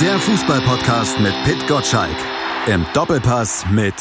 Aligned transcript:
Der 0.00 0.18
Fußballpodcast 0.18 1.20
mit 1.20 1.32
Pit 1.44 1.66
Gottschalk. 1.66 2.16
Im 2.66 2.84
Doppelpass 2.92 3.64
mit 3.70 3.94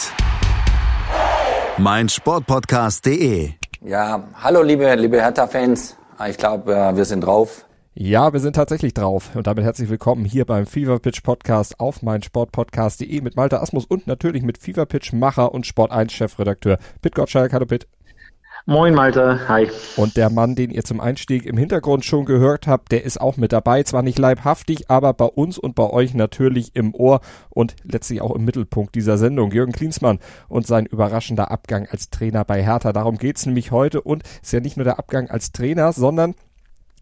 meinsportpodcast.de. 1.77 3.51
Ja, 3.81 4.27
hallo 4.33 4.61
liebe, 4.61 4.93
liebe 4.95 5.21
Hertha-Fans. 5.21 5.95
Ich 6.27 6.35
glaube, 6.35 6.91
wir 6.95 7.05
sind 7.05 7.21
drauf. 7.21 7.63
Ja, 7.93 8.33
wir 8.33 8.41
sind 8.41 8.57
tatsächlich 8.57 8.93
drauf. 8.93 9.29
Und 9.35 9.47
damit 9.47 9.63
herzlich 9.63 9.89
willkommen 9.89 10.25
hier 10.25 10.43
beim 10.43 10.65
Fever 10.65 10.99
Pitch 10.99 11.23
Podcast 11.23 11.79
auf 11.79 12.01
meinsportpodcast.de 12.01 13.21
mit 13.21 13.37
Malte 13.37 13.61
Asmus 13.61 13.85
und 13.85 14.05
natürlich 14.05 14.43
mit 14.43 14.57
Fever 14.57 14.85
Pitch 14.85 15.13
Macher 15.13 15.53
und 15.53 15.65
Sport 15.65 15.91
1 15.91 16.11
Chefredakteur 16.11 16.77
Pit 17.01 17.15
Gottschalk. 17.15 17.53
Hallo 17.53 17.67
Pit. 17.67 17.87
Moin 18.67 18.95
Malte, 18.95 19.47
hi. 19.47 19.69
Und 19.95 20.17
der 20.17 20.31
Mann, 20.31 20.55
den 20.55 20.71
ihr 20.71 20.83
zum 20.83 20.99
Einstieg 20.99 21.45
im 21.45 21.55
Hintergrund 21.55 22.03
schon 22.03 22.25
gehört 22.25 22.65
habt, 22.65 22.91
der 22.91 23.03
ist 23.03 23.21
auch 23.21 23.37
mit 23.37 23.51
dabei. 23.51 23.83
Zwar 23.83 24.01
nicht 24.01 24.17
leibhaftig, 24.17 24.89
aber 24.89 25.13
bei 25.13 25.25
uns 25.25 25.59
und 25.59 25.75
bei 25.75 25.87
euch 25.87 26.15
natürlich 26.15 26.75
im 26.75 26.95
Ohr 26.95 27.21
und 27.51 27.75
letztlich 27.83 28.21
auch 28.21 28.33
im 28.33 28.43
Mittelpunkt 28.43 28.95
dieser 28.95 29.19
Sendung. 29.19 29.51
Jürgen 29.51 29.71
Klinsmann 29.71 30.17
und 30.47 30.65
sein 30.65 30.87
überraschender 30.87 31.51
Abgang 31.51 31.85
als 31.91 32.09
Trainer 32.09 32.43
bei 32.43 32.63
Hertha. 32.63 32.91
Darum 32.91 33.19
geht's 33.19 33.45
nämlich 33.45 33.69
heute 33.69 34.01
und 34.01 34.23
ist 34.41 34.51
ja 34.51 34.61
nicht 34.61 34.77
nur 34.77 34.83
der 34.83 34.97
Abgang 34.97 35.29
als 35.29 35.51
Trainer, 35.51 35.93
sondern 35.93 36.33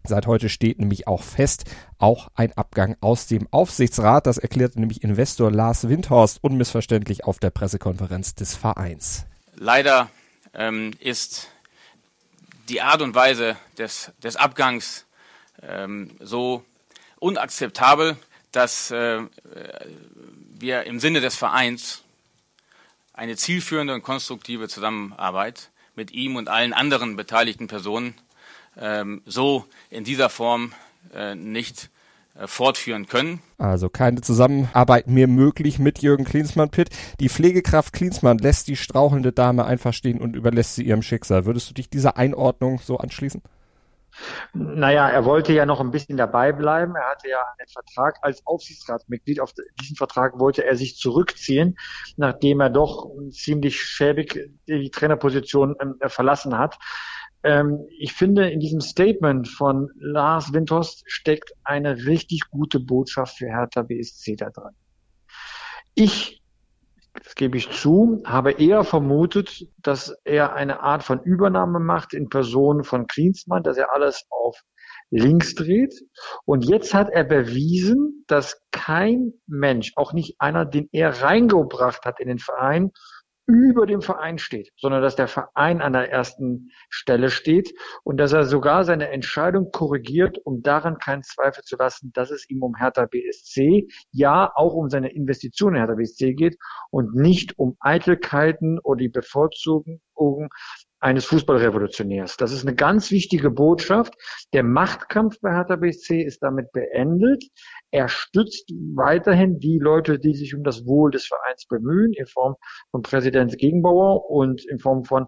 Seit 0.06 0.26
heute 0.26 0.50
steht 0.50 0.78
nämlich 0.80 1.08
auch 1.08 1.22
fest, 1.22 1.64
auch 1.96 2.28
ein 2.34 2.52
Abgang 2.58 2.94
aus 3.00 3.26
dem 3.26 3.48
Aufsichtsrat. 3.50 4.26
Das 4.26 4.36
erklärte 4.36 4.78
nämlich 4.78 5.02
Investor 5.02 5.50
Lars 5.50 5.88
Windhorst 5.88 6.44
unmissverständlich 6.44 7.24
auf 7.24 7.38
der 7.38 7.48
Pressekonferenz 7.48 8.34
des 8.34 8.54
Vereins. 8.54 9.24
Leider 9.56 10.10
ähm, 10.52 10.90
ist 11.00 11.48
die 12.68 12.80
Art 12.80 13.02
und 13.02 13.14
Weise 13.14 13.56
des, 13.78 14.12
des 14.22 14.36
Abgangs 14.36 15.06
ähm, 15.62 16.16
so 16.20 16.64
unakzeptabel, 17.18 18.16
dass 18.52 18.90
äh, 18.90 19.22
wir 20.58 20.84
im 20.84 21.00
Sinne 21.00 21.20
des 21.20 21.36
Vereins 21.36 22.02
eine 23.12 23.36
zielführende 23.36 23.94
und 23.94 24.02
konstruktive 24.02 24.68
Zusammenarbeit 24.68 25.70
mit 25.94 26.10
ihm 26.12 26.36
und 26.36 26.48
allen 26.48 26.72
anderen 26.72 27.16
beteiligten 27.16 27.68
Personen 27.68 28.14
ähm, 28.76 29.22
so 29.26 29.66
in 29.90 30.04
dieser 30.04 30.30
Form 30.30 30.74
äh, 31.12 31.34
nicht 31.34 31.90
fortführen 32.46 33.06
können. 33.06 33.40
Also 33.58 33.88
keine 33.88 34.20
Zusammenarbeit 34.20 35.06
mehr 35.06 35.28
möglich 35.28 35.78
mit 35.78 36.00
Jürgen 36.00 36.24
Klinsmann-Pitt. 36.24 36.90
Die 37.20 37.28
Pflegekraft 37.28 37.92
Klinsmann 37.92 38.38
lässt 38.38 38.68
die 38.68 38.76
strauchelnde 38.76 39.32
Dame 39.32 39.64
einfach 39.64 39.92
stehen 39.92 40.20
und 40.20 40.34
überlässt 40.34 40.74
sie 40.74 40.84
ihrem 40.84 41.02
Schicksal. 41.02 41.46
Würdest 41.46 41.70
du 41.70 41.74
dich 41.74 41.88
dieser 41.88 42.16
Einordnung 42.16 42.80
so 42.82 42.98
anschließen? 42.98 43.42
Naja, 44.52 45.08
er 45.08 45.24
wollte 45.24 45.52
ja 45.52 45.66
noch 45.66 45.80
ein 45.80 45.90
bisschen 45.90 46.16
dabei 46.16 46.52
bleiben. 46.52 46.94
Er 46.94 47.10
hatte 47.10 47.28
ja 47.28 47.42
einen 47.58 47.68
Vertrag 47.68 48.18
als 48.22 48.46
Aufsichtsratsmitglied. 48.46 49.40
Auf 49.40 49.52
diesen 49.80 49.96
Vertrag 49.96 50.38
wollte 50.38 50.64
er 50.64 50.76
sich 50.76 50.96
zurückziehen, 50.96 51.76
nachdem 52.16 52.60
er 52.60 52.70
doch 52.70 53.10
ziemlich 53.30 53.80
schäbig 53.80 54.50
die 54.68 54.90
Trainerposition 54.90 55.74
äh, 56.00 56.08
verlassen 56.08 56.56
hat. 56.56 56.78
Ähm, 57.44 57.86
ich 57.98 58.14
finde, 58.14 58.50
in 58.50 58.58
diesem 58.58 58.80
Statement 58.80 59.48
von 59.48 59.90
Lars 59.96 60.52
Windhorst 60.52 61.04
steckt 61.06 61.52
eine 61.62 62.06
richtig 62.06 62.48
gute 62.50 62.80
Botschaft 62.80 63.36
für 63.36 63.46
Hertha 63.46 63.82
BSC 63.82 64.36
da 64.36 64.48
dran. 64.48 64.74
Ich, 65.94 66.42
das 67.12 67.34
gebe 67.34 67.58
ich 67.58 67.70
zu, 67.70 68.22
habe 68.24 68.52
eher 68.52 68.82
vermutet, 68.82 69.68
dass 69.76 70.16
er 70.24 70.54
eine 70.54 70.80
Art 70.80 71.02
von 71.02 71.22
Übernahme 71.22 71.80
macht 71.80 72.14
in 72.14 72.30
Person 72.30 72.82
von 72.82 73.06
Klinsmann, 73.06 73.62
dass 73.62 73.76
er 73.76 73.94
alles 73.94 74.24
auf 74.30 74.58
links 75.10 75.54
dreht. 75.54 75.94
Und 76.46 76.64
jetzt 76.64 76.94
hat 76.94 77.10
er 77.10 77.24
bewiesen, 77.24 78.24
dass 78.26 78.60
kein 78.72 79.34
Mensch, 79.46 79.92
auch 79.96 80.14
nicht 80.14 80.36
einer, 80.40 80.64
den 80.64 80.88
er 80.92 81.22
reingebracht 81.22 82.04
hat 82.06 82.20
in 82.20 82.28
den 82.28 82.38
Verein, 82.38 82.90
über 83.46 83.86
dem 83.86 84.00
Verein 84.00 84.38
steht, 84.38 84.70
sondern 84.76 85.02
dass 85.02 85.16
der 85.16 85.28
Verein 85.28 85.82
an 85.82 85.92
der 85.92 86.10
ersten 86.10 86.70
Stelle 86.88 87.30
steht 87.30 87.74
und 88.02 88.16
dass 88.16 88.32
er 88.32 88.44
sogar 88.44 88.84
seine 88.84 89.10
Entscheidung 89.10 89.70
korrigiert, 89.70 90.38
um 90.44 90.62
daran 90.62 90.98
keinen 90.98 91.22
Zweifel 91.22 91.62
zu 91.62 91.76
lassen, 91.76 92.10
dass 92.14 92.30
es 92.30 92.48
ihm 92.48 92.62
um 92.62 92.74
Hertha 92.76 93.06
BSC, 93.06 93.88
ja 94.12 94.50
auch 94.54 94.74
um 94.74 94.88
seine 94.88 95.12
Investitionen 95.12 95.76
in 95.76 95.80
Hertha 95.82 95.94
BSC 95.94 96.34
geht 96.34 96.56
und 96.90 97.14
nicht 97.14 97.58
um 97.58 97.76
Eitelkeiten 97.80 98.78
oder 98.78 98.98
die 98.98 99.08
Bevorzugung 99.08 100.00
eines 101.04 101.26
Fußballrevolutionärs. 101.26 102.38
Das 102.38 102.50
ist 102.50 102.66
eine 102.66 102.74
ganz 102.74 103.10
wichtige 103.10 103.50
Botschaft. 103.50 104.14
Der 104.54 104.62
Machtkampf 104.62 105.38
bei 105.42 105.52
Hertha 105.52 105.76
BSC 105.76 106.22
ist 106.22 106.42
damit 106.42 106.72
beendet. 106.72 107.44
Er 107.90 108.08
stützt 108.08 108.70
weiterhin 108.94 109.58
die 109.58 109.78
Leute, 109.78 110.18
die 110.18 110.34
sich 110.34 110.54
um 110.54 110.64
das 110.64 110.86
Wohl 110.86 111.10
des 111.10 111.26
Vereins 111.26 111.66
bemühen, 111.66 112.14
in 112.14 112.26
Form 112.26 112.56
von 112.90 113.02
Präsident 113.02 113.58
Gegenbauer 113.58 114.30
und 114.30 114.64
in 114.64 114.78
Form 114.78 115.04
von 115.04 115.26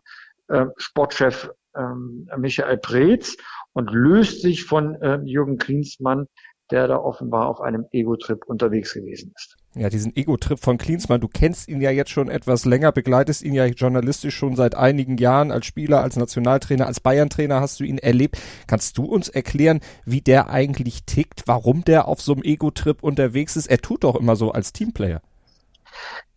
äh, 0.48 0.64
Sportchef 0.78 1.50
ähm, 1.76 2.26
Michael 2.38 2.78
Preetz 2.78 3.36
und 3.74 3.90
löst 3.90 4.40
sich 4.40 4.64
von 4.64 4.94
äh, 5.02 5.18
Jürgen 5.24 5.58
Klinsmann, 5.58 6.26
der 6.70 6.88
da 6.88 6.96
offenbar 6.96 7.48
auf 7.48 7.60
einem 7.60 7.84
Ego-Trip 7.92 8.44
unterwegs 8.46 8.94
gewesen 8.94 9.32
ist. 9.36 9.56
Ja, 9.78 9.90
diesen 9.90 10.16
Ego-Trip 10.16 10.58
von 10.58 10.78
Klinsmann, 10.78 11.20
du 11.20 11.28
kennst 11.28 11.68
ihn 11.68 11.82
ja 11.82 11.90
jetzt 11.90 12.10
schon 12.10 12.30
etwas 12.30 12.64
länger, 12.64 12.92
begleitest 12.92 13.42
ihn 13.42 13.52
ja 13.52 13.66
journalistisch 13.66 14.34
schon 14.34 14.56
seit 14.56 14.74
einigen 14.74 15.18
Jahren 15.18 15.50
als 15.50 15.66
Spieler, 15.66 16.00
als 16.00 16.16
Nationaltrainer, 16.16 16.86
als 16.86 17.00
Bayern-Trainer 17.00 17.60
hast 17.60 17.80
du 17.80 17.84
ihn 17.84 17.98
erlebt. 17.98 18.38
Kannst 18.66 18.96
du 18.96 19.04
uns 19.04 19.28
erklären, 19.28 19.80
wie 20.06 20.22
der 20.22 20.48
eigentlich 20.48 21.04
tickt, 21.04 21.42
warum 21.44 21.84
der 21.84 22.08
auf 22.08 22.22
so 22.22 22.32
einem 22.32 22.42
Ego-Trip 22.42 23.02
unterwegs 23.02 23.54
ist? 23.54 23.66
Er 23.66 23.76
tut 23.76 24.04
doch 24.04 24.16
immer 24.16 24.34
so 24.34 24.50
als 24.50 24.72
Teamplayer. 24.72 25.20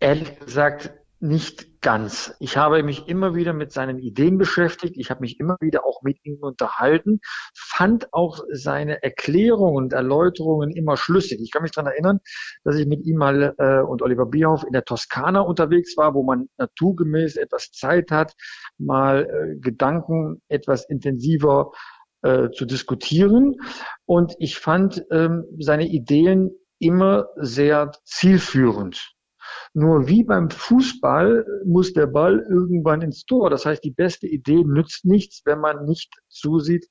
Ehrlich 0.01 0.37
gesagt, 0.39 0.91
nicht 1.21 1.81
ganz. 1.81 2.35
Ich 2.39 2.57
habe 2.57 2.81
mich 2.83 3.07
immer 3.07 3.35
wieder 3.35 3.53
mit 3.53 3.71
seinen 3.71 3.99
Ideen 3.99 4.37
beschäftigt. 4.37 4.95
Ich 4.97 5.09
habe 5.09 5.21
mich 5.21 5.39
immer 5.39 5.57
wieder 5.59 5.85
auch 5.85 6.01
mit 6.01 6.17
ihm 6.23 6.37
unterhalten, 6.41 7.19
fand 7.53 8.13
auch 8.13 8.39
seine 8.51 9.03
Erklärungen 9.03 9.75
und 9.75 9.93
Erläuterungen 9.93 10.71
immer 10.71 10.97
schlüssig. 10.97 11.39
Ich 11.41 11.51
kann 11.51 11.63
mich 11.63 11.71
daran 11.71 11.91
erinnern, 11.91 12.19
dass 12.63 12.77
ich 12.77 12.87
mit 12.87 13.05
ihm 13.05 13.17
mal 13.17 13.53
äh, 13.57 13.81
und 13.81 14.01
Oliver 14.01 14.25
Bierhoff 14.25 14.63
in 14.63 14.73
der 14.73 14.85
Toskana 14.85 15.41
unterwegs 15.41 15.97
war, 15.97 16.13
wo 16.13 16.23
man 16.23 16.47
naturgemäß 16.57 17.35
etwas 17.35 17.71
Zeit 17.71 18.11
hat, 18.11 18.33
mal 18.77 19.25
äh, 19.25 19.59
Gedanken 19.59 20.41
etwas 20.47 20.87
intensiver 20.89 21.71
äh, 22.21 22.49
zu 22.51 22.65
diskutieren. 22.65 23.55
Und 24.05 24.35
ich 24.39 24.57
fand 24.57 25.05
ähm, 25.11 25.45
seine 25.59 25.87
Ideen 25.87 26.51
immer 26.79 27.27
sehr 27.35 27.91
zielführend. 28.05 29.18
Nur 29.73 30.07
wie 30.07 30.23
beim 30.23 30.49
Fußball 30.49 31.45
muss 31.65 31.93
der 31.93 32.07
Ball 32.07 32.45
irgendwann 32.49 33.01
ins 33.01 33.25
Tor. 33.25 33.49
Das 33.49 33.65
heißt, 33.65 33.83
die 33.83 33.91
beste 33.91 34.27
Idee 34.27 34.63
nützt 34.63 35.05
nichts, 35.05 35.41
wenn 35.45 35.59
man 35.59 35.85
nicht 35.85 36.13
zusieht, 36.27 36.87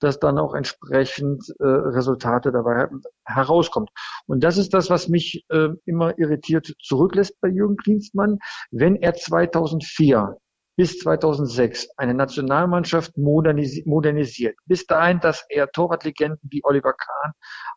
dass 0.00 0.18
dann 0.18 0.38
auch 0.38 0.54
entsprechend 0.54 1.44
äh, 1.60 1.64
Resultate 1.64 2.50
dabei 2.50 2.88
herauskommt. 3.24 3.90
Und 4.26 4.42
das 4.42 4.58
ist 4.58 4.74
das, 4.74 4.90
was 4.90 5.08
mich 5.08 5.44
äh, 5.48 5.68
immer 5.84 6.18
irritiert 6.18 6.74
zurücklässt 6.82 7.40
bei 7.40 7.48
Jürgen 7.48 7.76
Klinsmann. 7.76 8.38
Wenn 8.70 8.96
er 8.96 9.14
2004 9.14 10.36
bis 10.76 10.98
2006 10.98 11.90
eine 11.96 12.14
Nationalmannschaft 12.14 13.16
modernisi 13.16 13.84
modernisiert, 13.86 14.56
bis 14.66 14.86
dahin, 14.86 15.20
dass 15.20 15.44
er 15.48 15.70
Torwartlegenden 15.70 16.40
wie 16.50 16.64
Oliver 16.64 16.94
Kahn 16.94 17.32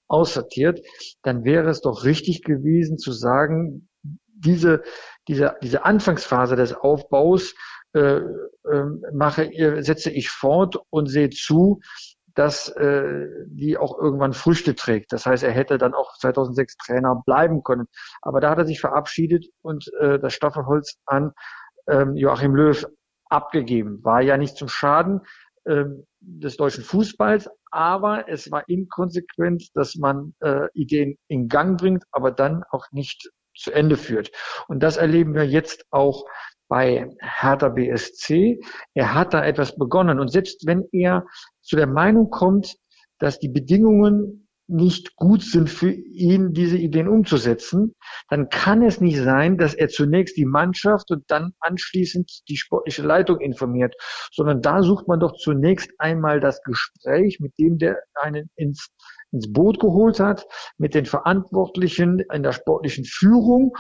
aussortiert, 0.08 0.80
dann 1.22 1.44
wäre 1.44 1.70
es 1.70 1.82
doch 1.82 2.06
richtig 2.06 2.44
gewesen 2.44 2.98
zu 2.98 3.12
sagen, 3.12 3.90
diese, 4.36 4.84
diese, 5.28 5.56
diese 5.62 5.86
Anfangsphase 5.86 6.56
des 6.56 6.74
Aufbaus 6.74 7.56
äh, 7.94 8.18
äh, 8.18 8.24
mache, 9.14 9.50
setze 9.84 10.12
ich 10.12 10.30
fort 10.30 10.78
und 10.90 11.08
sehe 11.08 11.30
zu, 11.30 11.80
dass 12.36 12.68
äh, 12.68 13.28
die 13.48 13.78
auch 13.78 13.98
irgendwann 13.98 14.34
Früchte 14.34 14.76
trägt. 14.76 15.14
Das 15.14 15.26
heißt, 15.26 15.44
er 15.44 15.52
hätte 15.52 15.78
dann 15.78 15.94
auch 15.94 16.18
2006 16.18 16.76
Trainer 16.78 17.22
bleiben 17.26 17.64
können. 17.64 17.88
Aber 18.22 18.42
da 18.42 18.50
hat 18.50 18.58
er 18.58 18.66
sich 18.66 18.82
verabschiedet 18.82 19.46
und 19.62 19.90
äh, 20.00 20.20
das 20.20 20.34
Staffelholz 20.34 20.98
an 21.06 21.32
ähm, 21.88 22.16
Joachim 22.16 22.54
Löw 22.54 22.86
abgegeben. 23.30 24.04
War 24.04 24.22
ja 24.22 24.38
nicht 24.38 24.58
zum 24.58 24.68
Schaden 24.68 25.22
ähm, 25.66 26.06
des 26.20 26.58
deutschen 26.58 26.84
Fußballs, 26.84 27.50
aber 27.72 28.28
es 28.28 28.52
war 28.52 28.68
inkonsequent, 28.68 29.70
dass 29.74 29.96
man 29.96 30.36
äh, 30.42 30.68
Ideen 30.74 31.18
in 31.28 31.48
Gang 31.48 31.80
bringt, 31.80 32.04
aber 32.12 32.32
dann 32.32 32.64
auch 32.70 32.86
nicht 32.92 33.30
zu 33.56 33.72
Ende 33.72 33.98
führt. 33.98 34.32
Und 34.68 34.82
das 34.82 34.98
erleben 34.98 35.34
wir 35.34 35.46
jetzt 35.46 35.86
auch 35.92 36.26
bei 36.68 37.10
Hertha 37.20 37.70
BSC. 37.70 38.60
Er 38.94 39.14
hat 39.14 39.34
da 39.34 39.46
etwas 39.46 39.76
begonnen. 39.76 40.20
Und 40.20 40.30
selbst 40.30 40.66
wenn 40.66 40.88
er 40.92 41.26
zu 41.62 41.76
der 41.76 41.88
Meinung 41.88 42.30
kommt, 42.30 42.76
dass 43.20 43.40
die 43.40 43.50
Bedingungen 43.50 44.45
nicht 44.68 45.16
gut 45.16 45.44
sind 45.44 45.70
für 45.70 45.92
ihn, 45.92 46.54
diese 46.54 46.78
Ideen 46.78 47.08
umzusetzen, 47.08 47.96
dann 48.30 48.50
kann 48.50 48.82
es 48.82 49.00
nicht 49.00 49.18
sein, 49.18 49.58
dass 49.58 49.74
er 49.74 49.90
zunächst 49.90 50.38
die 50.38 50.46
Mannschaft 50.46 51.12
und 51.12 51.24
dann 51.28 51.54
anschließend 51.60 52.32
die 52.50 52.58
sportliche 52.58 53.04
Leitung 53.04 53.40
informiert, 53.40 53.96
sondern 54.32 54.62
da 54.62 54.82
sucht 54.82 55.08
man 55.08 55.20
doch 55.20 55.34
zunächst 55.34 55.92
einmal 56.00 56.40
das 56.40 56.62
Gespräch 56.64 57.40
mit 57.40 57.54
dem, 57.60 57.78
der 57.78 57.98
einen 58.22 58.50
ins, 58.56 58.90
ins 59.32 59.52
Boot 59.52 59.80
geholt 59.80 60.20
hat, 60.20 60.46
mit 60.78 60.96
den 60.96 61.06
Verantwortlichen 61.06 62.20
in 62.34 62.44
der 62.44 62.54
sportlichen 62.54 63.06
Führung 63.06 63.74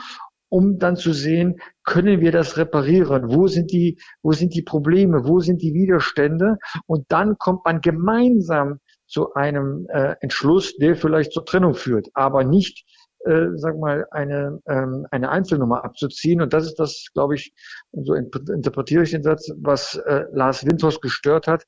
um 0.49 0.77
dann 0.79 0.95
zu 0.95 1.11
sehen, 1.11 1.59
können 1.83 2.21
wir 2.21 2.31
das 2.31 2.55
reparieren? 2.55 3.33
Wo 3.33 3.47
sind 3.47 3.71
die, 3.71 3.99
wo 4.21 4.31
sind 4.31 4.53
die 4.53 4.61
Probleme? 4.61 5.25
Wo 5.25 5.39
sind 5.39 5.61
die 5.61 5.73
Widerstände? 5.73 6.57
Und 6.85 7.05
dann 7.09 7.37
kommt 7.37 7.65
man 7.65 7.81
gemeinsam 7.81 8.79
zu 9.07 9.33
einem 9.33 9.87
äh, 9.89 10.15
Entschluss, 10.21 10.75
der 10.77 10.95
vielleicht 10.95 11.31
zur 11.31 11.45
Trennung 11.45 11.75
führt, 11.75 12.07
aber 12.13 12.43
nicht, 12.43 12.85
äh, 13.25 13.47
sag 13.55 13.77
mal, 13.77 14.05
eine, 14.11 14.59
ähm, 14.67 15.07
eine 15.11 15.29
Einzelnummer 15.29 15.83
abzuziehen. 15.83 16.41
Und 16.41 16.53
das 16.53 16.65
ist 16.65 16.75
das, 16.75 17.07
glaube 17.13 17.35
ich, 17.35 17.53
so 17.91 18.13
interpretiere 18.13 19.03
ich 19.03 19.11
den 19.11 19.23
Satz, 19.23 19.51
was 19.57 19.95
äh, 19.95 20.25
Lars 20.31 20.65
Winters 20.65 21.01
gestört 21.01 21.47
hat, 21.47 21.65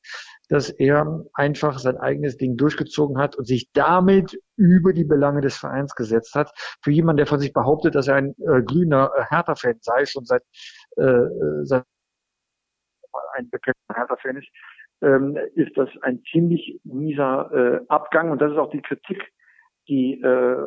dass 0.49 0.69
er 0.69 1.25
einfach 1.33 1.79
sein 1.79 1.97
eigenes 1.97 2.37
Ding 2.37 2.57
durchgezogen 2.57 3.17
hat 3.17 3.35
und 3.35 3.45
sich 3.45 3.69
damit 3.73 4.39
über 4.55 4.93
die 4.93 5.03
Belange 5.03 5.41
des 5.41 5.57
Vereins 5.57 5.95
gesetzt 5.95 6.35
hat. 6.35 6.51
Für 6.81 6.91
jemanden, 6.91 7.17
der 7.17 7.27
von 7.27 7.39
sich 7.39 7.53
behauptet, 7.53 7.95
dass 7.95 8.07
er 8.07 8.15
ein 8.15 8.35
äh, 8.39 8.61
grüner 8.63 9.11
äh, 9.15 9.23
Hertha-Fan 9.29 9.77
sei, 9.81 10.05
schon 10.05 10.25
seit, 10.25 10.43
äh, 10.97 11.03
äh 11.03 11.65
seit 11.65 11.83
ein 13.33 13.49
bekannter 13.49 13.95
Hertha-Fan 13.95 14.37
ist, 14.37 14.47
ähm, 15.01 15.37
ist 15.55 15.77
das 15.77 15.89
ein 16.01 16.21
ziemlich 16.31 16.79
mieser 16.83 17.51
äh, 17.53 17.85
Abgang. 17.87 18.31
Und 18.31 18.41
das 18.41 18.51
ist 18.51 18.57
auch 18.57 18.71
die 18.71 18.81
Kritik, 18.81 19.21
die, 19.87 20.19
äh, 20.21 20.57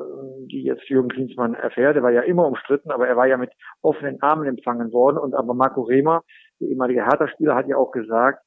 die 0.46 0.62
jetzt 0.62 0.88
Jürgen 0.88 1.08
Klinsmann 1.08 1.54
erfährt. 1.54 1.96
Er 1.96 2.02
war 2.02 2.12
ja 2.12 2.22
immer 2.22 2.46
umstritten, 2.46 2.90
aber 2.90 3.08
er 3.08 3.16
war 3.16 3.26
ja 3.26 3.36
mit 3.36 3.50
offenen 3.82 4.20
Armen 4.22 4.46
empfangen 4.46 4.92
worden. 4.92 5.18
Und 5.18 5.34
aber 5.34 5.54
Marco 5.54 5.82
Rehmer, 5.82 6.22
der 6.60 6.68
ehemalige 6.68 7.04
Hertha-Spieler, 7.04 7.54
hat 7.54 7.68
ja 7.68 7.76
auch 7.76 7.90
gesagt, 7.90 8.42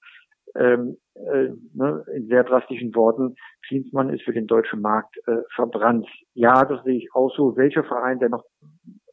ähm, 0.56 0.98
äh, 1.16 1.50
ne, 1.74 2.06
in 2.16 2.28
sehr 2.28 2.44
drastischen 2.44 2.94
Worten, 2.96 3.36
Klinsmann 3.68 4.10
ist 4.10 4.24
für 4.24 4.34
den 4.34 4.48
deutschen 4.48 4.82
Markt 4.82 5.18
äh, 5.28 5.38
verbrannt. 5.56 6.08
Ja, 6.34 6.66
das 6.66 6.84
sehe 6.84 6.98
ich 6.98 7.10
auch 7.14 7.34
so. 7.36 7.56
Welcher 7.56 7.84
Verein, 7.84 8.20
der 8.20 8.30
noch 8.30 8.44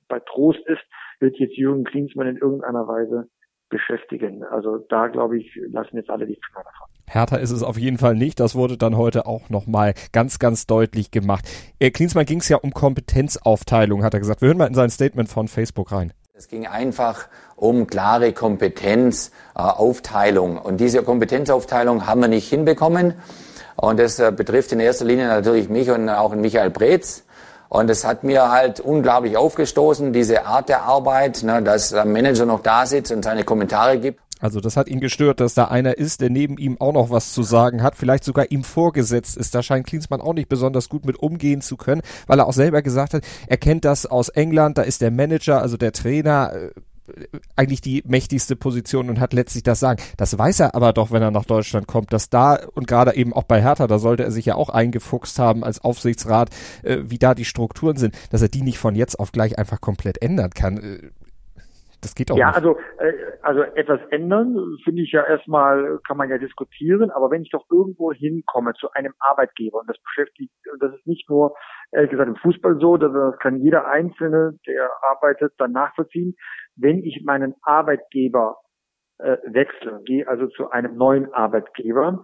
bei 0.08 0.20
Trost 0.20 0.60
ist, 0.66 0.82
wird 1.20 1.36
jetzt 1.38 1.56
Jürgen 1.56 1.84
Klinsmann 1.84 2.26
in 2.26 2.36
irgendeiner 2.36 2.86
Weise 2.86 3.28
beschäftigen. 3.70 4.44
Also 4.44 4.78
da, 4.88 5.06
glaube 5.06 5.38
ich, 5.38 5.58
lassen 5.70 5.96
jetzt 5.96 6.10
alle 6.10 6.26
die 6.26 6.38
Finger 6.46 6.64
davon. 6.64 6.88
Härter 7.06 7.40
ist 7.40 7.50
es 7.50 7.62
auf 7.62 7.78
jeden 7.78 7.96
Fall 7.98 8.14
nicht. 8.14 8.38
Das 8.38 8.54
wurde 8.54 8.76
dann 8.76 8.96
heute 8.96 9.26
auch 9.26 9.48
nochmal 9.48 9.94
ganz, 10.12 10.38
ganz 10.38 10.66
deutlich 10.66 11.10
gemacht. 11.10 11.48
Äh, 11.78 11.90
Klinsmann 11.90 12.26
ging 12.26 12.40
es 12.40 12.48
ja 12.48 12.58
um 12.58 12.72
Kompetenzaufteilung, 12.72 14.04
hat 14.04 14.14
er 14.14 14.20
gesagt. 14.20 14.42
Wir 14.42 14.48
hören 14.48 14.58
mal 14.58 14.66
in 14.66 14.74
sein 14.74 14.90
Statement 14.90 15.28
von 15.28 15.48
Facebook 15.48 15.90
rein. 15.90 16.12
Es 16.34 16.48
ging 16.48 16.66
einfach 16.66 17.28
um 17.56 17.86
klare 17.86 18.32
Kompetenzaufteilung. 18.32 20.58
Und 20.58 20.80
diese 20.80 21.02
Kompetenzaufteilung 21.02 22.06
haben 22.06 22.20
wir 22.20 22.28
nicht 22.28 22.48
hinbekommen. 22.48 23.14
Und 23.76 23.98
das 23.98 24.18
äh, 24.18 24.32
betrifft 24.34 24.72
in 24.72 24.80
erster 24.80 25.04
Linie 25.04 25.28
natürlich 25.28 25.68
mich 25.68 25.90
und 25.90 26.08
auch 26.08 26.34
Michael 26.34 26.70
Breetz. 26.70 27.26
Und 27.70 27.88
es 27.88 28.04
hat 28.04 28.24
mir 28.24 28.50
halt 28.50 28.80
unglaublich 28.80 29.36
aufgestoßen, 29.36 30.12
diese 30.12 30.44
Art 30.44 30.68
der 30.68 30.82
Arbeit, 30.82 31.44
ne, 31.44 31.62
dass 31.62 31.90
der 31.90 32.04
Manager 32.04 32.44
noch 32.44 32.62
da 32.62 32.84
sitzt 32.84 33.12
und 33.12 33.24
seine 33.24 33.44
Kommentare 33.44 33.96
gibt. 34.00 34.20
Also 34.40 34.60
das 34.60 34.76
hat 34.76 34.88
ihn 34.88 34.98
gestört, 34.98 35.38
dass 35.38 35.54
da 35.54 35.66
einer 35.66 35.96
ist, 35.96 36.20
der 36.20 36.30
neben 36.30 36.58
ihm 36.58 36.80
auch 36.80 36.92
noch 36.92 37.10
was 37.10 37.32
zu 37.32 37.44
sagen 37.44 37.82
hat, 37.84 37.94
vielleicht 37.94 38.24
sogar 38.24 38.50
ihm 38.50 38.64
vorgesetzt 38.64 39.36
ist. 39.36 39.54
Da 39.54 39.62
scheint 39.62 39.86
Klinsmann 39.86 40.20
auch 40.20 40.34
nicht 40.34 40.48
besonders 40.48 40.88
gut 40.88 41.04
mit 41.04 41.18
umgehen 41.20 41.60
zu 41.60 41.76
können, 41.76 42.02
weil 42.26 42.40
er 42.40 42.48
auch 42.48 42.52
selber 42.54 42.82
gesagt 42.82 43.14
hat, 43.14 43.22
er 43.46 43.56
kennt 43.56 43.84
das 43.84 44.04
aus 44.04 44.30
England, 44.30 44.76
da 44.76 44.82
ist 44.82 45.00
der 45.00 45.12
Manager, 45.12 45.62
also 45.62 45.76
der 45.76 45.92
Trainer, 45.92 46.52
äh, 46.52 46.70
eigentlich 47.56 47.80
die 47.80 48.02
mächtigste 48.06 48.56
Position 48.56 49.10
und 49.10 49.20
hat 49.20 49.32
letztlich 49.32 49.62
das 49.62 49.80
Sagen. 49.80 50.02
Das 50.16 50.36
weiß 50.36 50.60
er 50.60 50.74
aber 50.74 50.92
doch, 50.92 51.10
wenn 51.10 51.22
er 51.22 51.30
nach 51.30 51.44
Deutschland 51.44 51.86
kommt, 51.86 52.12
dass 52.12 52.30
da 52.30 52.58
und 52.74 52.86
gerade 52.86 53.14
eben 53.14 53.32
auch 53.32 53.44
bei 53.44 53.62
Hertha, 53.62 53.86
da 53.86 53.98
sollte 53.98 54.24
er 54.24 54.30
sich 54.30 54.46
ja 54.46 54.54
auch 54.54 54.68
eingefuchst 54.68 55.38
haben 55.38 55.64
als 55.64 55.82
Aufsichtsrat, 55.82 56.50
äh, 56.82 56.98
wie 57.04 57.18
da 57.18 57.34
die 57.34 57.44
Strukturen 57.44 57.96
sind, 57.96 58.14
dass 58.30 58.42
er 58.42 58.48
die 58.48 58.62
nicht 58.62 58.78
von 58.78 58.94
jetzt 58.94 59.18
auf 59.18 59.32
gleich 59.32 59.58
einfach 59.58 59.80
komplett 59.80 60.22
ändern 60.22 60.50
kann. 60.50 61.10
Das 62.02 62.14
geht 62.14 62.30
auch 62.30 62.36
ja, 62.36 62.48
nicht. 62.48 62.56
also, 62.56 62.78
äh, 62.98 63.12
also 63.42 63.62
etwas 63.62 64.00
ändern, 64.10 64.56
finde 64.84 65.02
ich 65.02 65.12
ja 65.12 65.24
erstmal, 65.24 65.98
kann 66.06 66.16
man 66.16 66.30
ja 66.30 66.38
diskutieren, 66.38 67.10
aber 67.10 67.30
wenn 67.30 67.42
ich 67.42 67.50
doch 67.50 67.64
irgendwo 67.70 68.12
hinkomme 68.12 68.72
zu 68.74 68.90
einem 68.92 69.12
Arbeitgeber, 69.18 69.80
und 69.80 69.88
das 69.88 69.98
beschäftigt, 70.02 70.52
und 70.72 70.82
das 70.82 70.94
ist 70.94 71.06
nicht 71.06 71.28
nur, 71.28 71.54
ehrlich 71.92 72.10
gesagt, 72.10 72.28
im 72.28 72.36
Fußball 72.36 72.78
so, 72.80 72.96
das 72.96 73.38
kann 73.40 73.60
jeder 73.60 73.86
Einzelne, 73.86 74.58
der 74.66 74.90
arbeitet, 75.10 75.52
dann 75.58 75.72
nachvollziehen, 75.72 76.34
wenn 76.76 76.98
ich 76.98 77.22
meinen 77.24 77.54
Arbeitgeber 77.62 78.56
äh, 79.18 79.36
wechsle, 79.46 80.00
gehe 80.04 80.26
also 80.26 80.46
zu 80.48 80.70
einem 80.70 80.96
neuen 80.96 81.32
Arbeitgeber, 81.34 82.22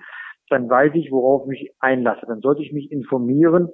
dann 0.49 0.71
weiß 0.71 0.93
ich, 0.95 1.11
worauf 1.11 1.43
ich 1.43 1.49
mich 1.49 1.75
einlasse. 1.81 2.25
Dann 2.27 2.41
sollte 2.41 2.63
ich 2.63 2.73
mich 2.73 2.91
informieren, 2.91 3.69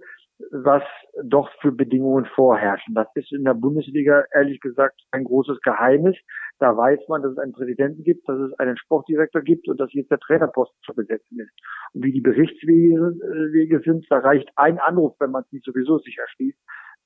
was 0.50 0.82
doch 1.24 1.50
für 1.60 1.72
Bedingungen 1.72 2.24
vorherrschen. 2.26 2.94
Das 2.94 3.08
ist 3.14 3.32
in 3.32 3.44
der 3.44 3.54
Bundesliga 3.54 4.24
ehrlich 4.32 4.60
gesagt 4.60 5.00
ein 5.10 5.24
großes 5.24 5.60
Geheimnis. 5.60 6.16
Da 6.58 6.76
weiß 6.76 7.00
man, 7.08 7.22
dass 7.22 7.32
es 7.32 7.38
einen 7.38 7.52
Präsidenten 7.52 8.02
gibt, 8.02 8.28
dass 8.28 8.38
es 8.38 8.58
einen 8.58 8.76
Sportdirektor 8.76 9.42
gibt 9.42 9.68
und 9.68 9.78
dass 9.78 9.92
jetzt 9.92 10.10
der 10.10 10.18
Trainerposten 10.18 10.78
zu 10.84 10.94
besetzen 10.94 11.40
ist. 11.40 11.52
Und 11.94 12.04
wie 12.04 12.12
die 12.12 12.20
Berichtswege 12.20 13.80
sind, 13.84 14.06
da 14.10 14.18
reicht 14.18 14.50
ein 14.56 14.78
Anruf, 14.78 15.14
wenn 15.20 15.30
man 15.30 15.42
es 15.42 15.52
nicht 15.52 15.64
sowieso 15.64 15.98
sich 15.98 16.18
erschließt, 16.18 16.58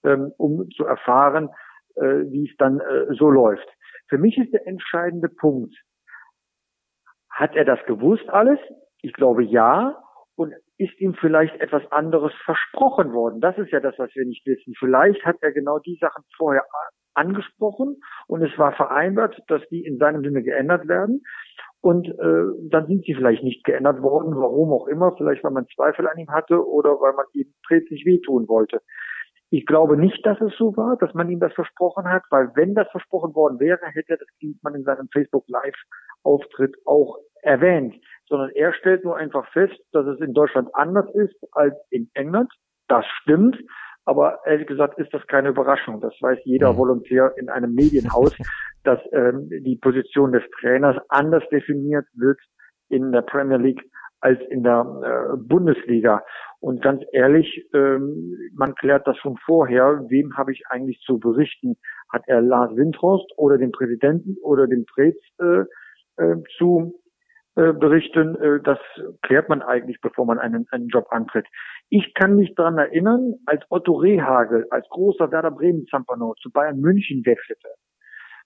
ähm, 0.04 0.32
um 0.38 0.68
zu 0.70 0.84
erfahren, 0.84 1.50
äh, 1.96 2.24
wie 2.30 2.48
es 2.48 2.56
dann 2.58 2.80
äh, 2.80 3.14
so 3.18 3.30
läuft. 3.30 3.68
Für 4.08 4.18
mich 4.18 4.38
ist 4.38 4.52
der 4.52 4.66
entscheidende 4.66 5.28
Punkt, 5.28 5.74
hat 7.30 7.54
er 7.54 7.64
das 7.64 7.78
gewusst 7.86 8.28
alles? 8.30 8.58
Ich 9.02 9.12
glaube 9.12 9.42
ja. 9.44 10.02
Und 10.36 10.52
ist 10.76 11.00
ihm 11.00 11.14
vielleicht 11.14 11.58
etwas 11.60 11.82
anderes 11.90 12.32
versprochen 12.44 13.12
worden? 13.14 13.40
Das 13.40 13.56
ist 13.56 13.70
ja 13.72 13.80
das, 13.80 13.98
was 13.98 14.14
wir 14.14 14.26
nicht 14.26 14.46
wissen. 14.46 14.74
Vielleicht 14.78 15.24
hat 15.24 15.36
er 15.40 15.50
genau 15.52 15.78
die 15.78 15.96
Sachen 15.98 16.24
vorher 16.36 16.62
angesprochen 17.14 17.96
und 18.26 18.42
es 18.42 18.56
war 18.58 18.72
vereinbart, 18.72 19.40
dass 19.48 19.62
die 19.70 19.84
in 19.84 19.96
seinem 19.96 20.22
Sinne 20.22 20.42
geändert 20.42 20.86
werden. 20.88 21.22
Und 21.80 22.08
äh, 22.08 22.68
dann 22.70 22.86
sind 22.86 23.04
sie 23.04 23.14
vielleicht 23.14 23.44
nicht 23.44 23.64
geändert 23.64 24.02
worden, 24.02 24.36
warum 24.36 24.72
auch 24.72 24.86
immer, 24.88 25.14
vielleicht 25.16 25.44
weil 25.44 25.52
man 25.52 25.66
Zweifel 25.74 26.06
an 26.08 26.18
ihm 26.18 26.30
hatte 26.30 26.66
oder 26.66 26.90
weil 27.00 27.14
man 27.14 27.26
ihm 27.32 27.52
nicht 27.90 28.06
wehtun 28.06 28.48
wollte. 28.48 28.80
Ich 29.50 29.64
glaube 29.64 29.96
nicht, 29.96 30.26
dass 30.26 30.40
es 30.40 30.52
so 30.58 30.76
war, 30.76 30.96
dass 30.96 31.14
man 31.14 31.30
ihm 31.30 31.38
das 31.38 31.52
versprochen 31.52 32.08
hat, 32.08 32.24
weil 32.30 32.50
wenn 32.56 32.74
das 32.74 32.88
versprochen 32.90 33.34
worden 33.34 33.60
wäre, 33.60 33.86
hätte 33.86 34.16
das 34.18 34.28
man 34.62 34.74
in 34.74 34.82
seinem 34.82 35.08
Facebook 35.12 35.44
Live 35.48 35.76
Auftritt 36.24 36.74
auch 36.84 37.18
erwähnt 37.42 37.94
sondern 38.28 38.50
er 38.50 38.72
stellt 38.74 39.04
nur 39.04 39.16
einfach 39.16 39.46
fest, 39.52 39.78
dass 39.92 40.06
es 40.06 40.20
in 40.20 40.34
Deutschland 40.34 40.68
anders 40.74 41.08
ist 41.14 41.36
als 41.52 41.74
in 41.90 42.10
England. 42.14 42.52
Das 42.88 43.04
stimmt. 43.22 43.56
Aber 44.04 44.38
ehrlich 44.46 44.68
gesagt 44.68 44.98
ist 44.98 45.12
das 45.12 45.26
keine 45.26 45.48
Überraschung. 45.48 46.00
Das 46.00 46.14
weiß 46.20 46.38
jeder 46.44 46.72
mhm. 46.72 46.78
Volontär 46.78 47.32
in 47.36 47.48
einem 47.48 47.74
Medienhaus, 47.74 48.36
dass 48.84 49.00
ähm, 49.12 49.48
die 49.50 49.76
Position 49.76 50.32
des 50.32 50.44
Trainers 50.60 50.96
anders 51.08 51.42
definiert 51.50 52.06
wird 52.14 52.38
in 52.88 53.10
der 53.10 53.22
Premier 53.22 53.58
League 53.58 53.82
als 54.20 54.40
in 54.48 54.62
der 54.62 54.80
äh, 55.02 55.36
Bundesliga. 55.36 56.22
Und 56.60 56.82
ganz 56.82 57.02
ehrlich, 57.12 57.68
ähm, 57.74 58.34
man 58.54 58.74
klärt 58.76 59.06
das 59.06 59.16
schon 59.18 59.36
vorher. 59.44 60.04
Wem 60.08 60.36
habe 60.36 60.52
ich 60.52 60.62
eigentlich 60.70 61.00
zu 61.04 61.18
berichten? 61.18 61.76
Hat 62.12 62.22
er 62.26 62.40
Lars 62.40 62.74
Windhorst 62.76 63.32
oder 63.36 63.58
den 63.58 63.72
Präsidenten 63.72 64.36
oder 64.42 64.66
den 64.66 64.86
Prez 64.86 65.16
äh, 65.40 65.64
äh, 66.16 66.36
zu 66.56 66.94
äh, 67.56 67.72
berichten, 67.72 68.36
äh, 68.36 68.60
das 68.62 68.78
klärt 69.22 69.48
man 69.48 69.62
eigentlich, 69.62 70.00
bevor 70.02 70.26
man 70.26 70.38
einen, 70.38 70.66
einen 70.70 70.88
Job 70.88 71.06
antritt. 71.10 71.46
Ich 71.88 72.14
kann 72.14 72.36
mich 72.36 72.54
daran 72.54 72.78
erinnern, 72.78 73.34
als 73.46 73.64
Otto 73.70 73.94
Rehagel, 73.94 74.66
als 74.70 74.86
großer 74.90 75.30
Werder 75.32 75.50
Bremen 75.50 75.86
Zampano 75.86 76.34
zu 76.42 76.50
Bayern 76.50 76.80
München 76.80 77.24
wechselte, 77.24 77.68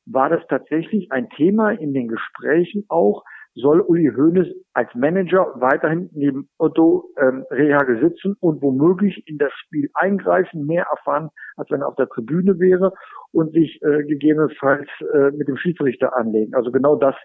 war 0.07 0.29
das 0.29 0.47
tatsächlich 0.49 1.11
ein 1.11 1.29
Thema 1.31 1.73
in 1.73 1.93
den 1.93 2.09
Gesprächen 2.09 2.85
auch, 2.89 3.25
soll 3.55 3.81
Uli 3.81 4.13
Hoeneß 4.15 4.47
als 4.75 4.95
Manager 4.95 5.55
weiterhin 5.57 6.09
neben 6.13 6.49
Otto 6.59 7.11
ähm, 7.19 7.45
Rehagel 7.51 8.01
sitzen 8.01 8.37
und 8.39 8.63
womöglich 8.63 9.27
in 9.27 9.39
das 9.39 9.53
Spiel 9.55 9.91
eingreifen, 9.95 10.67
mehr 10.67 10.87
erfahren, 10.89 11.31
als 11.57 11.69
wenn 11.71 11.81
er 11.81 11.89
auf 11.89 11.97
der 11.97 12.09
Tribüne 12.09 12.61
wäre 12.61 12.93
und 13.33 13.53
sich 13.53 13.83
äh, 13.83 14.05
gegebenenfalls 14.05 14.89
äh, 15.13 15.33
mit 15.33 15.49
dem 15.49 15.57
Schiedsrichter 15.57 16.17
anlegen. 16.17 16.55
Also 16.55 16.71
genau 16.71 16.95
das 16.95 17.17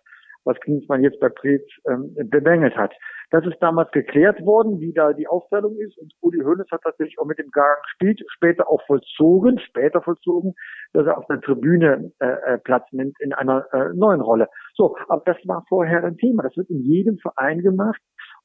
was 0.45 0.59
Klinsmann 0.61 1.03
jetzt 1.03 1.19
bei 1.19 1.29
Preetz 1.29 1.67
ähm, 1.87 2.15
bemängelt 2.29 2.75
hat. 2.77 2.93
Das 3.31 3.45
ist 3.45 3.57
damals 3.59 3.91
geklärt 3.91 4.39
worden, 4.45 4.79
wie 4.79 4.93
da 4.93 5.11
die 5.13 5.27
Aufteilung 5.27 5.75
ist 5.77 5.97
und 5.97 6.13
Uli 6.21 6.39
Hoeneß 6.43 6.67
hat 6.71 6.81
tatsächlich 6.83 7.19
auch 7.19 7.25
mit 7.25 7.39
dem 7.39 7.49
Gang 7.51 7.81
gespielt, 7.83 8.21
später 8.29 8.69
auch 8.69 8.81
vollzogen, 8.85 9.59
später 9.59 10.01
vollzogen, 10.01 10.53
dass 10.93 11.07
er 11.07 11.17
auf 11.17 11.25
der 11.27 11.41
Tribüne 11.41 12.11
äh, 12.19 12.53
äh, 12.53 12.57
Platz 12.59 12.85
nimmt 12.91 13.19
in 13.19 13.33
einer 13.33 13.65
äh, 13.73 13.93
neuen 13.93 14.21
Rolle. 14.21 14.47
So, 14.75 14.95
aber 15.07 15.23
das 15.25 15.37
war 15.45 15.65
vorher 15.67 16.03
ein 16.03 16.17
Thema. 16.17 16.43
Das 16.43 16.55
wird 16.55 16.69
in 16.69 16.81
jedem 16.81 17.17
Verein 17.17 17.59
gemacht 17.59 17.99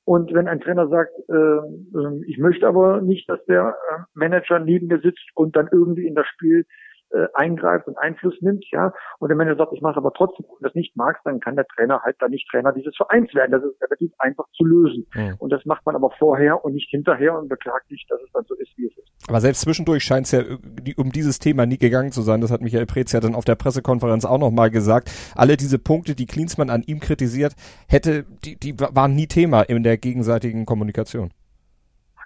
Und 0.05 0.33
wenn 0.33 0.49
ein 0.49 0.61
Trainer 0.61 0.89
sagt, 0.89 1.13
äh, 1.29 2.25
ich 2.27 2.39
möchte 2.39 2.67
aber 2.67 3.03
nicht, 3.03 3.29
dass 3.29 3.45
der 3.45 3.77
äh, 3.91 4.03
Manager 4.15 4.59
neben 4.59 4.87
mir 4.87 5.01
sitzt 5.01 5.29
und 5.35 5.57
dann 5.57 5.69
irgendwie 5.71 6.07
in 6.07 6.15
das 6.15 6.27
Spiel 6.27 6.65
äh, 7.13 7.27
eingreift 7.35 7.87
und 7.87 7.99
Einfluss 7.99 8.35
nimmt, 8.41 8.65
ja, 8.71 8.93
und 9.19 9.29
der 9.29 9.37
Manager 9.37 9.57
sagt, 9.57 9.73
ich 9.73 9.83
mache 9.83 9.97
aber 9.97 10.13
trotzdem, 10.13 10.47
und 10.47 10.63
das 10.63 10.75
nicht 10.75 10.97
magst, 10.97 11.25
dann 11.25 11.41
kann 11.41 11.57
der 11.57 11.67
Trainer 11.67 12.01
halt 12.03 12.17
dann 12.21 12.31
nicht 12.31 12.49
Trainer 12.51 12.73
dieses 12.73 12.97
Vereins 12.97 13.35
werden. 13.35 13.53
Das 13.53 13.63
ist 13.65 13.81
relativ 13.83 14.13
einfach 14.19 14.45
zu 14.57 14.65
lösen. 14.65 15.07
Mhm. 15.15 15.35
Und 15.39 15.51
das 15.51 15.65
macht 15.65 15.85
man 15.87 15.95
aber 15.95 16.11
vorher 16.19 16.65
und 16.65 16.75
nicht 16.75 16.91
hinterher 16.91 17.39
und 17.39 17.49
beklagt 17.49 17.89
sich, 17.89 18.07
dass 18.09 18.21
es 18.23 18.31
dann 18.33 18.45
so 18.49 18.55
ist, 18.55 18.71
wie 18.77 18.87
es 18.87 18.97
ist. 18.97 19.09
Aber 19.29 19.41
selbst 19.41 19.63
zwischendurch 19.63 20.03
scheint 20.03 20.27
es 20.27 20.33
ja 20.33 20.43
um 20.97 21.13
dieses 21.13 21.39
Thema 21.39 21.67
nie 21.67 21.79
gegangen 21.79 22.13
zu 22.13 22.23
sein. 22.23 22.41
Das 22.41 22.51
hat 22.51 22.61
Michael 22.61 22.87
Preetz 22.87 23.13
ja 23.13 23.21
dann 23.21 23.35
auf 23.35 23.45
der 23.45 23.55
Pressekonferenz 23.55 24.25
auch 24.25 24.39
nochmal 24.39 24.71
gesagt. 24.71 25.11
Alle 25.37 25.57
diese 25.57 25.79
Punkte, 25.79 26.15
die 26.15 26.27
Klinsmann 26.27 26.71
an 26.71 26.83
ihm 26.87 27.01
kritisiert 27.01 27.55
hätte, 27.89 28.25
die, 28.45 28.57
die 28.57 28.79
waren 28.79 29.15
nie 29.15 29.27
Thema 29.27 29.63
in 29.63 29.83
der 29.83 29.99
gegenseitigen 29.99 30.67
Kommunikation. 30.67 31.31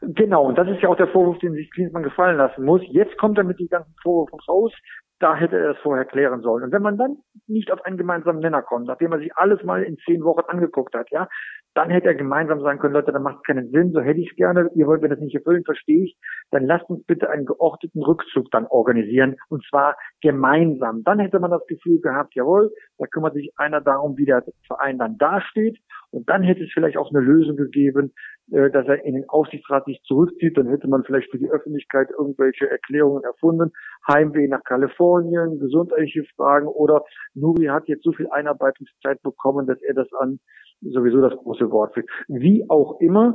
Genau, 0.08 0.46
und 0.46 0.58
das 0.58 0.68
ist 0.68 0.80
ja 0.82 0.88
auch 0.88 0.96
der 0.96 1.08
Vorwurf, 1.08 1.38
den 1.38 1.52
sich 1.52 1.70
Klinsmann 1.70 2.02
gefallen 2.02 2.36
lassen 2.36 2.64
muss. 2.64 2.82
Jetzt 2.88 3.16
kommt 3.18 3.38
er 3.38 3.44
mit 3.44 3.58
den 3.58 3.68
ganzen 3.68 3.94
Vorwürfen 4.02 4.38
raus. 4.48 4.72
Da 5.20 5.36
hätte 5.36 5.56
er 5.56 5.70
es 5.70 5.78
vorher 5.78 6.04
klären 6.04 6.40
sollen. 6.40 6.64
Und 6.64 6.72
wenn 6.72 6.82
man 6.82 6.98
dann 6.98 7.18
nicht 7.46 7.70
auf 7.70 7.84
einen 7.84 7.96
gemeinsamen 7.96 8.40
Nenner 8.40 8.62
kommt, 8.62 8.88
nachdem 8.88 9.12
er 9.12 9.18
sich 9.18 9.34
alles 9.36 9.62
mal 9.62 9.82
in 9.82 9.96
zehn 10.04 10.24
Wochen 10.24 10.44
angeguckt 10.48 10.94
hat, 10.94 11.10
ja, 11.10 11.28
dann 11.74 11.90
hätte 11.90 12.08
er 12.08 12.14
gemeinsam 12.14 12.60
sagen 12.60 12.78
können, 12.78 12.94
Leute, 12.94 13.12
da 13.12 13.18
macht 13.18 13.36
es 13.36 13.42
keinen 13.42 13.70
Sinn, 13.70 13.92
so 13.92 14.00
hätte 14.00 14.20
ich 14.20 14.30
es 14.30 14.36
gerne, 14.36 14.70
ihr 14.74 14.86
wollt 14.86 15.02
mir 15.02 15.08
das 15.08 15.20
nicht 15.20 15.34
erfüllen, 15.34 15.64
verstehe 15.64 16.04
ich, 16.04 16.16
dann 16.50 16.66
lasst 16.66 16.88
uns 16.88 17.04
bitte 17.04 17.30
einen 17.30 17.46
geordneten 17.46 18.02
Rückzug 18.02 18.50
dann 18.50 18.66
organisieren, 18.66 19.36
und 19.48 19.64
zwar 19.68 19.96
gemeinsam. 20.20 21.02
Dann 21.04 21.18
hätte 21.18 21.40
man 21.40 21.50
das 21.50 21.66
Gefühl 21.66 22.00
gehabt, 22.00 22.34
jawohl, 22.34 22.72
da 22.98 23.06
kümmert 23.06 23.34
sich 23.34 23.52
einer 23.56 23.80
darum, 23.80 24.16
wie 24.16 24.26
der 24.26 24.44
Verein 24.66 24.98
dann 24.98 25.16
dasteht, 25.18 25.78
und 26.14 26.28
dann 26.30 26.42
hätte 26.42 26.62
es 26.62 26.70
vielleicht 26.72 26.96
auch 26.96 27.10
eine 27.10 27.20
Lösung 27.20 27.56
gegeben, 27.56 28.12
äh, 28.52 28.70
dass 28.70 28.86
er 28.86 29.04
in 29.04 29.14
den 29.14 29.28
Aufsichtsrat 29.28 29.84
sich 29.86 30.00
zurückzieht, 30.04 30.56
dann 30.56 30.68
hätte 30.68 30.86
man 30.86 31.02
vielleicht 31.02 31.30
für 31.30 31.38
die 31.38 31.50
Öffentlichkeit 31.50 32.08
irgendwelche 32.16 32.70
Erklärungen 32.70 33.24
erfunden, 33.24 33.72
Heimweh 34.06 34.46
nach 34.46 34.62
Kalifornien, 34.62 35.58
gesundheitliche 35.58 36.24
Fragen 36.36 36.68
oder 36.68 37.04
Nuri 37.34 37.66
hat 37.66 37.88
jetzt 37.88 38.04
so 38.04 38.12
viel 38.12 38.28
Einarbeitungszeit 38.30 39.20
bekommen, 39.22 39.66
dass 39.66 39.82
er 39.82 39.94
das 39.94 40.12
an 40.20 40.38
sowieso 40.82 41.20
das 41.20 41.36
große 41.36 41.70
Wort 41.70 41.96
wird. 41.96 42.08
Wie 42.28 42.64
auch 42.68 43.00
immer, 43.00 43.34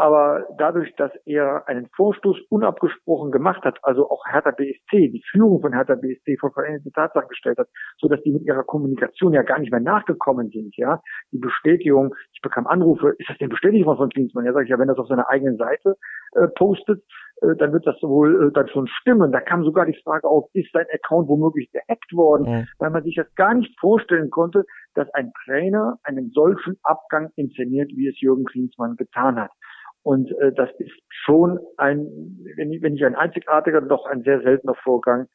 aber 0.00 0.46
dadurch, 0.56 0.94
dass 0.96 1.12
er 1.26 1.68
einen 1.68 1.86
Vorstoß 1.94 2.38
unabgesprochen 2.48 3.30
gemacht 3.30 3.62
hat, 3.64 3.78
also 3.82 4.10
auch 4.10 4.24
Hertha 4.26 4.50
BSC, 4.50 5.10
die 5.10 5.22
Führung 5.30 5.60
von 5.60 5.74
Hertha 5.74 5.94
BSC 5.94 6.38
vor 6.38 6.52
veränderte 6.52 6.90
Tatsachen 6.92 7.28
gestellt 7.28 7.58
hat, 7.58 7.68
so 7.98 8.08
dass 8.08 8.22
die 8.22 8.32
mit 8.32 8.44
ihrer 8.44 8.64
Kommunikation 8.64 9.34
ja 9.34 9.42
gar 9.42 9.58
nicht 9.58 9.70
mehr 9.70 9.80
nachgekommen 9.80 10.48
sind, 10.48 10.74
ja. 10.78 11.02
Die 11.32 11.38
Bestätigung, 11.38 12.14
ich 12.32 12.40
bekam 12.40 12.66
Anrufe, 12.66 13.10
ist 13.18 13.28
das 13.28 13.36
denn 13.36 13.50
Bestätigung 13.50 13.94
von 13.94 14.08
Klinsmann? 14.08 14.46
Ja, 14.46 14.54
sage 14.54 14.64
ich 14.64 14.70
ja, 14.70 14.78
wenn 14.78 14.88
das 14.88 14.96
auf 14.96 15.06
seiner 15.06 15.28
eigenen 15.28 15.58
Seite 15.58 15.96
äh, 16.32 16.48
postet, 16.48 17.02
äh, 17.42 17.54
dann 17.56 17.74
wird 17.74 17.86
das 17.86 18.00
wohl 18.00 18.48
äh, 18.48 18.52
dann 18.52 18.68
schon 18.68 18.86
stimmen. 18.86 19.32
Da 19.32 19.40
kam 19.42 19.64
sogar 19.64 19.84
die 19.84 20.00
Frage 20.02 20.26
auf, 20.26 20.48
ist 20.54 20.72
sein 20.72 20.86
Account 20.94 21.28
womöglich 21.28 21.70
gehackt 21.72 22.12
worden, 22.14 22.46
ja. 22.46 22.64
weil 22.78 22.90
man 22.90 23.02
sich 23.04 23.16
das 23.16 23.26
gar 23.34 23.52
nicht 23.52 23.78
vorstellen 23.78 24.30
konnte, 24.30 24.64
dass 24.94 25.12
ein 25.12 25.30
Trainer 25.44 25.98
einen 26.04 26.30
solchen 26.30 26.78
Abgang 26.84 27.30
inszeniert, 27.36 27.90
wie 27.94 28.08
es 28.08 28.18
Jürgen 28.20 28.46
Klinsmann 28.46 28.96
getan 28.96 29.38
hat. 29.38 29.50
Und 30.02 30.30
äh, 30.38 30.52
das 30.52 30.70
ist 30.78 30.92
schon 31.08 31.58
ein, 31.76 32.06
wenn, 32.56 32.70
wenn 32.82 32.92
nicht 32.94 33.04
ein 33.04 33.16
einzigartiger, 33.16 33.80
doch 33.80 34.06
ein 34.06 34.22
sehr 34.22 34.40
seltener 34.40 34.74
Vorgang 34.82 35.26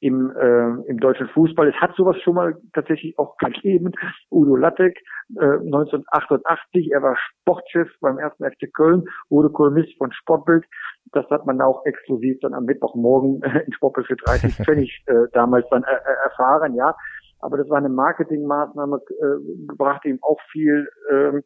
im, 0.00 0.30
äh, 0.34 0.90
im 0.90 0.98
deutschen 0.98 1.28
Fußball. 1.28 1.68
Es 1.68 1.80
hat 1.80 1.94
sowas 1.94 2.16
schon 2.22 2.34
mal 2.34 2.56
tatsächlich 2.72 3.18
auch 3.18 3.36
gegeben. 3.36 3.92
Udo 4.30 4.56
Lattek, 4.56 4.98
äh, 5.36 5.44
1988, 5.44 6.90
er 6.92 7.02
war 7.02 7.16
Sportchef 7.16 7.88
beim 8.00 8.18
ersten 8.18 8.44
FC 8.44 8.72
Köln, 8.72 9.04
wurde 9.28 9.50
Kolumnist 9.50 9.96
von 9.98 10.10
Sportbild. 10.12 10.64
Das 11.12 11.28
hat 11.30 11.46
man 11.46 11.60
auch 11.60 11.84
exklusiv 11.84 12.38
dann 12.40 12.54
am 12.54 12.64
Mittwochmorgen 12.64 13.42
äh, 13.42 13.60
in 13.60 13.72
Sportbild 13.72 14.06
für 14.06 14.16
30 14.16 14.54
Pfennig 14.64 15.02
äh, 15.06 15.28
damals 15.32 15.66
dann 15.70 15.84
äh, 15.84 15.94
äh, 15.94 16.24
erfahren, 16.24 16.74
ja. 16.74 16.94
Aber 17.42 17.56
das 17.56 17.68
war 17.70 17.78
eine 17.78 17.88
Marketingmaßnahme, 17.88 18.96
äh, 18.96 19.74
brachte 19.76 20.08
ihm 20.08 20.18
auch 20.22 20.40
viel, 20.50 20.88
äh, 21.10 21.40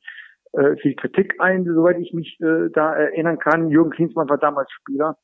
äh, 0.56 0.76
viel 0.76 0.94
Kritik 0.94 1.34
ein, 1.38 1.64
soweit 1.64 1.98
ich 1.98 2.12
mich 2.12 2.38
äh, 2.40 2.70
da 2.72 2.94
erinnern 2.94 3.38
kann. 3.38 3.70
Jürgen 3.70 3.90
Klinsmann 3.90 4.28
war 4.28 4.38
damals 4.38 4.70
Spieler 4.72 5.16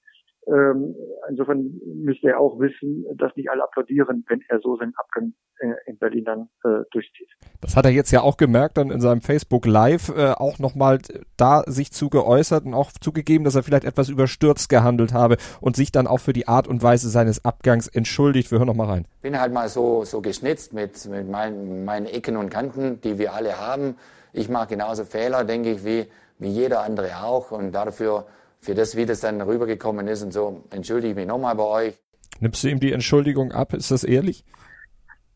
ähm, 0.47 0.97
insofern 1.29 1.81
müsste 1.85 2.29
er 2.29 2.41
auch 2.41 2.59
wissen, 2.59 3.05
dass 3.17 3.35
nicht 3.37 3.51
alle 3.51 3.63
applaudieren, 3.63 4.25
wenn 4.29 4.41
er 4.49 4.59
so 4.61 4.77
seinen 4.77 4.95
Abgang 4.97 5.35
äh, 5.59 5.75
in 5.87 5.99
Berlin 5.99 6.25
dann 6.25 6.49
äh, 6.65 6.83
durchzieht. 6.91 7.29
Das 7.61 7.77
hat 7.77 7.85
er 7.85 7.91
jetzt 7.91 8.11
ja 8.11 8.23
auch 8.23 8.37
gemerkt, 8.37 8.79
dann 8.79 8.91
in 8.91 9.01
seinem 9.01 9.21
Facebook 9.21 9.67
Live 9.67 10.09
äh, 10.09 10.33
auch 10.33 10.59
nochmal 10.59 10.99
da 11.37 11.63
sich 11.67 11.93
zu 11.93 12.09
geäußert 12.09 12.65
und 12.65 12.75
auch 12.75 12.91
zugegeben, 12.93 13.45
dass 13.45 13.55
er 13.55 13.63
vielleicht 13.63 13.85
etwas 13.85 14.09
überstürzt 14.09 14.69
gehandelt 14.69 15.13
habe 15.13 15.37
und 15.61 15.77
sich 15.77 15.93
dann 15.93 16.07
auch 16.07 16.21
für 16.21 16.33
die 16.33 16.49
Art 16.49 16.67
und 16.67 16.83
Weise 16.83 17.11
seines 17.11 17.45
Abgangs 17.45 17.87
entschuldigt. 17.87 18.51
Wir 18.51 18.59
hören 18.59 18.69
nochmal 18.69 18.89
rein. 18.89 19.07
Ich 19.17 19.23
bin 19.23 19.39
halt 19.39 19.53
mal 19.53 19.69
so, 19.69 20.05
so 20.05 20.23
geschnitzt 20.23 20.73
mit, 20.73 21.07
mit 21.07 21.29
meinen, 21.29 21.85
meinen 21.85 22.07
Ecken 22.07 22.37
und 22.37 22.51
Kanten, 22.51 23.01
die 23.03 23.19
wir 23.19 23.35
alle 23.35 23.61
haben. 23.61 23.97
Ich 24.33 24.49
mache 24.49 24.69
genauso 24.69 25.05
Fehler, 25.05 25.45
denke 25.45 25.73
ich, 25.73 25.85
wie, 25.85 26.07
wie 26.39 26.49
jeder 26.49 26.83
andere 26.83 27.17
auch 27.23 27.51
und 27.51 27.73
dafür 27.73 28.27
für 28.61 28.75
das, 28.75 28.97
wie 28.97 29.07
das 29.07 29.21
dann 29.21 29.41
rübergekommen 29.41 30.07
ist 30.07 30.23
und 30.23 30.33
so, 30.33 30.65
entschuldige 30.71 31.11
ich 31.11 31.17
mich 31.17 31.27
nochmal 31.27 31.55
bei 31.55 31.65
euch. 31.65 31.99
Nimmst 32.41 32.63
du 32.63 32.69
ihm 32.69 32.81
die 32.81 32.93
Entschuldigung 32.93 33.53
ab? 33.53 33.73
Ist 33.73 33.91
das 33.91 34.05
ehrlich? 34.05 34.45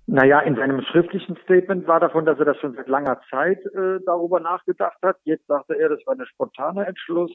Naja, 0.07 0.41
in 0.41 0.55
seinem 0.57 0.83
schriftlichen 0.83 1.37
Statement 1.45 1.87
war 1.89 1.99
davon, 1.99 2.27
dass 2.27 2.39
er 2.39 2.45
das 2.45 2.59
schon 2.59 2.75
seit 2.75 2.89
langer 2.89 3.21
Zeit 3.31 3.59
äh, 3.65 4.01
darüber 4.05 4.39
nachgedacht 4.39 4.99
hat. 5.03 5.17
Jetzt 5.25 5.47
sagte 5.47 5.75
er, 5.75 5.89
das 5.89 6.01
war 6.07 6.15
ein 6.15 6.27
spontaner 6.27 6.87
Entschluss. 6.87 7.31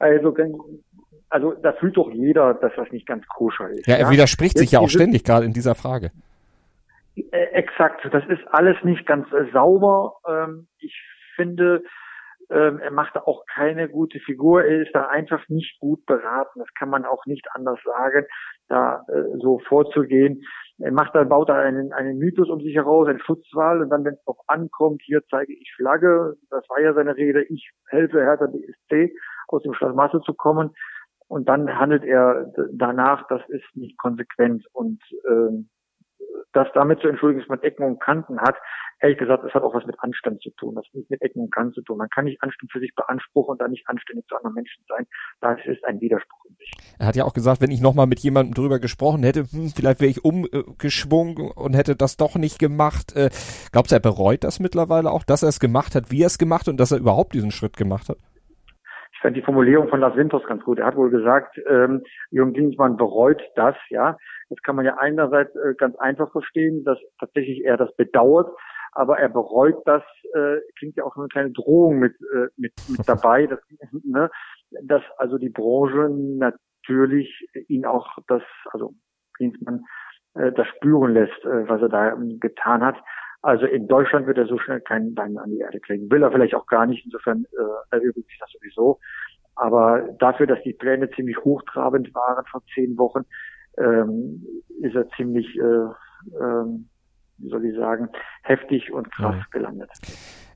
Also, 0.00 0.34
also 1.28 1.52
da 1.62 1.72
fühlt 1.74 1.96
doch 1.96 2.10
jeder, 2.10 2.54
dass 2.54 2.72
das 2.76 2.90
nicht 2.90 3.06
ganz 3.06 3.24
koscher 3.28 3.70
ist. 3.70 3.86
Ja, 3.86 3.94
er 3.94 4.06
ja? 4.06 4.10
widerspricht 4.10 4.54
Jetzt 4.54 4.62
sich 4.62 4.72
ja 4.72 4.80
auch 4.80 4.88
ständig 4.88 5.22
gerade 5.22 5.46
in 5.46 5.52
dieser 5.52 5.76
Frage. 5.76 6.10
Äh, 7.16 7.44
exakt, 7.52 8.06
das 8.10 8.24
ist 8.28 8.42
alles 8.48 8.76
nicht 8.84 9.06
ganz 9.06 9.30
äh, 9.32 9.50
sauber. 9.52 10.16
Ähm, 10.26 10.68
ich 10.78 10.94
finde, 11.36 11.82
ähm, 12.50 12.80
er 12.80 12.90
macht 12.90 13.16
auch 13.16 13.44
keine 13.46 13.88
gute 13.88 14.18
Figur. 14.20 14.64
Er 14.64 14.82
ist 14.82 14.94
da 14.94 15.06
einfach 15.06 15.46
nicht 15.48 15.78
gut 15.80 16.04
beraten. 16.06 16.58
Das 16.58 16.72
kann 16.74 16.90
man 16.90 17.04
auch 17.04 17.24
nicht 17.26 17.46
anders 17.52 17.78
sagen, 17.84 18.26
da 18.68 19.04
äh, 19.08 19.38
so 19.40 19.58
vorzugehen. 19.60 20.42
Er 20.78 20.92
macht 20.92 21.14
da, 21.14 21.24
baut 21.24 21.48
da 21.48 21.58
einen, 21.58 21.92
einen 21.92 22.18
Mythos 22.18 22.48
um 22.48 22.60
sich 22.60 22.74
heraus, 22.74 23.08
einen 23.08 23.20
Schutzwall 23.20 23.82
und 23.82 23.90
dann, 23.90 24.04
wenn 24.04 24.14
es 24.14 24.24
drauf 24.24 24.38
ankommt, 24.46 25.02
hier 25.04 25.22
zeige 25.30 25.52
ich 25.52 25.72
Flagge. 25.76 26.36
Das 26.50 26.68
war 26.68 26.80
ja 26.80 26.92
seine 26.94 27.16
Rede. 27.16 27.42
Ich 27.44 27.70
helfe 27.88 28.20
Hertha 28.20 28.46
BSC 28.46 29.14
aus 29.48 29.62
dem 29.62 29.74
Schlamasse 29.74 30.20
zu 30.20 30.34
kommen. 30.34 30.74
Und 31.28 31.48
dann 31.48 31.78
handelt 31.78 32.04
er 32.04 32.52
danach, 32.72 33.26
das 33.28 33.40
ist 33.48 33.64
nicht 33.74 33.96
konsequent 33.96 34.66
und 34.72 35.00
ähm, 35.26 35.70
das 36.52 36.68
damit 36.74 37.00
zu 37.00 37.08
entschuldigen, 37.08 37.40
dass 37.40 37.48
man 37.48 37.62
Ecken 37.62 37.84
und 37.84 38.00
Kanten 38.00 38.40
hat, 38.40 38.56
ehrlich 39.00 39.18
gesagt, 39.18 39.44
es 39.44 39.52
hat 39.52 39.62
auch 39.62 39.74
was 39.74 39.84
mit 39.86 39.96
Anstand 40.00 40.40
zu 40.42 40.50
tun. 40.50 40.74
Das 40.74 40.86
hat 40.86 40.94
nicht 40.94 41.10
mit 41.10 41.22
Ecken 41.22 41.42
und 41.42 41.52
Kanten 41.52 41.74
zu 41.74 41.82
tun. 41.82 41.98
Man 41.98 42.08
kann 42.08 42.24
nicht 42.24 42.42
Anstand 42.42 42.70
für 42.70 42.78
sich 42.78 42.94
beanspruchen 42.94 43.52
und 43.52 43.60
dann 43.60 43.70
nicht 43.70 43.88
anständig 43.88 44.26
zu 44.28 44.36
anderen 44.36 44.54
Menschen 44.54 44.82
sein. 44.88 45.06
Das 45.40 45.58
ist 45.64 45.84
ein 45.84 46.00
Widerspruch 46.00 46.44
in 46.48 46.54
sich. 46.56 46.70
Er 46.98 47.06
hat 47.06 47.16
ja 47.16 47.24
auch 47.24 47.34
gesagt, 47.34 47.60
wenn 47.60 47.70
ich 47.70 47.80
nochmal 47.80 48.06
mit 48.06 48.20
jemandem 48.20 48.54
drüber 48.54 48.78
gesprochen 48.78 49.22
hätte, 49.22 49.40
hm, 49.50 49.70
vielleicht 49.74 50.00
wäre 50.00 50.10
ich 50.10 50.24
umgeschwungen 50.24 51.50
und 51.50 51.74
hätte 51.74 51.96
das 51.96 52.16
doch 52.16 52.36
nicht 52.36 52.58
gemacht. 52.58 53.14
Äh, 53.16 53.30
glaubst 53.72 53.92
du, 53.92 53.96
er 53.96 54.00
bereut 54.00 54.44
das 54.44 54.60
mittlerweile 54.60 55.10
auch, 55.10 55.24
dass 55.24 55.42
er 55.42 55.48
es 55.48 55.60
gemacht 55.60 55.94
hat, 55.94 56.10
wie 56.10 56.22
er 56.22 56.28
es 56.28 56.38
gemacht 56.38 56.62
hat 56.62 56.68
und 56.68 56.80
dass 56.80 56.92
er 56.92 56.98
überhaupt 56.98 57.34
diesen 57.34 57.50
Schritt 57.50 57.76
gemacht 57.76 58.08
hat? 58.08 58.18
Ich 59.22 59.24
fand 59.24 59.36
die 59.36 59.42
Formulierung 59.42 59.86
von 59.86 60.00
Lars 60.00 60.16
Winters 60.16 60.42
ganz 60.48 60.64
gut. 60.64 60.80
Er 60.80 60.86
hat 60.86 60.96
wohl 60.96 61.08
gesagt, 61.08 61.56
ähm, 61.68 62.02
Jürgen 62.32 62.54
Klinsmann 62.54 62.96
bereut 62.96 63.40
das, 63.54 63.76
ja. 63.88 64.16
Das 64.48 64.60
kann 64.64 64.74
man 64.74 64.84
ja 64.84 64.96
einerseits 64.98 65.54
äh, 65.54 65.74
ganz 65.78 65.94
einfach 65.94 66.32
verstehen, 66.32 66.82
dass 66.82 66.98
tatsächlich 67.20 67.64
er 67.64 67.76
das 67.76 67.94
bedauert, 67.94 68.52
aber 68.90 69.20
er 69.20 69.28
bereut 69.28 69.76
das, 69.84 70.02
äh, 70.34 70.56
klingt 70.76 70.96
ja 70.96 71.04
auch 71.04 71.14
so 71.14 71.20
eine 71.20 71.28
kleine 71.28 71.52
Drohung 71.52 72.00
mit, 72.00 72.14
äh, 72.34 72.48
mit, 72.56 72.72
mit 72.88 73.00
dabei, 73.08 73.46
dass, 73.46 73.60
ne, 74.02 74.28
dass 74.82 75.02
also 75.18 75.38
die 75.38 75.50
Branche 75.50 76.08
natürlich 76.10 77.46
ihn 77.68 77.86
auch 77.86 78.18
das, 78.26 78.42
also 78.72 78.92
Klinsmann, 79.36 79.84
äh, 80.34 80.50
das 80.50 80.66
spüren 80.66 81.12
lässt, 81.12 81.44
äh, 81.44 81.68
was 81.68 81.80
er 81.80 81.88
da 81.88 82.16
getan 82.40 82.82
hat. 82.82 82.96
Also 83.42 83.66
in 83.66 83.88
Deutschland 83.88 84.28
wird 84.28 84.38
er 84.38 84.46
so 84.46 84.56
schnell 84.58 84.80
keinen 84.80 85.14
Bein 85.14 85.36
an 85.36 85.50
die 85.50 85.58
Erde 85.58 85.80
kriegen. 85.80 86.08
Will 86.10 86.22
er 86.22 86.30
vielleicht 86.30 86.54
auch 86.54 86.66
gar 86.66 86.86
nicht. 86.86 87.04
Insofern 87.04 87.44
äh, 87.52 87.96
erübrigt 87.96 88.28
sich 88.28 88.38
das 88.38 88.50
sowieso. 88.52 89.00
Aber 89.56 90.08
dafür, 90.18 90.46
dass 90.46 90.62
die 90.62 90.72
Pläne 90.72 91.10
ziemlich 91.10 91.36
hochtrabend 91.38 92.14
waren 92.14 92.44
vor 92.46 92.62
zehn 92.74 92.96
Wochen, 92.96 93.24
ähm, 93.78 94.46
ist 94.80 94.94
er 94.94 95.08
ziemlich, 95.10 95.46
äh, 95.56 96.40
ähm, 96.40 96.88
wie 97.38 97.48
soll 97.48 97.64
ich 97.64 97.76
sagen, 97.76 98.08
heftig 98.42 98.92
und 98.92 99.10
krass 99.12 99.36
ja. 99.36 99.44
gelandet. 99.50 99.90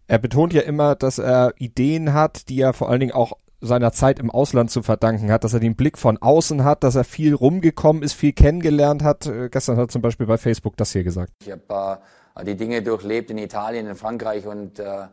Er 0.06 0.18
betont 0.18 0.52
ja 0.52 0.62
immer, 0.62 0.94
dass 0.94 1.18
er 1.18 1.54
Ideen 1.58 2.14
hat, 2.14 2.48
die 2.48 2.60
er 2.60 2.72
vor 2.72 2.88
allen 2.88 3.00
Dingen 3.00 3.12
auch 3.12 3.32
seiner 3.60 3.90
Zeit 3.90 4.20
im 4.20 4.30
Ausland 4.30 4.70
zu 4.70 4.82
verdanken 4.82 5.32
hat, 5.32 5.42
dass 5.42 5.54
er 5.54 5.60
den 5.60 5.76
Blick 5.76 5.98
von 5.98 6.18
außen 6.18 6.62
hat, 6.62 6.84
dass 6.84 6.94
er 6.94 7.04
viel 7.04 7.34
rumgekommen 7.34 8.02
ist, 8.02 8.12
viel 8.12 8.32
kennengelernt 8.32 9.02
hat. 9.02 9.26
Äh, 9.26 9.48
gestern 9.50 9.76
hat 9.76 9.86
er 9.86 9.88
zum 9.88 10.02
Beispiel 10.02 10.26
bei 10.26 10.38
Facebook 10.38 10.76
das 10.76 10.92
hier 10.92 11.04
gesagt. 11.04 11.32
Ich 11.42 11.50
habe 11.50 11.62
äh, 11.68 11.96
die 12.44 12.56
Dinge 12.56 12.82
durchlebt 12.82 13.30
in 13.30 13.38
Italien, 13.38 13.86
in 13.86 13.96
Frankreich 13.96 14.46
und 14.46 14.78
äh, 14.78 15.06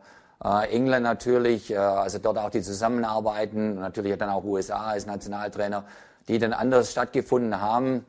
Äh, 0.44 0.74
England 0.74 1.04
natürlich, 1.04 1.70
äh, 1.72 1.76
also 1.76 2.18
dort 2.18 2.38
auch 2.38 2.50
die 2.50 2.60
Zusammenarbeiten, 2.60 3.76
natürlich 3.76 4.16
dann 4.18 4.28
auch 4.28 4.44
USA 4.44 4.88
als 4.88 5.06
Nationaltrainer, 5.06 5.84
die 6.28 6.38
dann 6.38 6.52
anders 6.52 6.92
stattgefunden 6.92 7.60
haben 7.60 8.04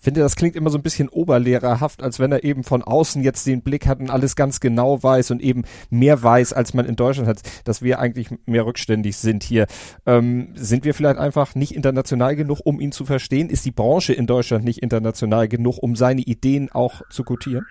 finde, 0.00 0.20
das 0.20 0.36
klingt 0.36 0.54
immer 0.54 0.70
so 0.70 0.78
ein 0.78 0.82
bisschen 0.82 1.08
oberlehrerhaft, 1.08 2.04
als 2.04 2.20
wenn 2.20 2.30
er 2.30 2.44
eben 2.44 2.62
von 2.62 2.84
außen 2.84 3.20
jetzt 3.22 3.46
den 3.48 3.62
Blick 3.62 3.88
hat 3.88 3.98
und 3.98 4.10
alles 4.10 4.36
ganz 4.36 4.60
genau 4.60 5.02
weiß 5.02 5.32
und 5.32 5.42
eben 5.42 5.64
mehr 5.90 6.22
weiß, 6.22 6.52
als 6.52 6.72
man 6.72 6.86
in 6.86 6.94
Deutschland 6.94 7.28
hat, 7.28 7.40
dass 7.64 7.82
wir 7.82 7.98
eigentlich 7.98 8.28
mehr 8.46 8.64
rückständig 8.64 9.16
sind 9.16 9.42
hier. 9.42 9.66
Ähm, 10.06 10.52
sind 10.54 10.84
wir 10.84 10.94
vielleicht 10.94 11.18
einfach 11.18 11.56
nicht 11.56 11.74
international 11.74 12.36
genug, 12.36 12.60
um 12.62 12.78
ihn 12.78 12.92
zu 12.92 13.06
verstehen? 13.06 13.50
Ist 13.50 13.64
die 13.64 13.72
Branche 13.72 14.12
in 14.12 14.28
Deutschland 14.28 14.64
nicht 14.64 14.82
international 14.82 15.48
genug, 15.48 15.78
um 15.82 15.96
seine 15.96 16.20
Ideen 16.20 16.70
auch 16.70 17.02
zu 17.10 17.24
gutieren? 17.24 17.66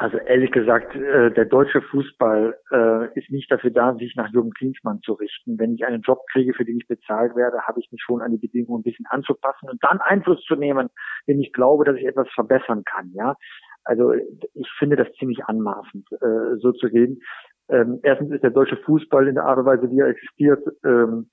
Also 0.00 0.16
ehrlich 0.16 0.50
gesagt, 0.50 0.96
äh, 0.96 1.30
der 1.30 1.44
deutsche 1.44 1.82
Fußball 1.82 2.58
äh, 2.72 3.18
ist 3.18 3.30
nicht 3.30 3.52
dafür 3.52 3.70
da, 3.70 3.94
sich 3.96 4.16
nach 4.16 4.32
Jürgen 4.32 4.52
Klinsmann 4.52 5.02
zu 5.02 5.12
richten. 5.12 5.58
Wenn 5.58 5.74
ich 5.74 5.84
einen 5.84 6.00
Job 6.00 6.20
kriege, 6.32 6.54
für 6.54 6.64
den 6.64 6.78
ich 6.78 6.88
bezahlt 6.88 7.36
werde, 7.36 7.60
habe 7.68 7.80
ich 7.80 7.92
mich 7.92 8.00
schon 8.02 8.22
an 8.22 8.30
die 8.30 8.38
Bedingungen 8.38 8.80
ein 8.80 8.82
bisschen 8.82 9.04
anzupassen 9.10 9.68
und 9.68 9.84
dann 9.84 10.00
Einfluss 10.00 10.42
zu 10.46 10.56
nehmen, 10.56 10.88
wenn 11.26 11.38
ich 11.38 11.52
glaube, 11.52 11.84
dass 11.84 11.96
ich 11.96 12.06
etwas 12.06 12.26
verbessern 12.34 12.82
kann. 12.86 13.10
Ja, 13.12 13.36
also 13.84 14.14
ich 14.14 14.70
finde 14.78 14.96
das 14.96 15.12
ziemlich 15.18 15.44
anmaßend, 15.44 16.10
äh, 16.12 16.56
so 16.60 16.72
zu 16.72 16.86
reden. 16.86 17.20
Ähm, 17.68 18.00
erstens 18.02 18.32
ist 18.32 18.42
der 18.42 18.52
deutsche 18.52 18.78
Fußball 18.78 19.28
in 19.28 19.34
der 19.34 19.44
Art 19.44 19.58
und 19.58 19.66
Weise, 19.66 19.90
wie 19.90 20.00
er 20.00 20.08
existiert, 20.08 20.66
ähm, 20.82 21.28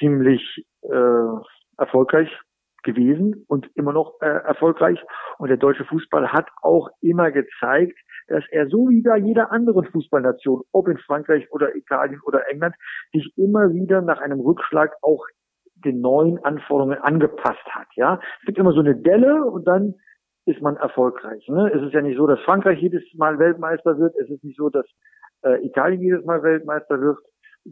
ziemlich 0.00 0.66
äh, 0.82 1.38
erfolgreich 1.76 2.36
gewesen 2.82 3.44
und 3.48 3.68
immer 3.74 3.92
noch 3.92 4.14
äh, 4.20 4.26
erfolgreich. 4.26 4.98
Und 5.38 5.48
der 5.48 5.56
deutsche 5.56 5.84
Fußball 5.84 6.32
hat 6.32 6.48
auch 6.62 6.88
immer 7.00 7.30
gezeigt, 7.30 7.98
dass 8.28 8.44
er 8.50 8.68
so 8.68 8.88
wie 8.88 9.02
bei 9.02 9.18
jeder 9.18 9.50
anderen 9.50 9.84
Fußballnation, 9.84 10.62
ob 10.72 10.88
in 10.88 10.98
Frankreich 10.98 11.50
oder 11.52 11.74
Italien 11.74 12.20
oder 12.24 12.48
England, 12.50 12.74
sich 13.12 13.32
immer 13.36 13.72
wieder 13.72 14.02
nach 14.02 14.20
einem 14.20 14.40
Rückschlag 14.40 14.94
auch 15.02 15.24
den 15.84 16.00
neuen 16.00 16.38
Anforderungen 16.44 16.98
angepasst 16.98 17.64
hat. 17.70 17.86
Ja, 17.94 18.20
es 18.40 18.46
gibt 18.46 18.58
immer 18.58 18.72
so 18.72 18.80
eine 18.80 18.96
Delle 18.96 19.44
und 19.44 19.66
dann 19.66 19.94
ist 20.44 20.62
man 20.62 20.76
erfolgreich. 20.76 21.46
Ne? 21.48 21.70
Es 21.74 21.82
ist 21.82 21.92
ja 21.92 22.00
nicht 22.00 22.16
so, 22.16 22.26
dass 22.26 22.40
Frankreich 22.40 22.80
jedes 22.80 23.02
Mal 23.14 23.38
Weltmeister 23.38 23.98
wird. 23.98 24.14
Es 24.16 24.30
ist 24.30 24.42
nicht 24.42 24.56
so, 24.56 24.70
dass 24.70 24.86
äh, 25.42 25.64
Italien 25.64 26.00
jedes 26.00 26.24
Mal 26.24 26.42
Weltmeister 26.42 27.00
wird 27.00 27.18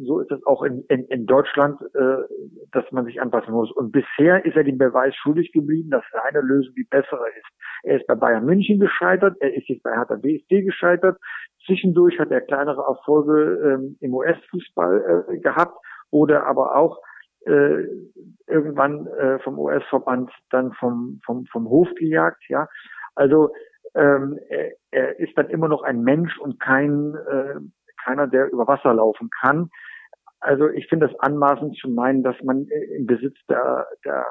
so 0.04 0.20
ist 0.20 0.30
es 0.30 0.44
auch 0.46 0.62
in, 0.62 0.84
in, 0.88 1.04
in 1.06 1.26
Deutschland, 1.26 1.80
äh, 1.94 2.16
dass 2.72 2.90
man 2.92 3.04
sich 3.04 3.20
anpassen 3.20 3.52
muss. 3.52 3.70
Und 3.72 3.92
bisher 3.92 4.44
ist 4.44 4.56
er 4.56 4.64
den 4.64 4.78
Beweis 4.78 5.14
schuldig 5.16 5.52
geblieben, 5.52 5.90
dass 5.90 6.04
seine 6.12 6.40
Lösung 6.40 6.74
die 6.74 6.86
bessere 6.88 7.26
ist. 7.38 7.46
Er 7.82 7.98
ist 7.98 8.06
bei 8.06 8.14
Bayern 8.14 8.44
München 8.44 8.80
gescheitert, 8.80 9.36
er 9.40 9.54
ist 9.54 9.68
jetzt 9.68 9.82
bei 9.82 9.92
Hertha 9.92 10.16
BSD 10.16 10.62
gescheitert. 10.62 11.18
Zwischendurch 11.66 12.18
hat 12.18 12.30
er 12.30 12.40
kleinere 12.40 12.82
Erfolge 12.82 13.74
ähm, 13.74 13.96
im 14.00 14.14
US-Fußball 14.14 15.26
äh, 15.28 15.38
gehabt 15.38 15.76
oder 16.10 16.46
aber 16.46 16.76
auch 16.76 17.00
äh, 17.46 17.84
irgendwann 18.46 19.06
äh, 19.06 19.38
vom 19.40 19.58
US-Verband 19.58 20.30
dann 20.50 20.72
vom, 20.72 21.20
vom, 21.24 21.46
vom 21.46 21.68
Hof 21.68 21.88
gejagt. 21.96 22.42
Ja, 22.48 22.68
also 23.14 23.50
ähm, 23.94 24.38
er, 24.48 24.72
er 24.90 25.18
ist 25.18 25.36
dann 25.36 25.48
immer 25.50 25.68
noch 25.68 25.82
ein 25.82 26.02
Mensch 26.02 26.38
und 26.38 26.60
kein 26.60 27.14
äh, 27.14 27.60
keiner, 28.06 28.26
der 28.26 28.50
über 28.52 28.66
Wasser 28.66 28.94
laufen 28.94 29.28
kann. 29.40 29.70
Also 30.40 30.68
ich 30.68 30.86
finde 30.88 31.06
es 31.06 31.20
anmaßend 31.20 31.76
zu 31.76 31.88
meinen, 31.88 32.22
dass 32.22 32.36
man 32.42 32.66
im 32.96 33.06
Besitz 33.06 33.36
der, 33.48 33.86
der, 34.04 34.26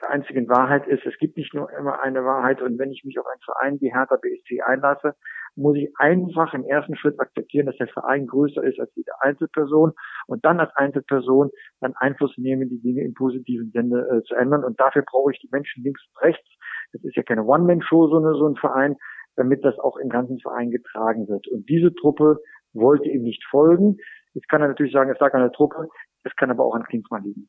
der 0.00 0.10
einzigen 0.10 0.48
Wahrheit 0.48 0.86
ist. 0.86 1.04
Es 1.06 1.16
gibt 1.18 1.36
nicht 1.36 1.54
nur 1.54 1.70
immer 1.72 2.00
eine 2.00 2.24
Wahrheit 2.24 2.62
und 2.62 2.78
wenn 2.78 2.92
ich 2.92 3.04
mich 3.04 3.18
auf 3.18 3.26
einen 3.26 3.42
Verein 3.42 3.80
wie 3.80 3.92
Hertha 3.92 4.16
BSC 4.16 4.62
einlasse, 4.62 5.14
muss 5.56 5.76
ich 5.76 5.90
einfach 5.98 6.54
im 6.54 6.64
ersten 6.64 6.96
Schritt 6.96 7.18
akzeptieren, 7.18 7.66
dass 7.66 7.76
der 7.76 7.88
Verein 7.88 8.26
größer 8.26 8.62
ist 8.62 8.78
als 8.78 8.94
jede 8.94 9.12
Einzelperson 9.20 9.92
und 10.26 10.44
dann 10.44 10.60
als 10.60 10.74
Einzelperson 10.76 11.50
dann 11.80 11.94
Einfluss 11.96 12.36
nehmen, 12.36 12.68
die 12.68 12.80
Dinge 12.80 13.02
im 13.02 13.14
positiven 13.14 13.70
Sinne 13.72 14.06
äh, 14.08 14.22
zu 14.22 14.34
ändern. 14.34 14.64
Und 14.64 14.78
dafür 14.78 15.02
brauche 15.02 15.32
ich 15.32 15.40
die 15.40 15.48
Menschen 15.50 15.82
links 15.82 16.02
und 16.06 16.22
rechts. 16.22 16.48
Das 16.92 17.02
ist 17.02 17.16
ja 17.16 17.22
keine 17.22 17.44
One-Man-Show, 17.44 18.08
so, 18.08 18.34
so 18.34 18.46
ein 18.46 18.56
Verein, 18.56 18.96
damit 19.36 19.64
das 19.64 19.78
auch 19.78 19.96
im 19.96 20.08
ganzen 20.08 20.38
Verein 20.40 20.70
getragen 20.70 21.28
wird. 21.28 21.48
Und 21.48 21.68
diese 21.68 21.94
Truppe 21.94 22.38
wollte 22.72 23.08
ihm 23.08 23.22
nicht 23.22 23.44
folgen. 23.50 23.98
Jetzt 24.34 24.48
kann 24.48 24.62
er 24.62 24.68
natürlich 24.68 24.92
sagen, 24.92 25.10
es 25.10 25.18
lag 25.18 25.34
an 25.34 25.42
der 25.42 25.52
Truppe, 25.52 25.88
es 26.24 26.34
kann 26.36 26.50
aber 26.50 26.64
auch 26.64 26.74
an 26.74 26.84
Klinsmann 26.84 27.24
liegen. 27.24 27.48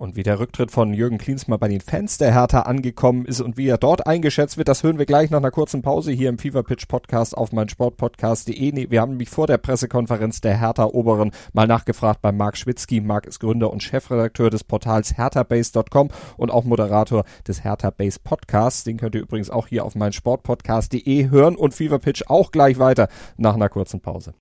Und 0.00 0.16
wie 0.16 0.22
der 0.22 0.40
Rücktritt 0.40 0.70
von 0.70 0.94
Jürgen 0.94 1.18
Klinsmann 1.18 1.58
bei 1.58 1.68
den 1.68 1.82
Fans 1.82 2.16
der 2.16 2.32
Hertha 2.32 2.60
angekommen 2.60 3.26
ist 3.26 3.42
und 3.42 3.58
wie 3.58 3.66
er 3.66 3.76
dort 3.76 4.06
eingeschätzt 4.06 4.56
wird, 4.56 4.68
das 4.68 4.82
hören 4.82 4.96
wir 4.96 5.04
gleich 5.04 5.28
nach 5.28 5.36
einer 5.36 5.50
kurzen 5.50 5.82
Pause 5.82 6.10
hier 6.10 6.30
im 6.30 6.38
Fever 6.38 6.62
Pitch 6.62 6.88
Podcast 6.88 7.36
auf 7.36 7.52
meinsportpodcast.de. 7.52 8.90
Wir 8.90 8.98
haben 9.02 9.10
nämlich 9.10 9.28
vor 9.28 9.46
der 9.46 9.58
Pressekonferenz 9.58 10.40
der 10.40 10.58
Hertha 10.58 10.86
Oberen 10.86 11.32
mal 11.52 11.66
nachgefragt 11.66 12.22
bei 12.22 12.32
Marc 12.32 12.56
Schwitzky. 12.56 13.02
Marc 13.02 13.26
ist 13.26 13.40
Gründer 13.40 13.70
und 13.70 13.82
Chefredakteur 13.82 14.48
des 14.48 14.64
Portals 14.64 15.18
herthabase.com 15.18 16.08
und 16.38 16.50
auch 16.50 16.64
Moderator 16.64 17.24
des 17.46 17.62
Hertha 17.62 17.90
Base 17.90 18.20
Podcasts. 18.24 18.84
Den 18.84 18.96
könnt 18.96 19.14
ihr 19.14 19.20
übrigens 19.20 19.50
auch 19.50 19.66
hier 19.66 19.84
auf 19.84 19.96
meinsportpodcast.de 19.96 21.28
hören 21.28 21.56
und 21.56 21.74
Fever 21.74 21.98
Pitch 21.98 22.22
auch 22.26 22.52
gleich 22.52 22.78
weiter 22.78 23.08
nach 23.36 23.52
einer 23.52 23.68
kurzen 23.68 24.00
Pause. 24.00 24.32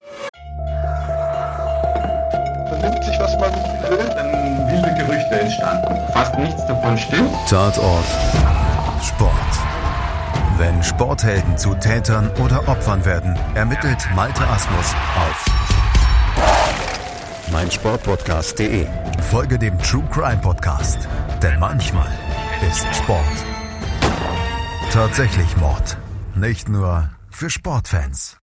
Vernimmt 2.69 3.03
sich, 3.03 3.19
was 3.19 3.37
man 3.37 3.58
Gerüchte 5.29 5.39
entstanden. 5.39 6.13
Fast 6.13 6.37
nichts 6.37 6.65
davon 6.65 6.97
stimmt. 6.97 7.31
Tatort 7.47 8.05
Sport. 9.03 9.31
Wenn 10.57 10.83
Sporthelden 10.83 11.57
zu 11.57 11.73
Tätern 11.75 12.29
oder 12.43 12.67
Opfern 12.67 13.05
werden, 13.05 13.37
ermittelt 13.55 13.97
Malte 14.15 14.45
Asmus 14.47 14.93
auf 15.15 15.45
meinsportpodcast.de. 17.51 18.85
Folge 19.31 19.57
dem 19.57 19.77
True 19.79 20.03
Crime 20.11 20.37
Podcast, 20.37 21.07
denn 21.41 21.59
manchmal 21.59 22.09
ist 22.69 22.85
Sport 22.95 23.23
tatsächlich 24.91 25.55
Mord. 25.57 25.97
Nicht 26.35 26.67
nur 26.67 27.09
für 27.29 27.49
Sportfans. 27.49 28.37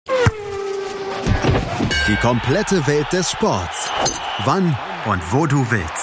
Die 2.07 2.15
komplette 2.17 2.85
Welt 2.85 3.11
des 3.11 3.31
Sports. 3.31 3.89
Wann 4.45 4.77
und 5.05 5.21
wo 5.31 5.45
du 5.45 5.65
willst. 5.71 6.02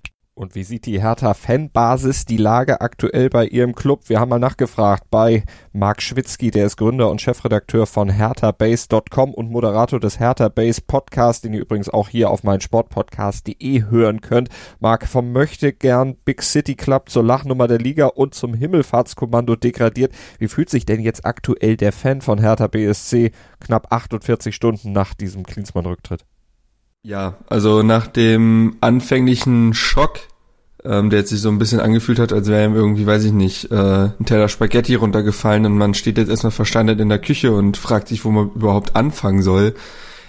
Und 0.41 0.55
wie 0.55 0.63
sieht 0.63 0.87
die 0.87 0.99
Hertha-Fanbasis 0.99 2.25
die 2.25 2.37
Lage 2.37 2.81
aktuell 2.81 3.29
bei 3.29 3.45
ihrem 3.45 3.75
Club? 3.75 4.09
Wir 4.09 4.19
haben 4.19 4.29
mal 4.29 4.39
nachgefragt 4.39 5.03
bei 5.11 5.43
Marc 5.71 6.01
Schwitzky, 6.01 6.49
der 6.49 6.65
ist 6.65 6.77
Gründer 6.77 7.11
und 7.11 7.21
Chefredakteur 7.21 7.85
von 7.85 8.09
herthabase.com 8.09 9.35
und 9.35 9.51
Moderator 9.51 9.99
des 9.99 10.19
Hertha 10.19 10.49
Base 10.49 10.81
Podcast, 10.81 11.43
den 11.43 11.53
ihr 11.53 11.61
übrigens 11.61 11.89
auch 11.89 12.09
hier 12.09 12.31
auf 12.31 12.43
meinsportpodcast.de 12.43 13.83
hören 13.91 14.21
könnt. 14.21 14.49
Marc 14.79 15.07
vom 15.07 15.31
möchte 15.31 15.73
gern 15.73 16.15
Big 16.25 16.41
City 16.41 16.73
Club 16.73 17.09
zur 17.09 17.23
Lachnummer 17.23 17.67
der 17.67 17.77
Liga 17.77 18.07
und 18.07 18.33
zum 18.33 18.55
Himmelfahrtskommando 18.55 19.55
degradiert. 19.55 20.11
Wie 20.39 20.47
fühlt 20.47 20.71
sich 20.71 20.87
denn 20.87 21.01
jetzt 21.01 21.23
aktuell 21.23 21.77
der 21.77 21.91
Fan 21.91 22.21
von 22.21 22.39
Hertha 22.39 22.65
BSC 22.65 23.31
knapp 23.59 23.93
48 23.93 24.55
Stunden 24.55 24.91
nach 24.91 25.13
diesem 25.13 25.43
Klinsmann-Rücktritt? 25.43 26.25
Ja, 27.03 27.37
also 27.47 27.81
nach 27.81 28.07
dem 28.07 28.77
anfänglichen 28.81 29.73
Schock 29.73 30.30
ähm, 30.83 31.09
der 31.09 31.19
jetzt 31.19 31.29
sich 31.29 31.41
so 31.41 31.49
ein 31.49 31.59
bisschen 31.59 31.79
angefühlt 31.79 32.19
hat, 32.19 32.33
als 32.33 32.47
wäre 32.47 32.65
ihm 32.65 32.75
irgendwie, 32.75 33.05
weiß 33.05 33.23
ich 33.25 33.33
nicht, 33.33 33.71
äh, 33.71 33.75
ein 33.75 34.25
Teller 34.25 34.47
Spaghetti 34.47 34.95
runtergefallen 34.95 35.65
und 35.65 35.77
man 35.77 35.93
steht 35.93 36.17
jetzt 36.17 36.29
erstmal 36.29 36.51
versteinert 36.51 36.99
in 36.99 37.09
der 37.09 37.19
Küche 37.19 37.53
und 37.53 37.77
fragt 37.77 38.07
sich, 38.07 38.25
wo 38.25 38.31
man 38.31 38.51
überhaupt 38.55 38.95
anfangen 38.95 39.41
soll. 39.41 39.75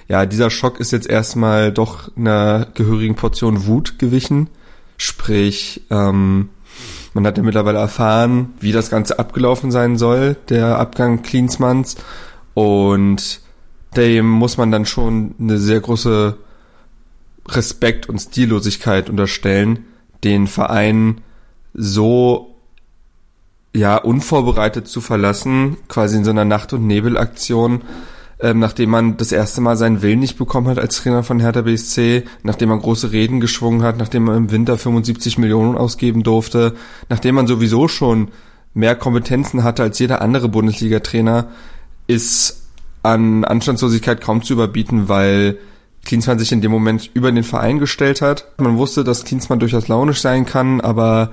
Ja, 0.08 0.26
dieser 0.26 0.50
Schock 0.50 0.78
ist 0.80 0.92
jetzt 0.92 1.08
erstmal 1.08 1.72
doch 1.72 2.14
einer 2.16 2.66
gehörigen 2.74 3.14
Portion 3.14 3.66
Wut 3.66 3.98
gewichen. 3.98 4.48
Sprich, 4.98 5.82
ähm, 5.90 6.50
man 7.14 7.26
hat 7.26 7.38
ja 7.38 7.42
mittlerweile 7.42 7.78
erfahren, 7.78 8.54
wie 8.60 8.72
das 8.72 8.90
Ganze 8.90 9.18
abgelaufen 9.18 9.70
sein 9.70 9.96
soll, 9.96 10.36
der 10.48 10.78
Abgang 10.78 11.22
Klinsmanns. 11.22 11.96
Und 12.54 13.40
dem 13.96 14.28
muss 14.28 14.56
man 14.56 14.70
dann 14.70 14.86
schon 14.86 15.34
eine 15.38 15.58
sehr 15.58 15.80
große 15.80 16.36
Respekt 17.48 18.08
und 18.08 18.18
Stillosigkeit 18.18 19.10
unterstellen, 19.10 19.86
den 20.24 20.46
Verein 20.46 21.20
so 21.74 22.54
ja 23.74 23.96
unvorbereitet 23.96 24.86
zu 24.86 25.00
verlassen, 25.00 25.76
quasi 25.88 26.16
in 26.16 26.24
so 26.24 26.30
einer 26.30 26.44
Nacht- 26.44 26.72
und 26.72 26.86
Nebelaktion, 26.86 27.82
ähm, 28.40 28.58
nachdem 28.58 28.90
man 28.90 29.16
das 29.16 29.32
erste 29.32 29.60
Mal 29.60 29.76
seinen 29.76 30.02
Willen 30.02 30.20
nicht 30.20 30.36
bekommen 30.36 30.68
hat 30.68 30.78
als 30.78 30.96
Trainer 30.96 31.22
von 31.22 31.40
Hertha 31.40 31.62
BSC, 31.62 32.24
nachdem 32.42 32.68
man 32.68 32.80
große 32.80 33.12
Reden 33.12 33.40
geschwungen 33.40 33.82
hat, 33.82 33.96
nachdem 33.98 34.24
man 34.24 34.36
im 34.36 34.50
Winter 34.50 34.76
75 34.76 35.38
Millionen 35.38 35.76
ausgeben 35.76 36.22
durfte, 36.22 36.74
nachdem 37.08 37.36
man 37.36 37.46
sowieso 37.46 37.88
schon 37.88 38.28
mehr 38.74 38.96
Kompetenzen 38.96 39.64
hatte 39.64 39.82
als 39.82 39.98
jeder 39.98 40.20
andere 40.22 40.48
Bundesliga-Trainer, 40.48 41.48
ist 42.06 42.62
an 43.02 43.44
Anstandslosigkeit 43.44 44.20
kaum 44.20 44.42
zu 44.42 44.52
überbieten, 44.54 45.08
weil 45.08 45.58
Klinsmann 46.04 46.38
sich 46.38 46.52
in 46.52 46.60
dem 46.60 46.70
Moment 46.70 47.10
über 47.14 47.30
den 47.30 47.44
Verein 47.44 47.78
gestellt 47.78 48.22
hat. 48.22 48.52
Man 48.58 48.76
wusste, 48.76 49.04
dass 49.04 49.24
Klinsmann 49.24 49.60
durchaus 49.60 49.88
launisch 49.88 50.20
sein 50.20 50.46
kann, 50.46 50.80
aber 50.80 51.32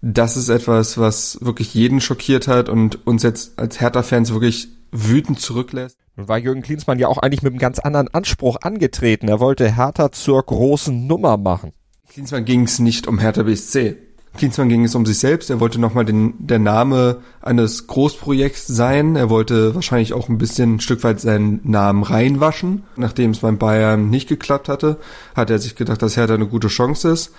das 0.00 0.36
ist 0.36 0.48
etwas, 0.48 0.98
was 0.98 1.38
wirklich 1.40 1.74
jeden 1.74 2.00
schockiert 2.00 2.48
hat 2.48 2.68
und 2.68 3.06
uns 3.06 3.22
jetzt 3.22 3.58
als 3.58 3.80
Hertha-Fans 3.80 4.32
wirklich 4.32 4.68
wütend 4.92 5.40
zurücklässt. 5.40 5.98
Nun 6.16 6.28
war 6.28 6.38
Jürgen 6.38 6.62
Klinsmann 6.62 6.98
ja 6.98 7.08
auch 7.08 7.18
eigentlich 7.18 7.42
mit 7.42 7.52
einem 7.52 7.60
ganz 7.60 7.78
anderen 7.78 8.08
Anspruch 8.08 8.56
angetreten. 8.62 9.28
Er 9.28 9.40
wollte 9.40 9.74
Hertha 9.76 10.10
zur 10.10 10.42
großen 10.42 11.06
Nummer 11.06 11.36
machen. 11.36 11.72
Klinsmann 12.08 12.44
ging 12.44 12.62
es 12.62 12.78
nicht 12.78 13.06
um 13.06 13.18
Hertha 13.18 13.42
BSC. 13.44 13.96
Klinsmann 14.36 14.68
ging 14.68 14.84
es 14.84 14.94
um 14.94 15.06
sich 15.06 15.18
selbst. 15.18 15.50
Er 15.50 15.60
wollte 15.60 15.80
nochmal 15.80 16.04
den, 16.04 16.34
der 16.38 16.58
Name 16.58 17.18
eines 17.40 17.86
Großprojekts 17.86 18.66
sein. 18.66 19.16
Er 19.16 19.30
wollte 19.30 19.74
wahrscheinlich 19.74 20.12
auch 20.12 20.28
ein 20.28 20.38
bisschen 20.38 20.76
ein 20.76 20.80
Stück 20.80 21.02
weit 21.02 21.20
seinen 21.20 21.60
Namen 21.64 22.02
reinwaschen. 22.02 22.84
Nachdem 22.96 23.30
es 23.30 23.38
beim 23.38 23.58
Bayern 23.58 24.10
nicht 24.10 24.28
geklappt 24.28 24.68
hatte, 24.68 24.98
hat 25.34 25.50
er 25.50 25.58
sich 25.58 25.74
gedacht, 25.74 26.02
dass 26.02 26.16
Hertha 26.16 26.34
eine 26.34 26.46
gute 26.46 26.68
Chance 26.68 27.08
ist. 27.08 27.32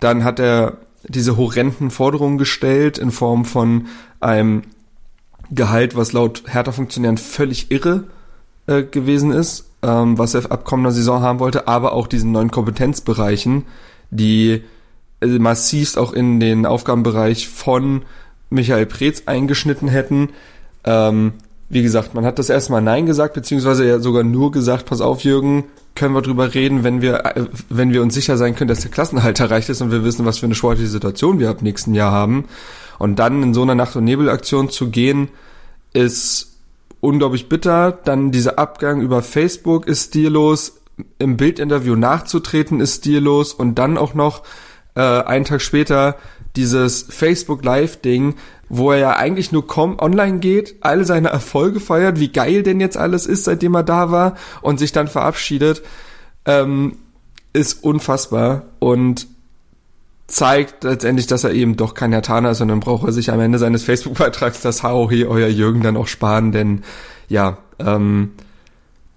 Dann 0.00 0.24
hat 0.24 0.38
er 0.38 0.78
diese 1.08 1.36
horrenden 1.36 1.90
Forderungen 1.90 2.38
gestellt 2.38 2.98
in 2.98 3.10
Form 3.10 3.44
von 3.44 3.86
einem 4.20 4.62
Gehalt, 5.50 5.96
was 5.96 6.12
laut 6.12 6.44
Hertha-Funktionären 6.46 7.18
völlig 7.18 7.70
irre 7.70 8.04
äh, 8.66 8.82
gewesen 8.82 9.30
ist, 9.30 9.66
ähm, 9.82 10.16
was 10.18 10.34
er 10.34 10.50
ab 10.50 10.64
kommender 10.64 10.92
Saison 10.92 11.20
haben 11.20 11.38
wollte, 11.38 11.68
aber 11.68 11.92
auch 11.92 12.06
diesen 12.06 12.32
neuen 12.32 12.50
Kompetenzbereichen, 12.50 13.64
die 14.10 14.64
massivst 15.20 15.98
auch 15.98 16.12
in 16.12 16.40
den 16.40 16.66
Aufgabenbereich 16.66 17.48
von 17.48 18.02
Michael 18.50 18.86
Preetz 18.86 19.22
eingeschnitten 19.26 19.88
hätten. 19.88 20.30
Ähm, 20.84 21.32
wie 21.68 21.82
gesagt, 21.82 22.14
man 22.14 22.24
hat 22.24 22.38
das 22.38 22.50
erstmal 22.50 22.82
Nein 22.82 23.06
gesagt, 23.06 23.34
beziehungsweise 23.34 23.86
ja 23.86 23.98
sogar 23.98 24.22
nur 24.22 24.52
gesagt, 24.52 24.86
pass 24.86 25.00
auf, 25.00 25.24
Jürgen, 25.24 25.64
können 25.94 26.14
wir 26.14 26.22
drüber 26.22 26.54
reden, 26.54 26.84
wenn 26.84 27.00
wir, 27.00 27.24
äh, 27.24 27.46
wenn 27.68 27.92
wir 27.92 28.02
uns 28.02 28.14
sicher 28.14 28.36
sein 28.36 28.54
können, 28.54 28.68
dass 28.68 28.80
der 28.80 28.90
Klassenhalt 28.90 29.40
erreicht 29.40 29.68
ist 29.68 29.80
und 29.80 29.90
wir 29.90 30.04
wissen, 30.04 30.26
was 30.26 30.38
für 30.38 30.46
eine 30.46 30.54
sportliche 30.54 30.90
Situation 30.90 31.38
wir 31.38 31.50
ab 31.50 31.62
nächsten 31.62 31.94
Jahr 31.94 32.12
haben. 32.12 32.44
Und 32.98 33.18
dann 33.18 33.42
in 33.42 33.54
so 33.54 33.62
einer 33.62 33.74
Nacht- 33.74 33.96
und 33.96 34.04
Nebelaktion 34.04 34.70
zu 34.70 34.90
gehen, 34.90 35.28
ist 35.92 36.58
unglaublich 37.00 37.48
bitter. 37.48 37.92
Dann 37.92 38.30
dieser 38.30 38.58
Abgang 38.58 39.00
über 39.00 39.22
Facebook 39.22 39.86
ist 39.86 40.08
stillos. 40.08 40.80
Im 41.18 41.36
Bildinterview 41.36 41.96
nachzutreten 41.96 42.80
ist 42.80 42.96
stillos. 42.96 43.52
Und 43.52 43.76
dann 43.76 43.98
auch 43.98 44.14
noch 44.14 44.42
äh, 44.94 45.00
einen 45.00 45.44
Tag 45.44 45.60
später 45.60 46.16
dieses 46.56 47.06
Facebook 47.08 47.64
Live-Ding, 47.64 48.34
wo 48.68 48.92
er 48.92 48.98
ja 48.98 49.16
eigentlich 49.16 49.52
nur 49.52 49.66
komm 49.66 49.98
online 49.98 50.38
geht, 50.38 50.76
alle 50.80 51.04
seine 51.04 51.28
Erfolge 51.30 51.80
feiert, 51.80 52.20
wie 52.20 52.32
geil 52.32 52.62
denn 52.62 52.80
jetzt 52.80 52.96
alles 52.96 53.26
ist, 53.26 53.44
seitdem 53.44 53.74
er 53.74 53.82
da 53.82 54.10
war 54.10 54.36
und 54.62 54.78
sich 54.78 54.92
dann 54.92 55.08
verabschiedet, 55.08 55.82
ähm, 56.44 56.98
ist 57.52 57.84
unfassbar 57.84 58.62
und 58.78 59.26
zeigt 60.26 60.84
letztendlich, 60.84 61.26
dass 61.26 61.44
er 61.44 61.52
eben 61.52 61.76
doch 61.76 61.94
kein 61.94 62.12
Hertaner 62.12 62.50
ist, 62.50 62.58
sondern 62.58 62.80
braucht 62.80 63.06
er 63.06 63.12
sich 63.12 63.30
am 63.30 63.40
Ende 63.40 63.58
seines 63.58 63.82
Facebook-Beitrags 63.84 64.60
das 64.60 64.82
HOH 64.82 65.26
euer 65.28 65.48
Jürgen 65.48 65.82
dann 65.82 65.96
auch 65.96 66.06
sparen, 66.06 66.52
denn 66.52 66.82
ja, 67.28 67.58
ähm, 67.78 68.32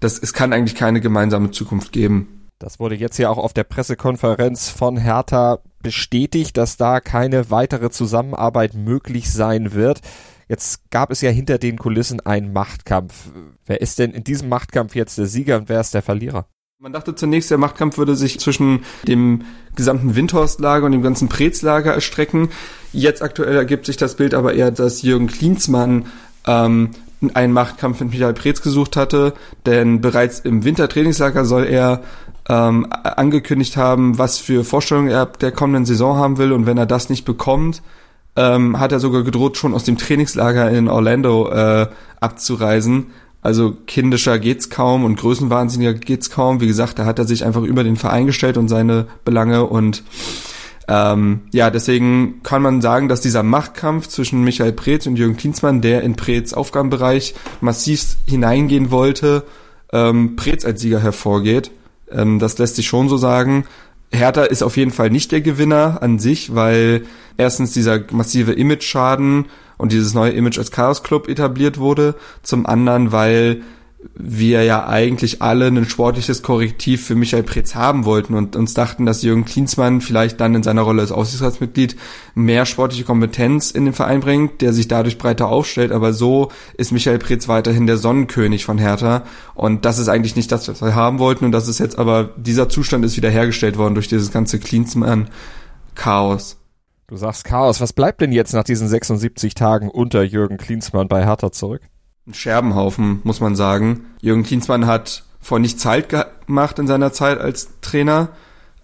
das, 0.00 0.18
es 0.18 0.32
kann 0.32 0.52
eigentlich 0.52 0.76
keine 0.76 1.00
gemeinsame 1.00 1.50
Zukunft 1.50 1.92
geben. 1.92 2.37
Das 2.58 2.80
wurde 2.80 2.96
jetzt 2.96 3.18
ja 3.18 3.30
auch 3.30 3.38
auf 3.38 3.52
der 3.52 3.62
Pressekonferenz 3.62 4.68
von 4.68 4.96
Hertha 4.96 5.60
bestätigt, 5.80 6.56
dass 6.56 6.76
da 6.76 6.98
keine 6.98 7.50
weitere 7.50 7.88
Zusammenarbeit 7.90 8.74
möglich 8.74 9.32
sein 9.32 9.74
wird. 9.74 10.00
Jetzt 10.48 10.90
gab 10.90 11.12
es 11.12 11.20
ja 11.20 11.30
hinter 11.30 11.58
den 11.58 11.78
Kulissen 11.78 12.18
einen 12.20 12.52
Machtkampf. 12.52 13.30
Wer 13.66 13.80
ist 13.80 14.00
denn 14.00 14.10
in 14.10 14.24
diesem 14.24 14.48
Machtkampf 14.48 14.96
jetzt 14.96 15.18
der 15.18 15.26
Sieger 15.26 15.58
und 15.58 15.68
wer 15.68 15.80
ist 15.80 15.94
der 15.94 16.02
Verlierer? 16.02 16.46
Man 16.80 16.92
dachte 16.92 17.14
zunächst, 17.14 17.50
der 17.50 17.58
Machtkampf 17.58 17.96
würde 17.96 18.16
sich 18.16 18.40
zwischen 18.40 18.84
dem 19.06 19.44
gesamten 19.76 20.16
Windhorst-Lager 20.16 20.86
und 20.86 20.92
dem 20.92 21.02
ganzen 21.02 21.28
Preetz-Lager 21.28 21.92
erstrecken. 21.92 22.50
Jetzt 22.92 23.22
aktuell 23.22 23.54
ergibt 23.54 23.86
sich 23.86 23.96
das 23.96 24.16
Bild 24.16 24.34
aber 24.34 24.54
eher, 24.54 24.72
dass 24.72 25.02
Jürgen 25.02 25.26
Klinsmann 25.28 26.06
ähm, 26.46 26.90
einen 27.34 27.52
Machtkampf 27.52 28.00
mit 28.00 28.10
Michael 28.10 28.34
Preetz 28.34 28.62
gesucht 28.62 28.96
hatte, 28.96 29.34
denn 29.66 30.00
bereits 30.00 30.40
im 30.40 30.64
Wintertrainingslager 30.64 31.44
soll 31.44 31.66
er 31.66 32.02
ähm, 32.48 32.86
angekündigt 32.90 33.76
haben, 33.76 34.18
was 34.18 34.38
für 34.38 34.64
Vorstellungen 34.64 35.10
er 35.10 35.20
ab 35.20 35.38
der 35.38 35.52
kommenden 35.52 35.84
Saison 35.84 36.16
haben 36.16 36.38
will 36.38 36.52
und 36.52 36.66
wenn 36.66 36.78
er 36.78 36.86
das 36.86 37.08
nicht 37.10 37.24
bekommt, 37.24 37.82
ähm, 38.36 38.78
hat 38.78 38.92
er 38.92 39.00
sogar 39.00 39.22
gedroht, 39.22 39.56
schon 39.56 39.74
aus 39.74 39.84
dem 39.84 39.98
Trainingslager 39.98 40.70
in 40.70 40.88
Orlando 40.88 41.50
äh, 41.50 41.88
abzureisen 42.20 43.06
also 43.40 43.76
kindischer 43.86 44.38
geht's 44.38 44.68
kaum 44.68 45.04
und 45.04 45.18
größenwahnsinniger 45.18 45.94
geht's 45.94 46.30
kaum. 46.30 46.60
Wie 46.60 46.66
gesagt, 46.66 46.98
da 46.98 47.04
hat 47.04 47.18
er 47.18 47.24
sich 47.24 47.44
einfach 47.44 47.62
über 47.62 47.84
den 47.84 47.96
Verein 47.96 48.26
gestellt 48.26 48.56
und 48.56 48.68
seine 48.68 49.06
Belange 49.24 49.64
und 49.64 50.02
ähm, 50.88 51.42
ja, 51.52 51.70
deswegen 51.70 52.42
kann 52.42 52.62
man 52.62 52.80
sagen, 52.80 53.08
dass 53.08 53.20
dieser 53.20 53.42
Machtkampf 53.42 54.08
zwischen 54.08 54.42
Michael 54.42 54.72
Preetz 54.72 55.06
und 55.06 55.16
Jürgen 55.16 55.36
Klinsmann, 55.36 55.82
der 55.82 56.02
in 56.02 56.16
Preetz 56.16 56.54
Aufgabenbereich 56.54 57.34
massiv 57.60 58.16
hineingehen 58.26 58.90
wollte, 58.90 59.44
ähm, 59.92 60.34
Preetz 60.36 60.64
als 60.64 60.80
Sieger 60.80 61.00
hervorgeht. 61.00 61.70
Ähm, 62.12 62.38
das 62.38 62.58
lässt 62.58 62.76
sich 62.76 62.86
schon 62.86 63.08
so 63.08 63.16
sagen. 63.16 63.64
Hertha 64.10 64.44
ist 64.44 64.62
auf 64.62 64.76
jeden 64.76 64.90
Fall 64.90 65.10
nicht 65.10 65.32
der 65.32 65.40
Gewinner 65.40 65.98
an 66.02 66.18
sich, 66.18 66.54
weil 66.54 67.02
erstens 67.36 67.72
dieser 67.72 68.00
massive 68.10 68.52
Image-Schaden 68.52 69.46
und 69.76 69.92
dieses 69.92 70.14
neue 70.14 70.32
Image 70.32 70.58
als 70.58 70.70
Chaos 70.70 71.02
Club 71.02 71.28
etabliert 71.28 71.78
wurde. 71.78 72.14
Zum 72.42 72.66
anderen, 72.66 73.12
weil 73.12 73.62
wir 74.14 74.62
ja 74.62 74.86
eigentlich 74.86 75.42
alle 75.42 75.66
ein 75.66 75.88
sportliches 75.88 76.42
Korrektiv 76.42 77.04
für 77.04 77.16
Michael 77.16 77.42
Preetz 77.42 77.74
haben 77.74 78.04
wollten 78.04 78.34
und 78.34 78.54
uns 78.54 78.72
dachten, 78.72 79.06
dass 79.06 79.22
Jürgen 79.22 79.44
Klinsmann 79.44 80.00
vielleicht 80.00 80.40
dann 80.40 80.54
in 80.54 80.62
seiner 80.62 80.82
Rolle 80.82 81.02
als 81.02 81.10
Aufsichtsratsmitglied 81.10 81.96
mehr 82.34 82.64
sportliche 82.64 83.02
Kompetenz 83.02 83.72
in 83.72 83.86
den 83.86 83.94
Verein 83.94 84.20
bringt, 84.20 84.60
der 84.60 84.72
sich 84.72 84.86
dadurch 84.86 85.18
breiter 85.18 85.48
aufstellt, 85.48 85.90
aber 85.90 86.12
so 86.12 86.52
ist 86.76 86.92
Michael 86.92 87.18
Preetz 87.18 87.48
weiterhin 87.48 87.88
der 87.88 87.96
Sonnenkönig 87.96 88.64
von 88.64 88.78
Hertha 88.78 89.24
und 89.54 89.84
das 89.84 89.98
ist 89.98 90.08
eigentlich 90.08 90.36
nicht 90.36 90.52
das, 90.52 90.68
was 90.68 90.80
wir 90.80 90.94
haben 90.94 91.18
wollten 91.18 91.44
und 91.44 91.52
das 91.52 91.66
ist 91.66 91.80
jetzt 91.80 91.98
aber, 91.98 92.30
dieser 92.36 92.68
Zustand 92.68 93.04
ist 93.04 93.16
wiederhergestellt 93.16 93.78
worden 93.78 93.94
durch 93.94 94.06
dieses 94.06 94.30
ganze 94.30 94.60
Klinsmann-Chaos. 94.60 96.56
Du 97.08 97.16
sagst 97.16 97.44
Chaos. 97.44 97.80
Was 97.80 97.94
bleibt 97.94 98.20
denn 98.20 98.32
jetzt 98.32 98.52
nach 98.52 98.64
diesen 98.64 98.86
76 98.86 99.54
Tagen 99.54 99.88
unter 99.88 100.22
Jürgen 100.22 100.58
Klinsmann 100.58 101.08
bei 101.08 101.24
Hertha 101.24 101.50
zurück? 101.50 101.80
Ein 102.28 102.34
Scherbenhaufen, 102.34 103.20
muss 103.24 103.40
man 103.40 103.56
sagen. 103.56 104.04
Jürgen 104.20 104.42
Klinsmann 104.42 104.86
hat 104.86 105.24
vor 105.40 105.58
nichts 105.58 105.86
Halt 105.86 106.10
gemacht 106.10 106.78
in 106.78 106.86
seiner 106.86 107.10
Zeit 107.10 107.40
als 107.40 107.70
Trainer. 107.80 108.28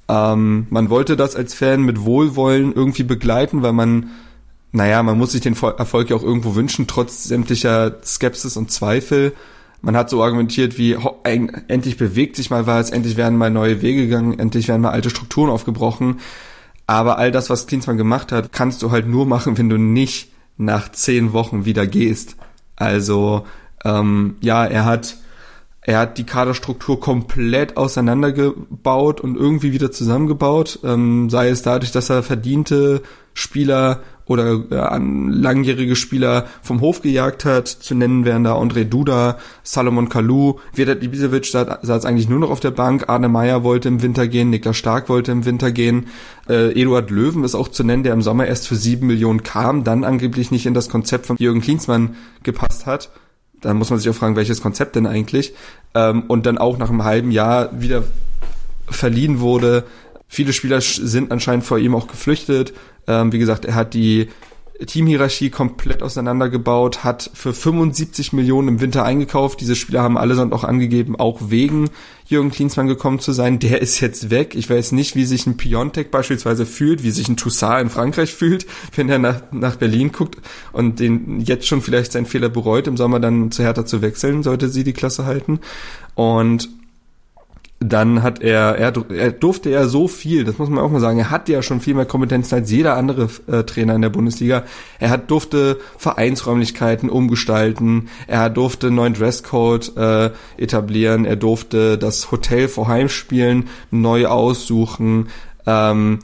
Ähm, 0.08 0.66
man 0.70 0.88
wollte 0.88 1.14
das 1.14 1.36
als 1.36 1.52
Fan 1.52 1.82
mit 1.82 2.06
Wohlwollen 2.06 2.72
irgendwie 2.72 3.02
begleiten, 3.02 3.60
weil 3.60 3.74
man, 3.74 4.12
naja, 4.72 5.02
man 5.02 5.18
muss 5.18 5.32
sich 5.32 5.42
den 5.42 5.54
Erfolg 5.60 6.08
ja 6.08 6.16
auch 6.16 6.22
irgendwo 6.22 6.54
wünschen, 6.54 6.86
trotz 6.86 7.24
sämtlicher 7.24 7.96
Skepsis 8.02 8.56
und 8.56 8.70
Zweifel. 8.70 9.34
Man 9.82 9.94
hat 9.94 10.08
so 10.08 10.22
argumentiert 10.22 10.78
wie, 10.78 10.96
endlich 11.24 11.98
bewegt 11.98 12.36
sich 12.36 12.48
mal 12.48 12.66
was, 12.66 12.88
endlich 12.88 13.18
werden 13.18 13.36
mal 13.36 13.50
neue 13.50 13.82
Wege 13.82 14.04
gegangen, 14.04 14.38
endlich 14.38 14.68
werden 14.68 14.80
mal 14.80 14.92
alte 14.92 15.10
Strukturen 15.10 15.50
aufgebrochen. 15.50 16.20
Aber 16.86 17.18
all 17.18 17.30
das, 17.30 17.50
was 17.50 17.66
Klinsmann 17.66 17.98
gemacht 17.98 18.32
hat, 18.32 18.52
kannst 18.52 18.82
du 18.82 18.90
halt 18.90 19.06
nur 19.06 19.26
machen, 19.26 19.58
wenn 19.58 19.68
du 19.68 19.76
nicht 19.76 20.32
nach 20.56 20.90
zehn 20.90 21.34
Wochen 21.34 21.66
wieder 21.66 21.86
gehst. 21.86 22.36
Also 22.76 23.46
ähm, 23.84 24.36
ja, 24.40 24.64
er 24.64 24.84
hat 24.84 25.16
er 25.86 25.98
hat 25.98 26.16
die 26.16 26.24
Kaderstruktur 26.24 26.98
komplett 26.98 27.76
auseinandergebaut 27.76 29.20
und 29.20 29.36
irgendwie 29.36 29.72
wieder 29.72 29.92
zusammengebaut, 29.92 30.78
ähm, 30.82 31.28
sei 31.28 31.50
es 31.50 31.60
dadurch, 31.60 31.92
dass 31.92 32.08
er 32.08 32.22
verdiente 32.22 33.02
Spieler 33.34 34.00
oder 34.26 34.62
äh, 34.70 34.98
langjährige 34.98 35.96
Spieler 35.96 36.46
vom 36.62 36.80
Hof 36.80 37.02
gejagt 37.02 37.44
hat. 37.44 37.68
Zu 37.68 37.94
nennen 37.94 38.24
wären 38.24 38.44
da 38.44 38.56
André 38.56 38.84
Duda, 38.84 39.38
Salomon 39.62 40.08
Kalou, 40.08 40.60
Vedat 40.74 41.02
Ibisevic 41.02 41.46
saß 41.46 42.04
eigentlich 42.04 42.28
nur 42.28 42.38
noch 42.38 42.50
auf 42.50 42.60
der 42.60 42.70
Bank, 42.70 43.08
Arne 43.08 43.28
Meyer 43.28 43.64
wollte 43.64 43.88
im 43.88 44.02
Winter 44.02 44.26
gehen, 44.26 44.50
Niklas 44.50 44.76
Stark 44.76 45.08
wollte 45.08 45.32
im 45.32 45.44
Winter 45.44 45.72
gehen, 45.72 46.06
äh, 46.48 46.72
Eduard 46.80 47.10
Löwen 47.10 47.44
ist 47.44 47.54
auch 47.54 47.68
zu 47.68 47.84
nennen, 47.84 48.02
der 48.02 48.14
im 48.14 48.22
Sommer 48.22 48.46
erst 48.46 48.66
für 48.66 48.76
sieben 48.76 49.08
Millionen 49.08 49.42
kam, 49.42 49.84
dann 49.84 50.04
angeblich 50.04 50.50
nicht 50.50 50.66
in 50.66 50.74
das 50.74 50.88
Konzept 50.88 51.26
von 51.26 51.36
Jürgen 51.36 51.60
Klinsmann 51.60 52.16
gepasst 52.42 52.86
hat. 52.86 53.10
Da 53.60 53.72
muss 53.72 53.90
man 53.90 53.98
sich 53.98 54.08
auch 54.10 54.14
fragen, 54.14 54.36
welches 54.36 54.60
Konzept 54.60 54.96
denn 54.96 55.06
eigentlich? 55.06 55.54
Ähm, 55.94 56.24
und 56.28 56.46
dann 56.46 56.58
auch 56.58 56.78
nach 56.78 56.90
einem 56.90 57.04
halben 57.04 57.30
Jahr 57.30 57.80
wieder 57.80 58.04
verliehen 58.88 59.40
wurde. 59.40 59.84
Viele 60.28 60.52
Spieler 60.52 60.80
sind 60.80 61.30
anscheinend 61.30 61.64
vor 61.64 61.78
ihm 61.78 61.94
auch 61.94 62.06
geflüchtet. 62.06 62.74
Ähm, 63.06 63.32
wie 63.32 63.38
gesagt, 63.38 63.64
er 63.64 63.74
hat 63.74 63.94
die 63.94 64.28
Teamhierarchie 64.84 65.50
komplett 65.50 66.02
auseinandergebaut, 66.02 67.04
hat 67.04 67.30
für 67.32 67.54
75 67.54 68.32
Millionen 68.32 68.68
im 68.68 68.80
Winter 68.80 69.04
eingekauft. 69.04 69.60
Diese 69.60 69.76
Spieler 69.76 70.02
haben 70.02 70.18
allesamt 70.18 70.52
auch 70.52 70.64
angegeben, 70.64 71.14
auch 71.14 71.38
wegen 71.48 71.90
Jürgen 72.26 72.50
Klinsmann 72.50 72.88
gekommen 72.88 73.20
zu 73.20 73.32
sein. 73.32 73.60
Der 73.60 73.80
ist 73.80 74.00
jetzt 74.00 74.30
weg. 74.30 74.56
Ich 74.56 74.68
weiß 74.68 74.92
nicht, 74.92 75.14
wie 75.14 75.26
sich 75.26 75.46
ein 75.46 75.56
Piontek 75.56 76.10
beispielsweise 76.10 76.66
fühlt, 76.66 77.04
wie 77.04 77.12
sich 77.12 77.28
ein 77.28 77.36
Toussaint 77.36 77.82
in 77.82 77.90
Frankreich 77.90 78.34
fühlt, 78.34 78.66
wenn 78.96 79.08
er 79.08 79.20
nach, 79.20 79.42
nach 79.52 79.76
Berlin 79.76 80.10
guckt 80.10 80.38
und 80.72 80.98
den 80.98 81.40
jetzt 81.40 81.68
schon 81.68 81.80
vielleicht 81.80 82.10
seinen 82.10 82.26
Fehler 82.26 82.48
bereut, 82.48 82.88
im 82.88 82.96
Sommer 82.96 83.20
dann 83.20 83.52
zu 83.52 83.62
Hertha 83.62 83.86
zu 83.86 84.02
wechseln, 84.02 84.42
sollte 84.42 84.68
sie 84.68 84.82
die 84.82 84.92
Klasse 84.92 85.24
halten. 85.24 85.60
Und 86.16 86.68
dann 87.80 88.22
hat 88.22 88.40
er, 88.40 88.76
er, 88.76 88.92
er 89.10 89.32
durfte 89.32 89.68
ja 89.68 89.86
so 89.86 90.08
viel, 90.08 90.44
das 90.44 90.58
muss 90.58 90.70
man 90.70 90.82
auch 90.82 90.90
mal 90.90 91.00
sagen, 91.00 91.18
er 91.18 91.30
hat 91.30 91.48
ja 91.48 91.62
schon 91.62 91.80
viel 91.80 91.94
mehr 91.94 92.06
Kompetenz 92.06 92.52
als 92.52 92.70
jeder 92.70 92.96
andere 92.96 93.28
äh, 93.46 93.64
Trainer 93.64 93.94
in 93.94 94.02
der 94.02 94.08
Bundesliga. 94.08 94.64
Er 94.98 95.10
hat 95.10 95.30
durfte 95.30 95.78
Vereinsräumlichkeiten 95.98 97.10
umgestalten, 97.10 98.08
er 98.26 98.48
durfte 98.48 98.86
einen 98.86 98.96
neuen 98.96 99.14
Dresscode 99.14 99.96
äh, 99.96 100.30
etablieren, 100.56 101.24
er 101.24 101.36
durfte 101.36 101.98
das 101.98 102.30
Hotel 102.30 102.68
vor 102.68 102.88
Heimspielen 102.88 103.68
neu 103.90 104.26
aussuchen, 104.28 105.28
ähm, 105.66 106.20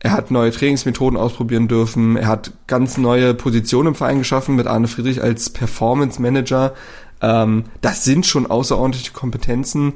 er 0.00 0.12
hat 0.12 0.30
neue 0.30 0.50
Trainingsmethoden 0.50 1.18
ausprobieren 1.18 1.68
dürfen, 1.68 2.16
er 2.16 2.26
hat 2.26 2.52
ganz 2.66 2.98
neue 2.98 3.32
Positionen 3.34 3.88
im 3.88 3.94
Verein 3.94 4.18
geschaffen 4.18 4.56
mit 4.56 4.66
Arne 4.66 4.88
Friedrich 4.88 5.22
als 5.22 5.48
Performance 5.48 6.20
Manager. 6.20 6.74
Ähm, 7.22 7.64
das 7.80 8.04
sind 8.04 8.26
schon 8.26 8.46
außerordentliche 8.46 9.12
Kompetenzen 9.12 9.94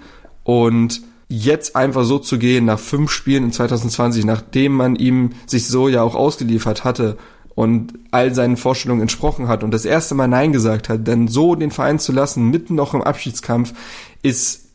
und 0.48 1.02
jetzt 1.28 1.76
einfach 1.76 2.04
so 2.04 2.18
zu 2.18 2.38
gehen 2.38 2.64
nach 2.64 2.78
fünf 2.78 3.10
Spielen 3.10 3.44
in 3.44 3.52
2020, 3.52 4.24
nachdem 4.24 4.72
man 4.72 4.96
ihm 4.96 5.32
sich 5.44 5.66
so 5.66 5.88
ja 5.88 6.02
auch 6.02 6.14
ausgeliefert 6.14 6.84
hatte 6.84 7.18
und 7.54 7.92
all 8.12 8.34
seinen 8.34 8.56
Vorstellungen 8.56 9.02
entsprochen 9.02 9.46
hat 9.46 9.62
und 9.62 9.72
das 9.72 9.84
erste 9.84 10.14
Mal 10.14 10.26
Nein 10.26 10.54
gesagt 10.54 10.88
hat, 10.88 11.06
denn 11.06 11.28
so 11.28 11.54
den 11.54 11.70
Verein 11.70 11.98
zu 11.98 12.12
lassen, 12.12 12.48
mitten 12.48 12.76
noch 12.76 12.94
im 12.94 13.02
Abschiedskampf, 13.02 13.74
ist 14.22 14.70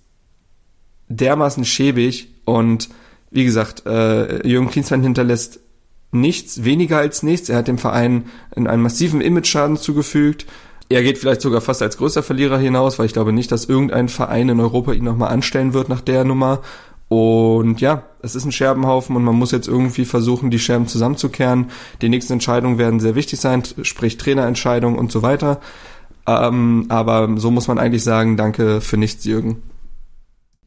dermaßen 1.10 1.66
schäbig 1.66 2.28
und 2.46 2.90
wie 3.32 3.44
gesagt, 3.44 3.88
äh, 3.88 4.48
Jürgen 4.48 4.70
Klinsmann 4.70 5.02
hinterlässt 5.02 5.60
nichts, 6.12 6.64
weniger 6.64 7.00
als 7.00 7.24
nichts. 7.24 7.50
Er 7.50 7.58
hat 7.58 7.68
dem 7.68 7.80
Verein 7.80 8.26
einen 8.56 8.84
massiven 8.84 9.22
Image-Schaden 9.22 9.78
zugefügt 9.78 10.46
er 10.94 11.04
geht 11.04 11.18
vielleicht 11.18 11.42
sogar 11.42 11.62
fast 11.62 11.82
als 11.82 11.98
größter 11.98 12.24
Verlierer 12.24 12.58
hinaus, 12.58 13.00
weil 13.00 13.06
ich 13.06 13.14
glaube 13.14 13.34
nicht, 13.34 13.52
dass 13.52 13.66
irgendein 13.66 14.10
Verein 14.10 14.50
in 14.50 14.60
Europa 14.60 14.92
ihn 14.94 15.04
nochmal 15.04 15.32
anstellen 15.32 15.74
wird 15.74 15.90
nach 15.90 16.02
der 16.02 16.24
Nummer. 16.24 16.60
Und 17.10 17.82
ja, 17.82 18.04
es 18.22 18.36
ist 18.36 18.46
ein 18.46 18.52
Scherbenhaufen 18.52 19.16
und 19.16 19.24
man 19.24 19.36
muss 19.36 19.52
jetzt 19.52 19.68
irgendwie 19.68 20.06
versuchen, 20.06 20.50
die 20.50 20.60
Scherben 20.60 20.88
zusammenzukehren. 20.88 21.72
Die 22.02 22.10
nächsten 22.10 22.34
Entscheidungen 22.34 22.78
werden 22.78 23.00
sehr 23.00 23.16
wichtig 23.16 23.40
sein, 23.40 23.64
sprich 23.84 24.18
Trainerentscheidungen 24.18 24.98
und 24.98 25.12
so 25.12 25.22
weiter. 25.22 25.60
Ähm, 26.26 26.86
aber 26.90 27.30
so 27.38 27.52
muss 27.52 27.68
man 27.68 27.80
eigentlich 27.80 28.04
sagen, 28.04 28.38
danke 28.38 28.82
für 28.82 28.98
nichts, 28.98 29.26
Jürgen. 29.26 29.62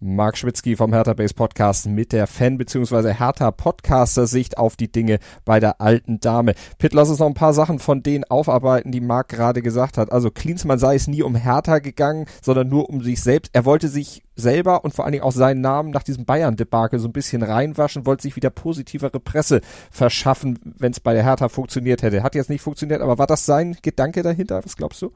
Marc 0.01 0.37
Schwitzky 0.37 0.77
vom 0.77 0.93
Hertha 0.93 1.15
Base 1.15 1.33
Podcast 1.33 1.87
mit 1.87 2.13
der 2.13 2.27
Fan- 2.27 2.59
bzw. 2.59 3.15
Hertha 3.15 3.51
Podcaster 3.51 4.27
Sicht 4.27 4.59
auf 4.59 4.77
die 4.77 4.93
Dinge 4.93 5.19
bei 5.47 5.59
der 5.59 5.81
alten 5.81 6.21
Dame. 6.21 6.55
Pitt, 6.79 6.93
lass 6.93 7.09
uns 7.09 7.19
noch 7.19 7.27
ein 7.27 7.35
paar 7.35 7.55
Sachen 7.55 7.79
von 7.79 8.03
denen 8.03 8.25
aufarbeiten, 8.25 8.93
die 8.93 9.01
Marc 9.01 9.29
gerade 9.29 9.63
gesagt 9.63 9.97
hat. 9.97 10.13
Also 10.13 10.31
Klinsmann 10.31 10.79
sei 10.79 10.97
es 10.97 11.09
nie 11.09 11.23
um 11.23 11.35
Hertha 11.35 11.79
gegangen, 11.79 12.27
sondern 12.43 12.69
nur 12.69 12.91
um 12.91 13.03
sich 13.03 13.23
selbst. 13.23 13.51
Er 13.55 13.65
wollte 13.65 13.89
sich 13.89 14.23
selber 14.35 14.85
und 14.85 14.93
vor 14.93 15.07
allen 15.07 15.13
Dingen 15.13 15.25
auch 15.25 15.33
seinen 15.33 15.63
Namen 15.63 15.91
nach 15.91 16.03
diesem 16.03 16.27
Bayern-Debakel 16.27 16.99
so 16.99 17.09
ein 17.09 17.13
bisschen 17.13 17.43
reinwaschen, 17.43 18.05
wollte 18.05 18.23
sich 18.23 18.37
wieder 18.37 18.51
positivere 18.51 19.19
Presse 19.19 19.63
verschaffen, 19.91 20.59
wenn 20.79 20.93
es 20.93 21.01
bei 21.01 21.15
der 21.15 21.25
Hertha 21.25 21.49
funktioniert 21.49 22.03
hätte. 22.03 22.23
Hat 22.23 22.35
jetzt 22.35 22.51
nicht 22.51 22.61
funktioniert, 22.61 23.01
aber 23.01 23.17
war 23.17 23.27
das 23.27 23.47
sein 23.47 23.79
Gedanke 23.81 24.23
dahinter? 24.23 24.63
Was 24.63 24.77
glaubst 24.77 25.01
du? 25.01 25.11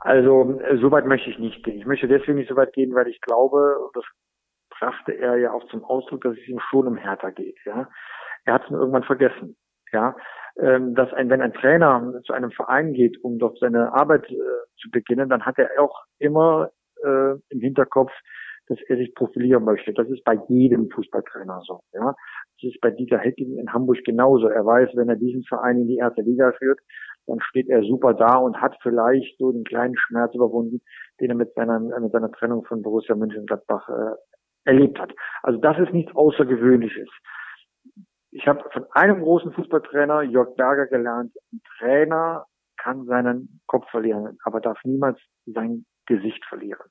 Also 0.00 0.58
äh, 0.60 0.78
so 0.78 0.90
weit 0.90 1.06
möchte 1.06 1.30
ich 1.30 1.38
nicht 1.38 1.64
gehen. 1.64 1.78
Ich 1.78 1.86
möchte 1.86 2.08
deswegen 2.08 2.38
nicht 2.38 2.48
so 2.48 2.56
weit 2.56 2.72
gehen, 2.72 2.94
weil 2.94 3.08
ich 3.08 3.20
glaube, 3.20 3.76
das 3.94 4.04
brachte 4.70 5.12
er 5.12 5.36
ja 5.36 5.52
auch 5.52 5.66
zum 5.68 5.84
Ausdruck, 5.84 6.22
dass 6.22 6.34
es 6.34 6.48
ihm 6.48 6.60
schon 6.70 6.86
um 6.86 6.96
Hertha 6.96 7.30
geht. 7.30 7.58
Ja, 7.64 7.88
er 8.44 8.54
hat 8.54 8.64
es 8.64 8.70
irgendwann 8.70 9.04
vergessen. 9.04 9.56
Ja, 9.92 10.14
ähm, 10.60 10.94
dass 10.94 11.12
ein, 11.14 11.30
wenn 11.30 11.40
ein 11.40 11.54
Trainer 11.54 12.20
zu 12.24 12.32
einem 12.32 12.50
Verein 12.50 12.92
geht, 12.92 13.22
um 13.22 13.38
dort 13.38 13.58
seine 13.58 13.92
Arbeit 13.94 14.30
äh, 14.30 14.34
zu 14.80 14.90
beginnen, 14.90 15.28
dann 15.28 15.46
hat 15.46 15.58
er 15.58 15.70
auch 15.80 16.04
immer 16.18 16.70
äh, 17.02 17.32
im 17.48 17.60
Hinterkopf, 17.60 18.12
dass 18.66 18.78
er 18.88 18.96
sich 18.96 19.14
profilieren 19.14 19.64
möchte. 19.64 19.92
Das 19.94 20.08
ist 20.08 20.22
bei 20.24 20.38
jedem 20.48 20.90
Fußballtrainer 20.90 21.62
so. 21.66 21.80
Ja, 21.92 22.14
das 22.60 22.72
ist 22.72 22.80
bei 22.80 22.90
Dieter 22.90 23.18
Hecking 23.18 23.56
in 23.58 23.72
Hamburg 23.72 24.04
genauso. 24.04 24.48
Er 24.48 24.66
weiß, 24.66 24.90
wenn 24.94 25.08
er 25.08 25.16
diesen 25.16 25.44
Verein 25.44 25.78
in 25.78 25.88
die 25.88 25.96
erste 25.96 26.22
Liga 26.22 26.52
führt, 26.52 26.80
dann 27.28 27.40
steht 27.40 27.68
er 27.68 27.82
super 27.82 28.14
da 28.14 28.36
und 28.36 28.60
hat 28.60 28.76
vielleicht 28.82 29.38
so 29.38 29.52
den 29.52 29.64
kleinen 29.64 29.96
Schmerz 29.96 30.34
überwunden, 30.34 30.80
den 31.20 31.30
er 31.30 31.36
mit 31.36 31.54
seiner, 31.54 31.78
mit 31.78 32.12
seiner 32.12 32.32
Trennung 32.32 32.64
von 32.64 32.82
Borussia 32.82 33.14
Mönchengladbach 33.14 33.88
äh, 33.88 34.14
erlebt 34.64 34.98
hat. 34.98 35.12
Also 35.42 35.58
das 35.60 35.78
ist 35.78 35.92
nichts 35.92 36.14
Außergewöhnliches. 36.14 37.08
Ich 38.30 38.46
habe 38.46 38.62
von 38.72 38.84
einem 38.92 39.22
großen 39.22 39.52
Fußballtrainer, 39.52 40.22
Jörg 40.22 40.54
Berger, 40.56 40.86
gelernt, 40.86 41.32
ein 41.52 41.60
Trainer 41.78 42.46
kann 42.76 43.06
seinen 43.06 43.60
Kopf 43.66 43.88
verlieren, 43.90 44.38
aber 44.44 44.60
darf 44.60 44.78
niemals 44.84 45.18
sein 45.46 45.84
Gesicht 46.06 46.44
verlieren. 46.46 46.88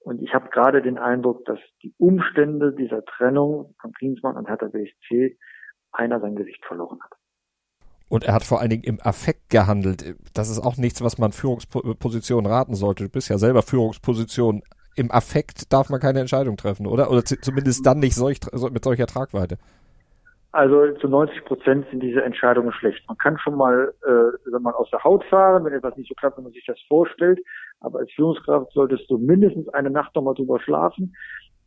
Und 0.00 0.22
ich 0.22 0.32
habe 0.32 0.48
gerade 0.50 0.80
den 0.80 0.98
Eindruck, 0.98 1.44
dass 1.44 1.58
die 1.82 1.94
Umstände 1.98 2.72
dieser 2.72 3.04
Trennung 3.04 3.74
von 3.80 3.92
Klinsmann 3.92 4.36
und 4.36 4.48
Hertha 4.48 4.68
BSC 4.68 5.36
einer 5.92 6.20
sein 6.20 6.36
Gesicht 6.36 6.64
verloren 6.64 6.98
hat. 7.02 7.17
Und 8.08 8.24
er 8.24 8.34
hat 8.34 8.44
vor 8.44 8.60
allen 8.60 8.70
Dingen 8.70 8.84
im 8.84 8.98
Affekt 9.02 9.50
gehandelt. 9.50 10.16
Das 10.32 10.48
ist 10.48 10.60
auch 10.60 10.76
nichts, 10.76 11.02
was 11.02 11.18
man 11.18 11.32
Führungspositionen 11.32 12.50
raten 12.50 12.74
sollte. 12.74 13.04
Du 13.04 13.10
bist 13.10 13.28
ja 13.28 13.38
selber 13.38 13.62
Führungsposition. 13.62 14.62
Im 14.96 15.10
Affekt 15.10 15.72
darf 15.72 15.90
man 15.90 16.00
keine 16.00 16.20
Entscheidung 16.20 16.56
treffen, 16.56 16.86
oder? 16.86 17.10
Oder 17.10 17.24
zumindest 17.24 17.84
dann 17.86 17.98
nicht 17.98 18.14
solch, 18.14 18.38
mit 18.72 18.82
solcher 18.82 19.06
Tragweite. 19.06 19.58
Also 20.50 20.90
zu 20.94 21.08
90 21.08 21.44
Prozent 21.44 21.86
sind 21.90 22.02
diese 22.02 22.22
Entscheidungen 22.22 22.72
schlecht. 22.72 23.06
Man 23.06 23.18
kann 23.18 23.38
schon 23.38 23.54
mal, 23.54 23.92
äh, 24.02 24.50
wenn 24.50 24.62
man 24.62 24.72
aus 24.74 24.88
der 24.90 25.04
Haut 25.04 25.22
fahren, 25.24 25.64
wenn 25.64 25.74
etwas 25.74 25.96
nicht 25.96 26.08
so 26.08 26.14
klappt, 26.14 26.38
wenn 26.38 26.44
man 26.44 26.54
sich 26.54 26.64
das 26.66 26.80
vorstellt. 26.88 27.38
Aber 27.80 27.98
als 27.98 28.10
Führungskraft 28.12 28.72
solltest 28.72 29.08
du 29.10 29.18
mindestens 29.18 29.68
eine 29.68 29.90
Nacht 29.90 30.14
nochmal 30.16 30.34
drüber 30.34 30.58
schlafen. 30.58 31.14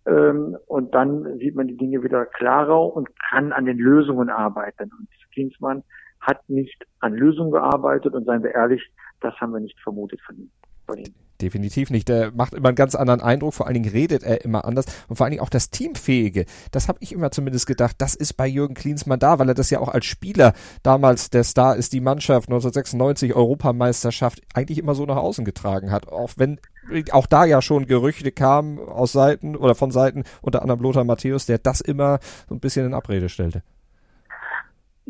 Ähm, 0.07 0.57
und 0.65 0.95
dann 0.95 1.37
sieht 1.37 1.55
man 1.55 1.67
die 1.67 1.77
Dinge 1.77 2.01
wieder 2.01 2.25
klarer 2.25 2.93
und 2.95 3.09
kann 3.29 3.51
an 3.51 3.65
den 3.65 3.77
Lösungen 3.77 4.29
arbeiten. 4.29 4.91
Und 4.97 5.07
Klinsmann 5.31 5.83
hat 6.21 6.47
nicht 6.49 6.85
an 6.99 7.13
Lösungen 7.13 7.51
gearbeitet 7.51 8.13
und 8.13 8.25
seien 8.25 8.43
wir 8.43 8.53
ehrlich, 8.53 8.81
das 9.19 9.33
haben 9.35 9.53
wir 9.53 9.59
nicht 9.59 9.79
vermutet 9.79 10.21
von 10.21 10.37
ihm. 10.37 10.51
Von 10.85 10.97
ihm. 10.99 11.13
Definitiv 11.41 11.89
nicht. 11.89 12.07
Der 12.07 12.31
macht 12.31 12.53
immer 12.53 12.69
einen 12.69 12.75
ganz 12.75 12.93
anderen 12.93 13.21
Eindruck. 13.21 13.53
Vor 13.55 13.65
allen 13.65 13.73
Dingen 13.73 13.89
redet 13.89 14.21
er 14.23 14.45
immer 14.45 14.63
anders. 14.63 14.85
Und 15.07 15.15
vor 15.15 15.25
allen 15.25 15.31
Dingen 15.31 15.41
auch 15.41 15.49
das 15.49 15.71
Teamfähige. 15.71 16.45
Das 16.71 16.87
habe 16.87 16.99
ich 17.01 17.11
immer 17.13 17.31
zumindest 17.31 17.65
gedacht. 17.65 17.95
Das 17.97 18.13
ist 18.13 18.33
bei 18.33 18.47
Jürgen 18.47 18.75
Klinsmann 18.75 19.19
da, 19.19 19.39
weil 19.39 19.49
er 19.49 19.55
das 19.55 19.71
ja 19.71 19.79
auch 19.79 19.89
als 19.89 20.05
Spieler 20.05 20.53
damals 20.83 21.31
der 21.31 21.43
Star 21.43 21.75
ist, 21.75 21.93
die 21.93 22.01
Mannschaft 22.01 22.47
1996 22.47 23.33
Europameisterschaft 23.33 24.41
eigentlich 24.53 24.77
immer 24.77 24.93
so 24.93 25.05
nach 25.05 25.17
außen 25.17 25.43
getragen 25.43 25.91
hat. 25.91 26.07
Auch 26.07 26.31
wenn 26.37 26.59
auch 27.11 27.25
da 27.25 27.45
ja 27.45 27.61
schon 27.61 27.87
Gerüchte 27.87 28.31
kamen 28.31 28.79
aus 28.79 29.11
Seiten 29.11 29.55
oder 29.55 29.73
von 29.73 29.91
Seiten 29.91 30.23
unter 30.41 30.61
anderem 30.61 30.81
Lothar 30.81 31.03
Matthäus, 31.03 31.47
der 31.47 31.57
das 31.57 31.81
immer 31.81 32.19
so 32.49 32.55
ein 32.55 32.59
bisschen 32.59 32.85
in 32.85 32.93
Abrede 32.93 33.29
stellte 33.29 33.63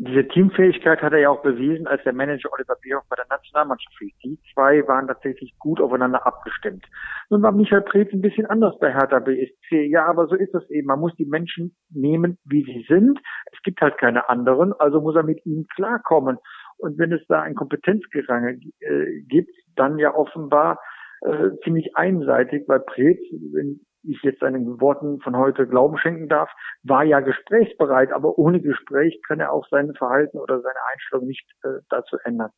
diese 0.04 0.26
Teamfähigkeit 0.26 1.00
hat 1.00 1.12
er 1.12 1.20
ja 1.20 1.30
auch 1.30 1.42
bewiesen, 1.42 1.86
als 1.86 2.02
der 2.02 2.12
Manager 2.12 2.52
Oliver 2.52 2.74
Bierhoff 2.82 3.04
bei 3.08 3.14
der 3.14 3.26
Nationalmannschaft 3.30 3.96
fiel. 3.96 4.10
Die 4.24 4.38
zwei 4.52 4.86
waren 4.88 5.06
tatsächlich 5.06 5.56
gut 5.60 5.80
aufeinander 5.80 6.26
abgestimmt. 6.26 6.84
Nun 7.30 7.42
war 7.42 7.52
Michael 7.52 7.82
Preetz 7.82 8.12
ein 8.12 8.20
bisschen 8.20 8.46
anders 8.46 8.76
bei 8.80 8.92
Hertha 8.92 9.20
BSC. 9.20 9.86
Ja, 9.86 10.06
aber 10.06 10.26
so 10.26 10.34
ist 10.34 10.52
es 10.54 10.68
eben. 10.70 10.88
Man 10.88 10.98
muss 10.98 11.14
die 11.14 11.24
Menschen 11.24 11.76
nehmen, 11.90 12.38
wie 12.44 12.64
sie 12.64 12.84
sind. 12.88 13.20
Es 13.52 13.62
gibt 13.62 13.80
halt 13.80 13.96
keine 13.98 14.28
anderen, 14.28 14.72
also 14.72 15.00
muss 15.00 15.14
er 15.14 15.22
mit 15.22 15.46
ihnen 15.46 15.68
klarkommen. 15.68 16.38
Und 16.78 16.98
wenn 16.98 17.12
es 17.12 17.24
da 17.28 17.42
ein 17.42 17.54
Kompetenzgerange 17.54 18.58
äh, 18.80 19.20
gibt, 19.28 19.54
dann 19.76 19.98
ja 19.98 20.12
offenbar 20.16 20.80
äh, 21.20 21.50
ziemlich 21.62 21.94
einseitig, 21.94 22.64
weil 22.66 22.80
Preetz, 22.80 23.20
wenn 23.52 23.80
ich 24.02 24.20
jetzt 24.22 24.40
seinen 24.40 24.80
Worten 24.80 25.20
von 25.20 25.36
heute 25.36 25.66
Glauben 25.66 25.98
schenken 25.98 26.28
darf, 26.28 26.50
war 26.82 27.04
ja 27.04 27.20
gesprächsbereit, 27.20 28.12
aber 28.12 28.38
ohne 28.38 28.60
Gespräch 28.60 29.20
kann 29.26 29.40
er 29.40 29.52
auch 29.52 29.66
sein 29.68 29.94
Verhalten 29.94 30.38
oder 30.38 30.60
seine 30.60 30.78
Einstellung 30.92 31.26
nicht 31.26 31.46
äh, 31.64 31.80
dazu 31.88 32.16
ändern. 32.24 32.50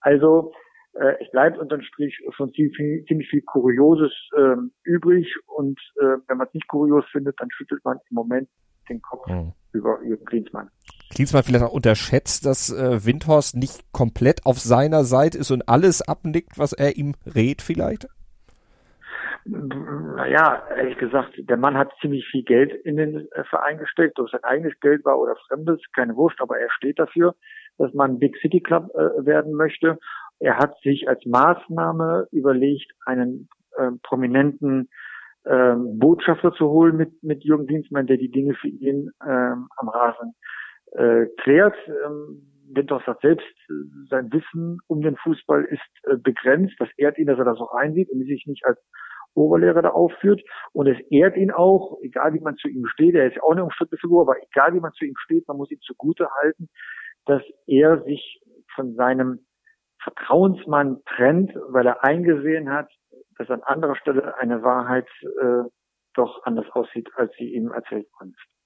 Also 0.00 0.52
äh, 0.94 1.14
es 1.22 1.30
bleibt 1.30 1.58
unterm 1.58 1.82
Strich 1.82 2.18
schon 2.30 2.52
ziemlich 2.52 2.76
viel, 2.76 3.04
ziemlich 3.06 3.28
viel 3.28 3.42
Kurioses 3.42 4.12
äh, 4.36 4.56
übrig 4.84 5.34
und 5.46 5.78
äh, 6.00 6.16
wenn 6.26 6.38
man 6.38 6.46
es 6.48 6.54
nicht 6.54 6.68
kurios 6.68 7.04
findet, 7.12 7.40
dann 7.40 7.50
schüttelt 7.50 7.84
man 7.84 7.98
im 8.10 8.14
Moment 8.14 8.48
den 8.88 9.02
Kopf 9.02 9.26
mhm. 9.28 9.52
über 9.72 10.02
Jürgen 10.02 10.24
Klinsmann. 10.24 10.70
Klinsmann 11.10 11.42
vielleicht 11.42 11.64
auch 11.64 11.72
unterschätzt, 11.72 12.46
dass 12.46 12.70
äh, 12.70 13.04
Windhorst 13.04 13.56
nicht 13.56 13.92
komplett 13.92 14.46
auf 14.46 14.58
seiner 14.58 15.04
Seite 15.04 15.38
ist 15.38 15.50
und 15.50 15.68
alles 15.68 16.02
abnickt, 16.02 16.58
was 16.58 16.72
er 16.72 16.96
ihm 16.96 17.14
rät 17.26 17.62
vielleicht? 17.62 18.08
Naja, 19.48 20.62
ehrlich 20.76 20.98
gesagt, 20.98 21.34
der 21.38 21.56
Mann 21.56 21.76
hat 21.76 21.92
ziemlich 22.00 22.26
viel 22.30 22.44
Geld 22.44 22.72
in 22.84 22.96
den 22.96 23.28
äh, 23.32 23.44
Verein 23.44 23.78
gesteckt, 23.78 24.18
ob 24.18 24.28
sein 24.30 24.44
eigenes 24.44 24.78
Geld 24.80 25.04
war 25.04 25.18
oder 25.18 25.36
fremdes, 25.48 25.80
keine 25.94 26.16
Wurst, 26.16 26.40
aber 26.40 26.58
er 26.58 26.70
steht 26.70 26.98
dafür. 26.98 27.34
dass 27.78 27.94
man 27.94 28.18
Big 28.18 28.36
City 28.38 28.60
Club 28.60 28.90
äh, 28.94 29.24
werden 29.24 29.54
möchte. 29.54 29.98
Er 30.40 30.58
hat 30.58 30.78
sich 30.82 31.08
als 31.08 31.24
Maßnahme 31.24 32.28
überlegt, 32.32 32.92
einen 33.06 33.48
äh, 33.76 33.90
prominenten 34.02 34.88
ähm, 35.46 35.98
Botschafter 35.98 36.52
zu 36.52 36.68
holen 36.68 36.96
mit, 36.96 37.22
mit 37.22 37.44
Jürgen 37.44 37.66
Dienstmann, 37.66 38.06
der 38.06 38.18
die 38.18 38.30
Dinge 38.30 38.54
für 38.54 38.68
ihn 38.68 39.10
ähm, 39.26 39.68
am 39.76 39.88
Rasen 39.88 40.34
äh, 40.92 41.26
klärt. 41.42 41.76
Ähm, 41.86 42.42
Winters 42.70 43.02
sagt 43.06 43.22
selbst, 43.22 43.46
sein 44.10 44.30
Wissen 44.32 44.78
um 44.88 45.00
den 45.00 45.16
Fußball 45.16 45.64
ist 45.64 45.80
äh, 46.04 46.16
begrenzt. 46.16 46.74
Das 46.78 46.88
ehrt 46.96 47.18
ihn, 47.18 47.26
dass 47.26 47.38
er 47.38 47.46
das 47.46 47.58
auch 47.58 47.74
einsieht 47.74 48.10
und 48.10 48.24
sich 48.24 48.46
nicht 48.46 48.66
als 48.66 48.78
Oberlehrer 49.38 49.82
da 49.82 49.90
aufführt. 49.90 50.42
Und 50.72 50.86
es 50.86 50.98
ehrt 51.10 51.36
ihn 51.36 51.50
auch, 51.50 51.98
egal 52.02 52.34
wie 52.34 52.40
man 52.40 52.56
zu 52.56 52.68
ihm 52.68 52.86
steht, 52.86 53.14
er 53.14 53.28
ist 53.28 53.36
ja 53.36 53.42
auch 53.42 53.52
eine 53.52 53.64
umstrittene 53.64 53.98
Figur, 53.98 54.22
aber 54.22 54.36
egal 54.42 54.74
wie 54.74 54.80
man 54.80 54.92
zu 54.92 55.04
ihm 55.04 55.16
steht, 55.16 55.46
man 55.48 55.56
muss 55.56 55.70
ihm 55.70 55.80
zugute 55.80 56.28
halten, 56.42 56.68
dass 57.26 57.42
er 57.66 58.02
sich 58.02 58.40
von 58.74 58.94
seinem 58.94 59.46
Vertrauensmann 60.02 61.02
trennt, 61.04 61.52
weil 61.68 61.86
er 61.86 62.04
eingesehen 62.04 62.70
hat, 62.70 62.90
dass 63.36 63.50
an 63.50 63.62
anderer 63.62 63.96
Stelle 63.96 64.36
eine 64.38 64.62
Wahrheit 64.62 65.08
äh, 65.22 65.68
doch 66.14 66.42
anders 66.44 66.66
aussieht, 66.72 67.08
als 67.16 67.32
sie 67.36 67.54
ihm 67.54 67.70
erzählt 67.72 68.06
worden 68.18 68.34
ist. 68.36 68.57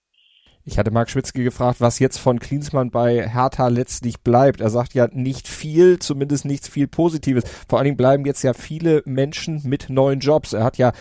Ich 0.64 0.78
hatte 0.78 0.92
Marc 0.92 1.10
Schwitzke 1.10 1.42
gefragt, 1.42 1.80
was 1.80 1.98
jetzt 1.98 2.18
von 2.18 2.38
Klinsmann 2.38 2.92
bei 2.92 3.28
Hertha 3.28 3.66
letztlich 3.66 4.20
bleibt. 4.20 4.60
Er 4.60 4.70
sagt 4.70 4.94
ja 4.94 5.08
nicht 5.10 5.48
viel, 5.48 5.98
zumindest 5.98 6.44
nichts 6.44 6.68
viel 6.68 6.86
Positives. 6.86 7.42
Vor 7.68 7.78
allen 7.78 7.86
Dingen 7.86 7.96
bleiben 7.96 8.24
jetzt 8.24 8.42
ja 8.42 8.54
viele 8.54 9.02
Menschen 9.04 9.62
mit 9.64 9.90
neuen 9.90 10.20
Jobs. 10.20 10.52
Er 10.52 10.62
hat 10.62 10.78
ja 10.78 10.92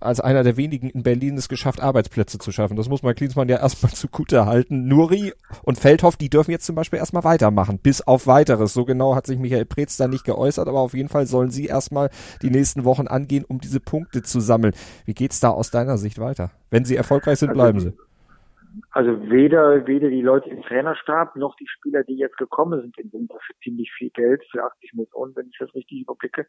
als 0.00 0.20
einer 0.20 0.42
der 0.42 0.56
wenigen 0.56 0.88
in 0.88 1.02
Berlin 1.02 1.36
es 1.36 1.50
geschafft, 1.50 1.80
Arbeitsplätze 1.80 2.38
zu 2.38 2.50
schaffen. 2.50 2.76
Das 2.76 2.88
muss 2.88 3.02
man 3.02 3.14
Klinsmann 3.14 3.50
ja 3.50 3.58
erstmal 3.58 3.92
zugute 3.94 4.46
halten. 4.46 4.88
Nuri 4.88 5.34
und 5.62 5.78
Feldhoff, 5.78 6.16
die 6.16 6.30
dürfen 6.30 6.52
jetzt 6.52 6.64
zum 6.64 6.74
Beispiel 6.74 6.98
erstmal 6.98 7.24
weitermachen, 7.24 7.78
bis 7.78 8.00
auf 8.00 8.26
weiteres. 8.26 8.72
So 8.72 8.86
genau 8.86 9.14
hat 9.14 9.26
sich 9.26 9.38
Michael 9.38 9.66
Preetz 9.66 9.98
da 9.98 10.08
nicht 10.08 10.24
geäußert, 10.24 10.66
aber 10.66 10.80
auf 10.80 10.94
jeden 10.94 11.10
Fall 11.10 11.26
sollen 11.26 11.50
sie 11.50 11.66
erstmal 11.66 12.08
die 12.40 12.50
nächsten 12.50 12.84
Wochen 12.84 13.06
angehen, 13.06 13.44
um 13.46 13.60
diese 13.60 13.80
Punkte 13.80 14.22
zu 14.22 14.40
sammeln. 14.40 14.72
Wie 15.04 15.14
geht's 15.14 15.40
da 15.40 15.50
aus 15.50 15.70
deiner 15.70 15.98
Sicht 15.98 16.18
weiter? 16.18 16.50
Wenn 16.70 16.86
sie 16.86 16.96
erfolgreich 16.96 17.38
sind, 17.38 17.50
also, 17.50 17.58
bleiben 17.60 17.80
sie. 17.80 17.92
Also 18.92 19.30
weder, 19.30 19.86
weder 19.86 20.08
die 20.08 20.22
Leute 20.22 20.50
im 20.50 20.62
Trainerstab 20.62 21.36
noch 21.36 21.56
die 21.56 21.68
Spieler, 21.68 22.04
die 22.04 22.16
jetzt 22.16 22.36
gekommen 22.36 22.80
sind 22.80 22.98
im 22.98 23.12
Winter 23.12 23.38
für 23.46 23.54
ziemlich 23.62 23.92
viel 23.92 24.10
Geld, 24.10 24.42
für 24.50 24.64
80 24.64 24.94
Millionen, 24.94 25.36
wenn 25.36 25.48
ich 25.48 25.56
das 25.58 25.74
richtig 25.74 26.02
überblicke, 26.02 26.46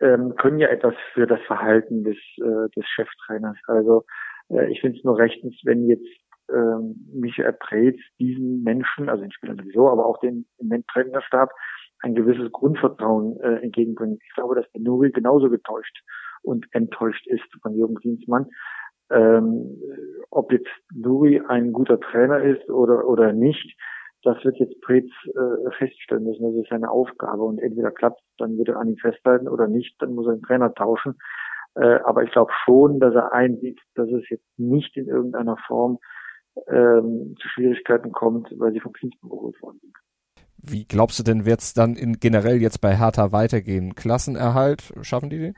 ähm, 0.00 0.34
können 0.36 0.58
ja 0.58 0.68
etwas 0.68 0.94
für 1.14 1.26
das 1.26 1.40
Verhalten 1.46 2.04
des, 2.04 2.16
äh, 2.38 2.68
des 2.76 2.86
Cheftrainers. 2.86 3.56
Also 3.66 4.04
äh, 4.50 4.70
ich 4.70 4.80
finde 4.80 4.98
es 4.98 5.04
nur 5.04 5.18
rechtens, 5.18 5.60
wenn 5.64 5.86
jetzt 5.86 6.06
ähm, 6.52 6.96
Michael 7.12 7.52
Preetz 7.54 7.98
diesen 8.18 8.62
Menschen, 8.62 9.08
also 9.08 9.22
den 9.22 9.32
Spielern 9.32 9.58
sowieso, 9.58 9.88
aber 9.88 10.06
auch 10.06 10.18
den 10.20 10.46
im 10.58 10.86
Trainerstab 10.86 11.50
ein 12.00 12.14
gewisses 12.14 12.50
Grundvertrauen 12.52 13.38
äh, 13.40 13.62
entgegenbringt. 13.62 14.22
Ich 14.24 14.34
glaube, 14.34 14.54
dass 14.54 14.70
der 14.72 14.80
Nuri 14.80 15.10
genauso 15.10 15.50
getäuscht 15.50 16.02
und 16.42 16.66
enttäuscht 16.72 17.26
ist 17.26 17.44
von 17.62 17.74
Jürgen 17.74 17.96
Klinsmann 17.96 18.46
ähm, 19.10 19.80
ob 20.30 20.52
jetzt 20.52 20.70
Duri 20.94 21.40
ein 21.48 21.72
guter 21.72 21.98
Trainer 22.00 22.42
ist 22.42 22.68
oder, 22.68 23.06
oder 23.06 23.32
nicht, 23.32 23.76
das 24.22 24.42
wird 24.44 24.56
jetzt 24.56 24.80
Pretz 24.82 25.08
äh, 25.26 25.70
feststellen 25.78 26.24
müssen. 26.24 26.42
Das 26.42 26.62
ist 26.62 26.70
seine 26.70 26.90
Aufgabe. 26.90 27.42
Und 27.42 27.58
entweder 27.58 27.90
klappt 27.90 28.20
dann 28.38 28.58
wird 28.58 28.68
er 28.68 28.78
an 28.78 28.88
ihm 28.88 28.96
festhalten 28.96 29.48
oder 29.48 29.68
nicht, 29.68 29.94
dann 30.00 30.14
muss 30.14 30.26
er 30.26 30.34
den 30.34 30.42
Trainer 30.42 30.74
tauschen. 30.74 31.16
Äh, 31.74 32.00
aber 32.04 32.24
ich 32.24 32.30
glaube 32.30 32.52
schon, 32.64 33.00
dass 33.00 33.14
er 33.14 33.32
einsieht, 33.32 33.80
dass 33.94 34.08
es 34.10 34.28
jetzt 34.28 34.46
nicht 34.58 34.96
in 34.96 35.06
irgendeiner 35.06 35.56
Form 35.66 35.98
ähm, 36.68 37.36
zu 37.40 37.48
Schwierigkeiten 37.48 38.12
kommt, 38.12 38.48
weil 38.58 38.72
sie 38.72 38.80
vom 38.80 38.92
Klinsmann 38.92 39.30
geholt 39.30 39.60
worden 39.62 39.78
sind. 39.80 39.94
Wie 40.60 40.84
glaubst 40.84 41.18
du 41.20 41.22
denn, 41.22 41.46
wird 41.46 41.60
es 41.60 41.72
dann 41.72 41.94
in 41.94 42.14
generell 42.14 42.60
jetzt 42.60 42.80
bei 42.80 42.96
Hertha 42.96 43.30
weitergehen? 43.30 43.94
Klassenerhalt, 43.94 44.92
schaffen 45.02 45.30
die 45.30 45.38
den? 45.38 45.54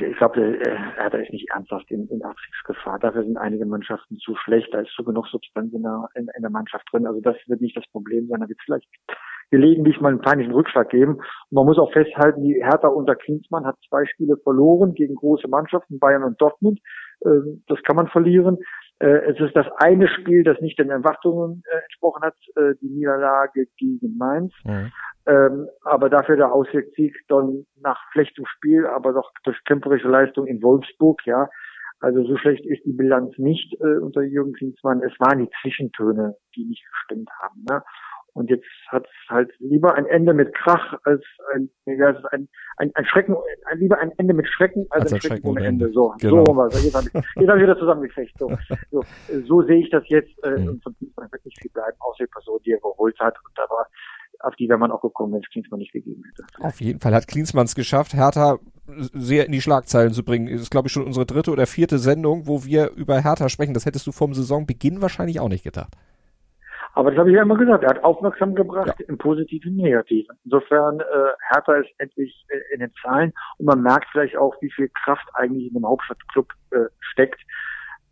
Ich 0.00 0.16
glaube, 0.16 0.58
er, 0.58 0.96
hat 0.96 1.14
ist 1.14 1.32
nicht 1.32 1.48
ernsthaft 1.50 1.88
in, 1.90 2.08
in 2.08 2.22
Abstiegsgefahr. 2.22 2.98
Dafür 2.98 3.22
sind 3.22 3.36
einige 3.36 3.64
Mannschaften 3.64 4.16
zu 4.18 4.34
schlecht. 4.34 4.74
Da 4.74 4.80
ist 4.80 4.92
so 4.96 5.04
genug 5.04 5.28
Substanz 5.28 5.72
in 5.72 5.82
der, 5.82 6.08
in, 6.14 6.28
in 6.36 6.42
der 6.42 6.50
Mannschaft 6.50 6.84
drin. 6.90 7.06
Also 7.06 7.20
das 7.20 7.36
wird 7.46 7.60
nicht 7.60 7.76
das 7.76 7.86
Problem 7.92 8.26
sein. 8.26 8.40
Da 8.40 8.48
wird 8.48 8.58
es 8.58 8.64
vielleicht 8.64 8.88
gelegentlich 9.52 10.00
mal 10.00 10.08
einen 10.08 10.20
peinlichen 10.20 10.52
Rückschlag 10.52 10.88
geben. 10.88 11.14
Und 11.16 11.52
man 11.52 11.66
muss 11.66 11.78
auch 11.78 11.92
festhalten, 11.92 12.42
die 12.42 12.54
Hertha 12.54 12.88
unter 12.88 13.14
Klinsmann 13.14 13.64
hat 13.64 13.76
zwei 13.88 14.04
Spiele 14.06 14.36
verloren 14.38 14.94
gegen 14.94 15.14
große 15.14 15.46
Mannschaften, 15.46 16.00
Bayern 16.00 16.24
und 16.24 16.40
Dortmund. 16.40 16.80
Ähm, 17.24 17.62
das 17.68 17.80
kann 17.84 17.96
man 17.96 18.08
verlieren. 18.08 18.58
Äh, 19.02 19.32
es 19.32 19.40
ist 19.40 19.56
das 19.56 19.66
eine 19.78 20.06
Spiel, 20.06 20.44
das 20.44 20.60
nicht 20.60 20.78
den 20.78 20.90
Erwartungen 20.90 21.64
äh, 21.70 21.82
entsprochen 21.82 22.22
hat, 22.22 22.36
äh, 22.54 22.74
die 22.80 22.88
Niederlage 22.88 23.66
gegen 23.76 24.16
Mainz. 24.16 24.52
Mhm. 24.64 24.92
Ähm, 25.26 25.68
aber 25.84 26.08
dafür 26.08 26.36
der 26.36 26.52
Auswärtssieg 26.52 27.12
dann 27.28 27.66
nach 27.80 27.98
schlechtem 28.12 28.46
Spiel, 28.46 28.86
aber 28.86 29.12
doch 29.12 29.32
durch 29.42 29.62
kämpferische 29.64 30.08
Leistung 30.08 30.46
in 30.46 30.62
Wolfsburg, 30.62 31.20
ja. 31.26 31.48
Also 31.98 32.24
so 32.24 32.36
schlecht 32.36 32.64
ist 32.66 32.84
die 32.84 32.92
Bilanz 32.92 33.36
nicht 33.38 33.74
äh, 33.80 33.98
unter 33.98 34.22
Jürgen 34.22 34.52
Klinsmann. 34.52 35.02
Es 35.02 35.12
waren 35.18 35.38
die 35.38 35.50
Zwischentöne, 35.62 36.36
die 36.56 36.64
nicht 36.64 36.84
gestimmt 36.88 37.30
haben. 37.40 37.64
Ne? 37.68 37.82
Und 38.34 38.48
jetzt 38.48 38.66
hat 38.88 39.04
es 39.04 39.30
halt 39.30 39.50
lieber 39.58 39.94
ein 39.94 40.06
Ende 40.06 40.32
mit 40.32 40.54
Krach 40.54 40.98
als 41.04 41.22
ein, 41.54 41.68
ja, 41.84 42.14
ein, 42.30 42.48
ein, 42.78 42.90
ein 42.94 43.04
Schrecken, 43.04 43.36
ein, 43.70 43.78
lieber 43.78 43.98
ein 43.98 44.10
Ende 44.16 44.32
mit 44.32 44.48
Schrecken 44.48 44.86
als, 44.90 45.04
als 45.04 45.12
ein 45.12 45.20
Schrecken, 45.20 45.34
Schrecken 45.36 45.48
ohne 45.48 45.66
Ende. 45.66 45.84
Ende. 45.84 45.94
So, 45.94 46.14
genau. 46.18 46.44
so 46.46 46.56
was. 46.56 46.82
Jetzt 46.82 46.94
habe 46.94 47.06
ich, 47.08 47.14
jetzt 47.14 47.48
hab 47.48 47.56
ich 47.56 47.62
wieder 47.62 47.78
zusammengefecht. 47.78 48.38
So, 48.38 48.50
so, 48.90 49.04
so 49.46 49.62
sehe 49.62 49.80
ich 49.80 49.90
das 49.90 50.02
jetzt. 50.08 50.32
Äh, 50.44 50.58
mhm. 50.58 50.68
Und 50.68 50.82
von 50.82 50.96
Klinsmann 50.96 51.30
wird 51.30 51.44
nicht 51.44 51.60
viel 51.60 51.70
bleiben, 51.72 51.96
außer 52.00 52.24
die 52.24 52.30
Person, 52.30 52.58
die 52.64 52.72
er 52.72 52.80
geholt 52.80 53.18
hat. 53.20 53.36
Und 53.44 53.58
da 53.58 53.62
war 53.68 53.86
auf 54.40 54.56
die 54.56 54.68
wäre 54.68 54.78
man 54.78 54.90
auch 54.90 55.02
gekommen, 55.02 55.34
wenn 55.34 55.40
es 55.40 55.50
Klinsmann 55.50 55.78
nicht 55.78 55.92
gegeben 55.92 56.22
hätte. 56.24 56.44
Auf 56.64 56.80
jeden 56.80 57.00
Fall 57.00 57.14
hat 57.14 57.28
Klinsmann 57.28 57.66
es 57.66 57.74
geschafft, 57.74 58.14
Hertha 58.14 58.58
sehr 58.86 59.46
in 59.46 59.52
die 59.52 59.60
Schlagzeilen 59.60 60.12
zu 60.12 60.24
bringen. 60.24 60.52
Das 60.52 60.62
ist, 60.62 60.70
glaube 60.70 60.88
ich, 60.88 60.92
schon 60.92 61.04
unsere 61.04 61.26
dritte 61.26 61.52
oder 61.52 61.66
vierte 61.66 61.98
Sendung, 61.98 62.46
wo 62.46 62.64
wir 62.64 62.90
über 62.90 63.20
Hertha 63.20 63.48
sprechen. 63.48 63.74
Das 63.74 63.86
hättest 63.86 64.06
du 64.06 64.12
vom 64.12 64.34
Saisonbeginn 64.34 65.00
wahrscheinlich 65.00 65.40
auch 65.40 65.48
nicht 65.48 65.64
gedacht. 65.64 65.92
Aber 66.94 67.10
das 67.10 67.18
habe 67.18 67.30
ich 67.30 67.36
ja 67.36 67.42
immer 67.42 67.56
gesagt. 67.56 67.84
Er 67.84 67.90
hat 67.90 68.04
aufmerksam 68.04 68.54
gebracht 68.54 68.94
ja. 68.98 69.06
im 69.08 69.16
Positiven, 69.16 69.76
Negativen. 69.76 70.36
Insofern, 70.44 71.00
äh, 71.00 71.04
Hertha 71.50 71.74
ist 71.76 71.90
endlich 71.98 72.44
äh, 72.48 72.74
in 72.74 72.80
den 72.80 72.92
Zahlen 73.02 73.32
und 73.58 73.66
man 73.66 73.82
merkt 73.82 74.08
vielleicht 74.12 74.36
auch, 74.36 74.54
wie 74.60 74.70
viel 74.70 74.90
Kraft 75.04 75.26
eigentlich 75.34 75.68
in 75.68 75.74
dem 75.74 75.86
Hauptstadtclub 75.86 76.52
äh, 76.72 76.84
steckt. 77.00 77.40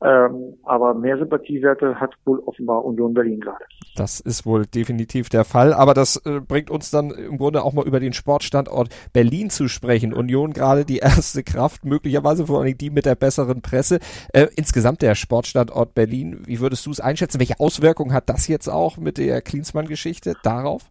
Ähm, 0.03 0.55
aber 0.65 0.95
mehr 0.95 1.19
Sympathiewerte 1.19 2.01
hat 2.01 2.15
wohl 2.25 2.39
offenbar 2.41 2.85
Union 2.85 3.13
Berlin 3.13 3.41
gerade. 3.41 3.65
Das 3.97 4.19
ist 4.19 4.47
wohl 4.47 4.65
definitiv 4.65 5.29
der 5.29 5.45
Fall. 5.45 5.75
Aber 5.75 5.93
das 5.93 6.17
äh, 6.25 6.41
bringt 6.41 6.71
uns 6.71 6.91
dann 6.91 7.11
im 7.11 7.37
Grunde 7.37 7.63
auch 7.63 7.75
mal 7.75 7.87
über 7.87 8.01
den 8.01 8.15
Sportstandort 8.15 8.89
Berlin 9.13 9.51
zu 9.51 9.69
sprechen. 9.69 10.15
Union 10.15 10.53
gerade 10.53 10.85
die 10.87 10.99
erste 10.99 11.43
Kraft, 11.43 11.85
möglicherweise 11.85 12.47
vor 12.47 12.63
allem 12.63 12.79
die 12.79 12.91
mit 12.91 13.05
der 13.05 13.15
besseren 13.15 13.61
Presse. 13.61 13.99
Äh, 14.33 14.47
insgesamt 14.57 15.03
der 15.03 15.15
Sportstandort 15.15 15.95
Berlin, 15.95 16.43
wie 16.47 16.61
würdest 16.61 16.87
du 16.87 16.91
es 16.91 17.01
einschätzen? 17.01 17.39
Welche 17.39 17.61
Auswirkungen 17.61 18.15
hat 18.15 18.31
das 18.31 18.49
jetzt 18.49 18.69
auch 18.69 18.97
mit 18.97 19.19
der 19.19 19.43
Klinsmann-Geschichte 19.43 20.35
darauf? 20.43 20.91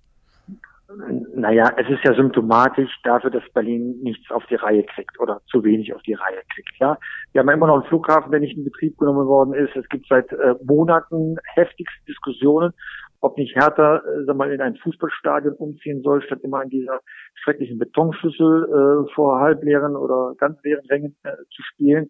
Naja, 1.35 1.71
es 1.77 1.87
ist 1.87 2.03
ja 2.03 2.15
symptomatisch 2.15 2.89
dafür, 3.03 3.29
dass 3.29 3.43
Berlin 3.53 3.99
nichts 4.01 4.31
auf 4.31 4.43
die 4.47 4.55
Reihe 4.55 4.83
kriegt 4.83 5.19
oder 5.19 5.39
zu 5.51 5.63
wenig 5.63 5.93
auf 5.93 6.01
die 6.01 6.15
Reihe 6.15 6.41
kriegt. 6.53 6.79
Ja, 6.79 6.97
wir 7.31 7.41
haben 7.41 7.49
immer 7.49 7.67
noch 7.67 7.75
einen 7.75 7.89
Flughafen, 7.89 8.31
der 8.31 8.39
nicht 8.39 8.57
in 8.57 8.63
Betrieb 8.63 8.97
genommen 8.97 9.27
worden 9.27 9.53
ist. 9.53 9.75
Es 9.75 9.87
gibt 9.89 10.07
seit 10.07 10.31
äh, 10.31 10.55
Monaten 10.63 11.37
heftigste 11.53 12.05
Diskussionen, 12.07 12.73
ob 13.21 13.37
nicht 13.37 13.55
Hertha 13.55 13.97
äh, 13.97 14.23
sag 14.25 14.35
mal, 14.35 14.51
in 14.51 14.61
ein 14.61 14.77
Fußballstadion 14.77 15.53
umziehen 15.55 16.01
soll, 16.01 16.23
statt 16.23 16.39
immer 16.41 16.61
an 16.61 16.69
dieser 16.69 17.01
schrecklichen 17.35 17.77
Betonschüssel 17.77 18.63
äh, 18.65 19.13
vor 19.13 19.39
halbleeren 19.39 19.95
oder 19.95 20.33
ganz 20.39 20.57
leeren 20.63 20.85
Rängen 20.87 21.15
äh, 21.23 21.33
zu 21.51 21.61
spielen. 21.61 22.09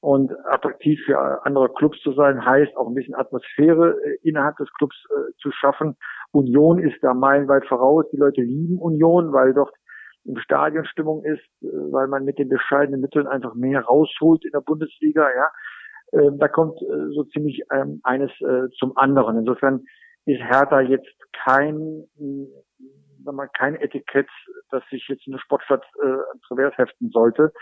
Und 0.00 0.32
attraktiv 0.46 1.00
für 1.06 1.44
andere 1.44 1.72
Clubs 1.74 2.00
zu 2.02 2.12
sein, 2.12 2.44
heißt 2.44 2.76
auch 2.76 2.86
ein 2.86 2.94
bisschen 2.94 3.16
Atmosphäre 3.16 3.96
äh, 4.04 4.18
innerhalb 4.22 4.56
des 4.56 4.72
Clubs 4.74 4.96
äh, 5.10 5.32
zu 5.38 5.50
schaffen. 5.50 5.96
Union 6.30 6.78
ist 6.78 7.02
da 7.02 7.14
meilenweit 7.14 7.66
voraus. 7.66 8.04
Die 8.12 8.16
Leute 8.16 8.42
lieben 8.42 8.78
Union, 8.78 9.32
weil 9.32 9.54
dort 9.54 9.74
im 10.24 10.36
Stadion 10.38 10.84
Stimmung 10.84 11.24
ist, 11.24 11.42
äh, 11.62 11.66
weil 11.90 12.06
man 12.06 12.24
mit 12.24 12.38
den 12.38 12.48
bescheidenen 12.48 13.00
Mitteln 13.00 13.26
einfach 13.26 13.54
mehr 13.54 13.80
rausholt 13.80 14.44
in 14.44 14.52
der 14.52 14.60
Bundesliga. 14.60 15.28
Ja, 15.34 15.50
ähm, 16.12 16.38
da 16.38 16.46
kommt 16.46 16.78
so 16.78 17.24
ziemlich 17.24 17.62
ähm, 17.72 18.00
eines 18.04 18.30
zum 18.78 18.96
anderen. 18.96 19.38
Insofern 19.38 19.84
ist 20.26 20.40
Hertha 20.40 20.80
jetzt 20.80 21.08
kein, 21.44 22.04
sag 23.24 23.34
mal, 23.34 23.48
kein 23.48 23.74
Etikett, 23.76 24.28
das 24.70 24.82
sich 24.90 25.06
jetzt 25.08 25.26
in 25.26 25.32
der 25.32 25.40
Sportstadt 25.40 25.84
äh, 26.02 26.06
ans 26.06 26.50
Revers 26.50 26.78
heften 26.78 27.10
sollte. 27.10 27.52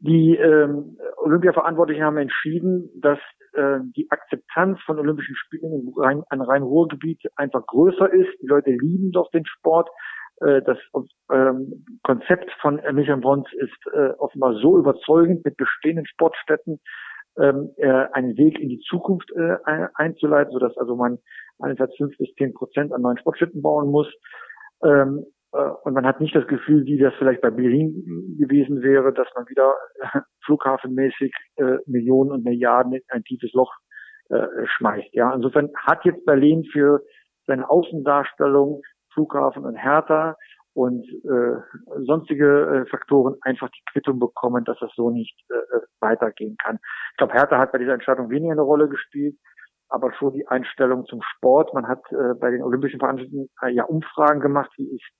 Die 0.00 0.36
ähm, 0.36 0.96
Olympia-Verantwortlichen 1.18 2.02
haben 2.02 2.16
entschieden, 2.16 2.90
dass 3.00 3.18
äh, 3.52 3.78
die 3.96 4.10
Akzeptanz 4.10 4.80
von 4.86 4.98
Olympischen 4.98 5.36
Spielen 5.36 5.72
im 5.72 5.94
Rhein, 5.96 6.22
an 6.28 6.40
Rhein-Ruhr-Gebiet 6.40 7.22
einfach 7.36 7.66
größer 7.66 8.12
ist. 8.12 8.30
Die 8.40 8.46
Leute 8.46 8.70
lieben 8.70 9.12
doch 9.12 9.30
den 9.30 9.46
Sport. 9.46 9.88
Äh, 10.40 10.62
das 10.62 10.78
ähm, 11.30 11.84
Konzept 12.02 12.50
von 12.60 12.80
Michael 12.92 13.20
Brons 13.20 13.46
ist 13.52 13.94
äh, 13.94 14.10
offenbar 14.18 14.54
so 14.54 14.78
überzeugend 14.78 15.44
mit 15.44 15.56
bestehenden 15.56 16.06
Sportstätten, 16.06 16.80
ähm, 17.38 17.70
äh, 17.76 18.06
einen 18.12 18.36
Weg 18.36 18.58
in 18.58 18.68
die 18.68 18.80
Zukunft 18.80 19.30
äh, 19.32 19.56
einzuleiten, 19.94 20.52
sodass 20.52 20.76
also 20.76 20.96
man 20.96 21.18
einerseits 21.60 21.96
fünf 21.96 22.16
bis 22.18 22.32
zehn 22.34 22.52
Prozent 22.54 22.92
an 22.92 23.02
neuen 23.02 23.18
Sportstätten 23.18 23.62
bauen 23.62 23.90
muss. 23.90 24.08
Ähm, 24.84 25.24
äh, 25.24 25.41
und 25.52 25.92
man 25.92 26.06
hat 26.06 26.20
nicht 26.20 26.34
das 26.34 26.46
Gefühl, 26.46 26.84
wie 26.86 26.98
das 26.98 27.12
vielleicht 27.18 27.42
bei 27.42 27.50
Berlin 27.50 28.36
gewesen 28.38 28.82
wäre, 28.82 29.12
dass 29.12 29.28
man 29.34 29.48
wieder 29.48 29.74
äh, 30.00 30.20
flughafenmäßig 30.44 31.32
äh, 31.56 31.76
Millionen 31.86 32.30
und 32.30 32.44
Milliarden 32.44 32.94
in 32.94 33.02
ein 33.08 33.22
tiefes 33.24 33.52
Loch 33.52 33.72
äh, 34.30 34.46
schmeißt. 34.64 35.12
Ja, 35.12 35.34
insofern 35.34 35.70
hat 35.76 36.04
jetzt 36.04 36.24
Berlin 36.24 36.64
für 36.72 37.02
seine 37.46 37.68
Außendarstellung 37.68 38.82
Flughafen 39.12 39.64
und 39.64 39.76
Hertha 39.76 40.36
und 40.74 41.06
äh, 41.24 42.02
sonstige 42.06 42.84
äh, 42.86 42.90
Faktoren 42.90 43.36
einfach 43.42 43.68
die 43.68 43.82
Quittung 43.92 44.18
bekommen, 44.18 44.64
dass 44.64 44.78
das 44.78 44.90
so 44.96 45.10
nicht 45.10 45.38
äh, 45.50 45.78
weitergehen 46.00 46.56
kann. 46.62 46.78
Ich 47.10 47.16
glaube, 47.18 47.34
Hertha 47.34 47.58
hat 47.58 47.72
bei 47.72 47.78
dieser 47.78 47.92
Entscheidung 47.92 48.30
weniger 48.30 48.52
eine 48.52 48.62
Rolle 48.62 48.88
gespielt, 48.88 49.36
aber 49.90 50.12
schon 50.14 50.32
die 50.32 50.48
Einstellung 50.48 51.04
zum 51.04 51.20
Sport. 51.20 51.74
Man 51.74 51.86
hat 51.86 52.00
äh, 52.10 52.34
bei 52.40 52.50
den 52.50 52.62
Olympischen 52.62 53.00
Veranstaltungen 53.00 53.50
äh, 53.60 53.68
ja 53.68 53.84
Umfragen 53.84 54.40
gemacht, 54.40 54.70
wie 54.78 54.94
ist 54.94 55.10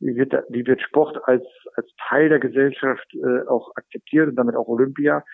wie 0.00 0.16
wird, 0.16 0.32
wie 0.48 0.66
wird 0.66 0.80
Sport 0.82 1.18
als, 1.24 1.44
als 1.74 1.88
Teil 2.08 2.28
der 2.28 2.38
Gesellschaft 2.38 3.06
äh, 3.14 3.46
auch 3.48 3.70
akzeptiert 3.76 4.28
und 4.28 4.36
damit 4.36 4.56
auch 4.56 4.68
Olympia. 4.68 5.24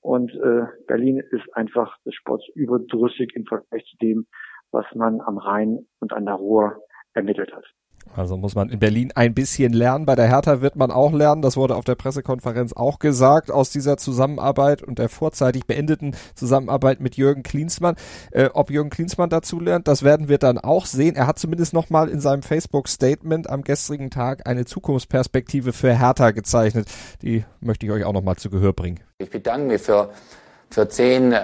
Und 0.00 0.32
äh, 0.34 0.62
Berlin 0.86 1.22
ist 1.30 1.54
einfach 1.54 1.96
des 2.04 2.14
Sports 2.14 2.46
überdrüssig 2.54 3.32
im 3.34 3.44
Vergleich 3.44 3.84
zu 3.84 3.96
dem, 3.98 4.26
was 4.70 4.86
man 4.94 5.20
am 5.20 5.38
Rhein 5.38 5.86
und 5.98 6.12
an 6.12 6.24
der 6.24 6.34
Ruhr 6.34 6.82
ermittelt 7.12 7.52
hat. 7.54 7.64
Also 8.14 8.36
muss 8.36 8.54
man 8.54 8.70
in 8.70 8.78
Berlin 8.78 9.12
ein 9.14 9.34
bisschen 9.34 9.72
lernen. 9.72 10.04
Bei 10.04 10.14
der 10.14 10.28
Hertha 10.28 10.60
wird 10.60 10.76
man 10.76 10.90
auch 10.90 11.12
lernen. 11.12 11.42
Das 11.42 11.56
wurde 11.56 11.76
auf 11.76 11.84
der 11.84 11.94
Pressekonferenz 11.94 12.72
auch 12.72 12.98
gesagt 12.98 13.50
aus 13.50 13.70
dieser 13.70 13.96
Zusammenarbeit 13.96 14.82
und 14.82 14.98
der 14.98 15.08
vorzeitig 15.08 15.66
beendeten 15.66 16.16
Zusammenarbeit 16.34 17.00
mit 17.00 17.16
Jürgen 17.16 17.42
Klinsmann. 17.42 17.94
Äh, 18.32 18.50
ob 18.52 18.70
Jürgen 18.70 18.90
Klinsmann 18.90 19.30
dazu 19.30 19.60
lernt, 19.60 19.86
das 19.86 20.02
werden 20.02 20.28
wir 20.28 20.38
dann 20.38 20.58
auch 20.58 20.86
sehen. 20.86 21.14
Er 21.14 21.26
hat 21.26 21.38
zumindest 21.38 21.72
nochmal 21.72 22.08
in 22.08 22.20
seinem 22.20 22.42
Facebook-Statement 22.42 23.48
am 23.48 23.62
gestrigen 23.62 24.10
Tag 24.10 24.46
eine 24.46 24.64
Zukunftsperspektive 24.64 25.72
für 25.72 25.96
Hertha 25.96 26.32
gezeichnet. 26.32 26.88
Die 27.22 27.44
möchte 27.60 27.86
ich 27.86 27.92
euch 27.92 28.04
auch 28.04 28.12
nochmal 28.12 28.36
zu 28.36 28.50
Gehör 28.50 28.72
bringen. 28.72 29.00
Ich 29.18 29.30
bedanke 29.30 29.66
mich 29.66 29.82
für 29.82 30.10
für 30.70 30.88
zehn 30.88 31.32
äh, 31.32 31.38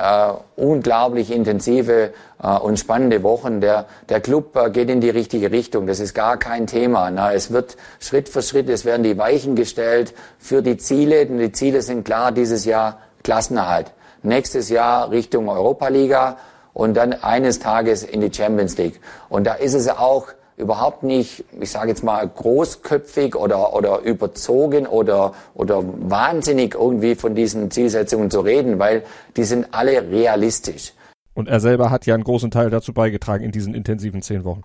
unglaublich 0.55 1.33
intensive 1.33 2.13
äh, 2.41 2.49
und 2.59 2.79
spannende 2.79 3.25
Wochen. 3.25 3.61
Der, 3.61 3.87
der 4.09 4.21
Club 4.21 4.55
äh, 4.55 4.71
geht 4.71 4.89
in 4.89 5.01
die 5.01 5.11
richtige 5.11 5.51
Richtung. 5.51 5.89
Das 5.89 5.99
ist 5.99 6.15
gar 6.15 6.37
kein 6.37 6.69
Thema. 6.69 7.11
Na, 7.11 7.33
es 7.33 7.51
wird 7.51 7.77
Schritt 7.99 8.29
für 8.29 8.43
Schritt, 8.43 8.69
es 8.69 8.85
werden 8.85 9.03
die 9.03 9.19
Weichen 9.19 9.57
gestellt 9.57 10.15
für 10.39 10.63
die 10.63 10.77
Ziele. 10.77 11.27
Und 11.27 11.39
die 11.39 11.51
Ziele 11.51 11.83
sind 11.83 12.05
klar 12.05 12.31
dieses 12.31 12.65
Jahr 12.65 13.01
Klassenerhalt. 13.25 13.91
Nächstes 14.23 14.69
Jahr 14.69 15.11
Richtung 15.11 15.49
Europaliga 15.49 16.37
und 16.73 16.97
dann 16.97 17.13
eines 17.13 17.59
Tages 17.59 18.05
in 18.05 18.21
die 18.21 18.33
Champions 18.33 18.79
League. 18.79 19.01
Und 19.29 19.45
da 19.45 19.55
ist 19.55 19.75
es 19.75 19.89
auch 19.89 20.29
überhaupt 20.57 21.03
nicht, 21.03 21.45
ich 21.61 21.71
sage 21.71 21.89
jetzt 21.89 22.03
mal, 22.03 22.27
großköpfig 22.27 23.37
oder, 23.37 23.75
oder 23.75 24.01
überzogen 24.01 24.87
oder, 24.87 25.33
oder 25.55 25.83
wahnsinnig 25.85 26.75
irgendwie 26.75 27.15
von 27.15 27.35
diesen 27.35 27.71
Zielsetzungen 27.71 28.31
zu 28.31 28.41
reden, 28.41 28.79
weil 28.79 29.03
die 29.37 29.45
sind 29.45 29.69
alle 29.73 30.11
realistisch. 30.11 30.93
Und 31.35 31.49
er 31.49 31.61
selber 31.61 31.91
hat 31.91 32.07
ja 32.07 32.15
einen 32.15 32.25
großen 32.25 32.51
Teil 32.51 32.71
dazu 32.71 32.95
beigetragen 32.95 33.45
in 33.45 33.53
diesen 33.53 33.75
intensiven 33.75 34.23
zehn 34.23 34.45
Wochen. 34.45 34.63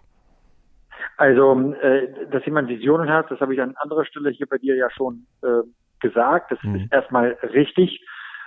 Also, 1.17 1.73
äh, 1.81 2.07
dass 2.31 2.45
jemand 2.45 2.69
Visionen 2.69 3.09
hat, 3.09 3.29
das 3.29 3.39
habe 3.41 3.53
ich 3.53 3.61
an 3.61 3.75
anderer 3.77 4.05
Stelle 4.05 4.29
hier 4.31 4.47
bei 4.47 4.57
dir 4.57 4.75
ja 4.75 4.89
schon 4.89 5.27
äh, 5.43 5.61
gesagt. 5.99 6.51
Das 6.51 6.59
mhm. 6.63 6.75
ist 6.75 6.93
erstmal 6.93 7.37
richtig. 7.53 8.03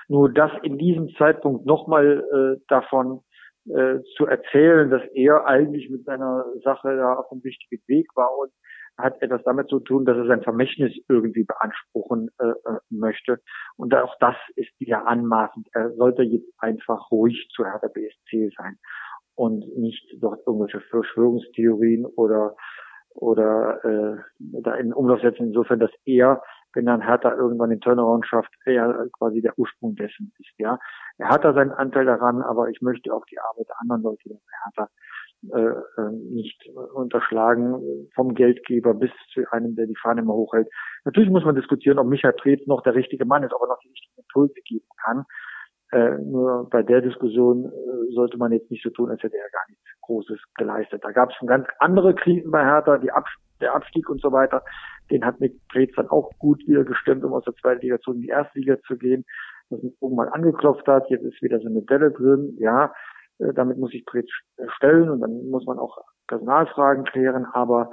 Nur 0.09 0.33
das 0.33 0.51
in 0.63 0.79
diesem 0.79 1.15
Zeitpunkt 1.17 1.67
nochmal 1.67 2.25
äh, 2.33 2.61
davon 2.69 3.21
äh, 3.67 4.01
zu 4.17 4.27
erzählen, 4.27 4.91
dass 4.91 5.03
er 5.15 5.47
eigentlich 5.47 5.91
mit 5.91 6.05
seiner 6.05 6.45
Sache 6.63 6.97
da 6.97 7.15
auf 7.15 7.29
dem 7.31 7.41
richtigen 7.41 7.83
Weg 7.87 8.09
war 8.15 8.31
und 8.39 8.53
hat 8.97 9.21
etwas 9.23 9.43
damit 9.45 9.69
zu 9.69 9.81
tun, 9.81 10.05
dass 10.05 10.17
er 10.17 10.27
sein 10.27 10.43
Vermächtnis 10.43 10.93
irgendwie 11.09 11.45
beanspruchen 11.45 12.31
äh, 12.39 12.47
äh 12.47 12.79
möchte. 12.91 13.41
Und 13.77 13.95
auch 13.95 14.15
das 14.21 14.37
ist 14.57 14.71
wieder 14.79 15.07
anmaßend. 15.07 15.69
Er 15.73 15.93
sollte 15.95 16.23
jetzt 16.23 16.49
einfach 16.59 17.11
ruhig 17.11 17.49
zu 17.55 17.65
Hertha 17.65 17.89
BSC 17.89 18.51
sein 18.57 18.79
und 19.35 19.77
nicht 19.77 20.05
dort 20.21 20.47
irgendwelche 20.47 20.81
Verschwörungstheorien 20.81 22.07
oder 22.07 22.55
oder 23.15 23.85
äh, 23.85 24.17
da 24.39 24.75
in 24.75 24.93
Umlauf 24.93 25.21
setzen, 25.21 25.47
insofern, 25.47 25.79
dass 25.79 25.93
er 26.05 26.43
wenn 26.75 26.87
dann 26.87 27.01
Hertha 27.01 27.35
irgendwann 27.35 27.71
den 27.71 27.81
Turnaround 27.81 28.27
schafft, 28.27 28.53
er 28.65 29.09
quasi 29.19 29.41
der 29.41 29.59
Ursprung 29.59 29.95
dessen 29.95 30.33
ist, 30.39 30.53
ja. 30.59 30.79
Er 31.19 31.29
hat 31.29 31.45
da 31.45 31.53
seinen 31.53 31.73
Anteil 31.73 32.05
daran, 32.05 32.43
aber 32.43 32.69
ich 32.69 32.81
möchte 32.83 33.13
auch 33.13 33.25
die 33.27 33.39
Arbeit 33.39 33.69
der 33.69 33.81
anderen 33.81 34.03
Leute 34.03 34.29
der 34.29 34.39
Hertha 34.65 34.89
äh, 35.53 36.01
äh, 36.01 36.11
nicht 36.31 36.69
unterschlagen, 36.95 38.09
vom 38.15 38.35
Geldgeber 38.35 38.95
bis 38.95 39.11
zu 39.33 39.43
einem, 39.51 39.77
der 39.77 39.87
die 39.87 39.97
Fahne 40.01 40.23
immer 40.23 40.35
hochhält. 40.35 40.69
Natürlich 41.05 41.31
muss 41.31 41.45
man 41.45 41.55
diskutieren, 41.55 41.99
ob 41.99 42.07
Michael 42.07 42.35
Preetz 42.35 42.67
noch 42.67 42.83
der 42.83 42.95
richtige 42.95 43.25
Mann 43.25 43.43
ist, 43.43 43.53
ob 43.53 43.63
er 43.63 43.69
noch 43.69 43.81
die 43.81 43.91
richtigen 43.91 44.21
Impulse 44.21 44.61
geben 44.65 44.89
kann. 45.05 45.25
Äh, 45.93 46.19
nur 46.19 46.69
bei 46.71 46.83
der 46.83 47.03
Diskussion 47.03 47.67
äh, 47.67 48.15
sollte 48.15 48.39
man 48.39 48.53
jetzt 48.53 48.71
nicht 48.71 48.83
so 48.83 48.91
tun, 48.91 49.11
als 49.11 49.23
hätte 49.23 49.37
er 49.37 49.51
gar 49.51 49.65
nichts 49.69 49.85
Großes 50.01 50.41
geleistet. 50.57 51.05
Da 51.05 51.13
gab 51.13 51.31
es 51.31 51.37
schon 51.37 51.47
ganz 51.47 51.67
andere 51.79 52.15
Krisen 52.15 52.51
bei 52.51 52.65
Hertha, 52.65 52.99
die 52.99 53.13
Ab 53.13 53.27
der 53.61 53.75
Abstieg 53.75 54.09
und 54.09 54.21
so 54.21 54.33
weiter. 54.33 54.63
Den 55.11 55.25
hat 55.25 55.41
Nick 55.41 55.57
Preetz 55.69 55.95
dann 55.97 56.09
auch 56.09 56.31
gut 56.39 56.61
wieder 56.67 56.85
gestimmt, 56.85 57.25
um 57.25 57.33
aus 57.33 57.45
der 57.45 57.55
zweiten 57.55 57.83
Liga 57.83 57.99
zu 58.01 58.13
in 58.13 58.21
die 58.21 58.29
erste 58.29 58.59
Liga 58.59 58.79
zu 58.87 58.97
gehen. 58.97 59.25
Das 59.71 59.81
ist 59.83 60.01
mal 60.03 60.29
angeklopft 60.29 60.87
hat, 60.87 61.09
jetzt 61.09 61.25
ist 61.25 61.43
wieder 61.43 61.59
so 61.61 61.69
eine 61.69 61.83
Delle 61.83 62.11
drin. 62.11 62.57
Ja, 62.59 62.93
äh, 63.39 63.53
damit 63.55 63.79
muss 63.79 63.91
sich 63.91 64.05
Preetz 64.05 64.29
stellen 64.77 65.11
und 65.11 65.21
dann 65.21 65.49
muss 65.49 65.65
man 65.67 65.79
auch 65.79 65.99
Personalfragen 66.27 67.05
klären, 67.05 67.47
aber 67.53 67.91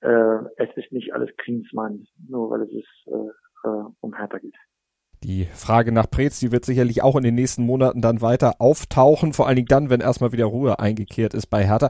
äh, 0.00 0.38
es 0.56 0.76
ist 0.76 0.92
nicht 0.92 1.12
alles 1.14 1.30
Klinsmann, 1.36 2.06
nur 2.28 2.50
weil 2.50 2.62
es 2.62 2.72
ist, 2.72 3.06
äh, 3.06 3.68
äh, 3.68 3.84
um 4.00 4.14
Hertha 4.14 4.38
geht. 4.38 4.56
Die 5.22 5.46
Frage 5.46 5.92
nach 5.92 6.10
Preetz, 6.10 6.40
die 6.40 6.52
wird 6.52 6.64
sicherlich 6.64 7.02
auch 7.02 7.16
in 7.16 7.22
den 7.22 7.34
nächsten 7.34 7.64
Monaten 7.64 8.00
dann 8.00 8.20
weiter 8.20 8.54
auftauchen, 8.58 9.32
vor 9.32 9.46
allen 9.46 9.56
Dingen 9.56 9.68
dann, 9.68 9.90
wenn 9.90 10.00
erstmal 10.00 10.32
wieder 10.32 10.44
Ruhe 10.44 10.78
eingekehrt 10.78 11.34
ist 11.34 11.46
bei 11.46 11.64
Hertha. 11.66 11.88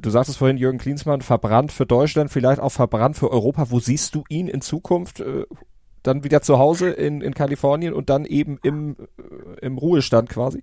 Du 0.00 0.10
sagtest 0.10 0.38
vorhin, 0.38 0.56
Jürgen 0.56 0.78
Klinsmann, 0.78 1.20
verbrannt 1.20 1.70
für 1.70 1.86
Deutschland, 1.86 2.30
vielleicht 2.30 2.60
auch 2.60 2.72
verbrannt 2.72 3.16
für 3.16 3.30
Europa. 3.30 3.66
Wo 3.70 3.78
siehst 3.78 4.14
du 4.14 4.24
ihn 4.28 4.48
in 4.48 4.62
Zukunft? 4.62 5.20
Äh, 5.20 5.44
dann 6.02 6.24
wieder 6.24 6.40
zu 6.40 6.58
Hause 6.58 6.90
in, 6.90 7.20
in 7.20 7.34
Kalifornien 7.34 7.94
und 7.94 8.10
dann 8.10 8.24
eben 8.24 8.58
im, 8.62 8.96
äh, 9.18 9.64
im 9.64 9.78
Ruhestand 9.78 10.28
quasi? 10.28 10.62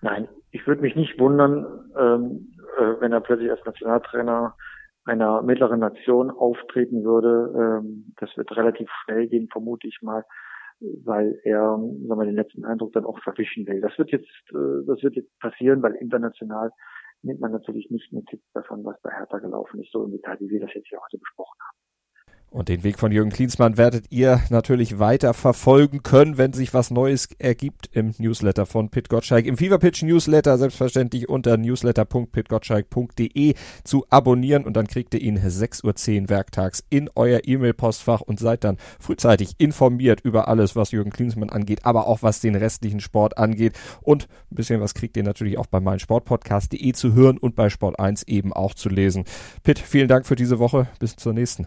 Nein, 0.00 0.28
ich 0.50 0.66
würde 0.66 0.82
mich 0.82 0.96
nicht 0.96 1.18
wundern, 1.18 1.66
ähm, 1.98 2.54
äh, 2.78 3.00
wenn 3.00 3.12
er 3.12 3.20
plötzlich 3.20 3.50
als 3.50 3.64
Nationaltrainer 3.64 4.54
einer 5.04 5.42
mittleren 5.42 5.80
Nation 5.80 6.30
auftreten 6.30 7.04
würde. 7.04 7.80
Ähm, 7.82 8.14
das 8.18 8.30
wird 8.36 8.56
relativ 8.56 8.88
schnell 9.04 9.26
gehen, 9.26 9.48
vermute 9.50 9.88
ich 9.88 9.98
mal 10.00 10.24
weil 11.04 11.40
er 11.44 11.78
sagen 11.78 12.08
wir, 12.08 12.24
den 12.24 12.34
letzten 12.34 12.64
Eindruck 12.64 12.92
dann 12.92 13.04
auch 13.04 13.18
verwischen 13.22 13.66
will. 13.66 13.80
Das 13.80 13.96
wird 13.98 14.10
jetzt, 14.10 14.28
äh, 14.50 14.86
das 14.86 15.02
wird 15.02 15.16
jetzt 15.16 15.38
passieren, 15.38 15.82
weil 15.82 15.94
international 15.94 16.70
nimmt 17.22 17.40
man 17.40 17.52
natürlich 17.52 17.90
nicht 17.90 18.12
Notiz 18.12 18.42
davon, 18.52 18.84
was 18.84 19.00
bei 19.02 19.10
Hertha 19.10 19.38
gelaufen 19.38 19.80
ist, 19.80 19.92
so 19.92 20.04
im 20.04 20.10
Detail, 20.10 20.38
wie 20.40 20.50
wir 20.50 20.60
das 20.60 20.74
jetzt 20.74 20.88
hier 20.88 21.00
heute 21.00 21.18
besprochen 21.18 21.58
haben. 21.60 21.91
Und 22.52 22.68
den 22.68 22.84
Weg 22.84 22.98
von 22.98 23.10
Jürgen 23.12 23.30
Klinsmann 23.30 23.78
werdet 23.78 24.04
ihr 24.10 24.42
natürlich 24.50 24.98
weiter 24.98 25.32
verfolgen 25.32 26.02
können, 26.02 26.36
wenn 26.36 26.52
sich 26.52 26.74
was 26.74 26.90
Neues 26.90 27.30
ergibt 27.38 27.88
im 27.92 28.12
Newsletter 28.18 28.66
von 28.66 28.90
Pit 28.90 29.08
Gottschalk. 29.08 29.46
Im 29.46 29.56
Fever 29.56 29.78
Pitch 29.78 30.02
Newsletter 30.02 30.58
selbstverständlich 30.58 31.30
unter 31.30 31.56
newsletter.pitgottschalk.de 31.56 33.54
zu 33.84 34.04
abonnieren 34.10 34.64
und 34.64 34.76
dann 34.76 34.86
kriegt 34.86 35.14
ihr 35.14 35.22
ihn 35.22 35.38
6.10 35.38 36.24
Uhr 36.24 36.28
werktags 36.28 36.84
in 36.90 37.08
euer 37.14 37.40
E-Mail-Postfach 37.42 38.20
und 38.20 38.38
seid 38.38 38.64
dann 38.64 38.76
frühzeitig 39.00 39.54
informiert 39.56 40.20
über 40.20 40.46
alles, 40.46 40.76
was 40.76 40.90
Jürgen 40.90 41.10
Klinsmann 41.10 41.48
angeht, 41.48 41.86
aber 41.86 42.06
auch 42.06 42.22
was 42.22 42.40
den 42.40 42.54
restlichen 42.54 43.00
Sport 43.00 43.38
angeht. 43.38 43.78
Und 44.02 44.28
ein 44.50 44.56
bisschen 44.56 44.82
was 44.82 44.92
kriegt 44.92 45.16
ihr 45.16 45.22
natürlich 45.22 45.56
auch 45.56 45.68
bei 45.68 45.80
meinem 45.80 46.00
Sportpodcast.de 46.00 46.92
zu 46.92 47.14
hören 47.14 47.38
und 47.38 47.56
bei 47.56 47.70
Sport 47.70 47.98
1 47.98 48.24
eben 48.24 48.52
auch 48.52 48.74
zu 48.74 48.90
lesen. 48.90 49.24
Pit, 49.62 49.78
vielen 49.78 50.08
Dank 50.08 50.26
für 50.26 50.36
diese 50.36 50.58
Woche. 50.58 50.88
Bis 50.98 51.16
zur 51.16 51.32
nächsten. 51.32 51.66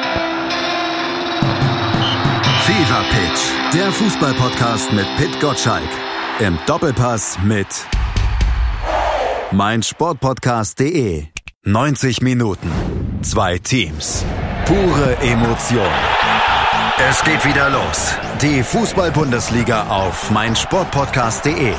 Fever 2.91 3.03
Pitch, 3.09 3.73
der 3.73 3.89
Fußballpodcast 3.89 4.91
mit 4.91 5.05
Pit 5.15 5.39
Gottschalk. 5.39 5.87
Im 6.39 6.59
Doppelpass 6.65 7.37
mit 7.41 7.67
mein 9.51 9.81
Sportpodcast.de. 9.81 11.27
90 11.63 12.21
Minuten, 12.21 12.69
zwei 13.21 13.59
Teams, 13.59 14.25
pure 14.65 15.15
Emotion. 15.21 15.87
Es 17.09 17.23
geht 17.23 17.45
wieder 17.45 17.69
los. 17.69 18.13
Die 18.41 18.61
Fußball-Bundesliga 18.61 19.87
auf 19.87 20.29
mein 20.31 20.53
Sportpodcast.de. 20.53 21.73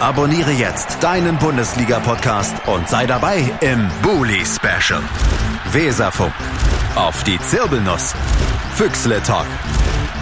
Abonniere 0.00 0.50
jetzt 0.50 1.00
deinen 1.00 1.38
Bundesliga-Podcast 1.38 2.66
und 2.66 2.88
sei 2.88 3.06
dabei 3.06 3.48
im 3.60 3.88
Bully 4.02 4.44
Special. 4.44 5.02
Weserfunk. 5.70 6.34
Auf 6.96 7.22
die 7.22 7.38
Zirbelnuss. 7.42 8.12
Füchsle 8.74 9.22
Talk. 9.22 9.46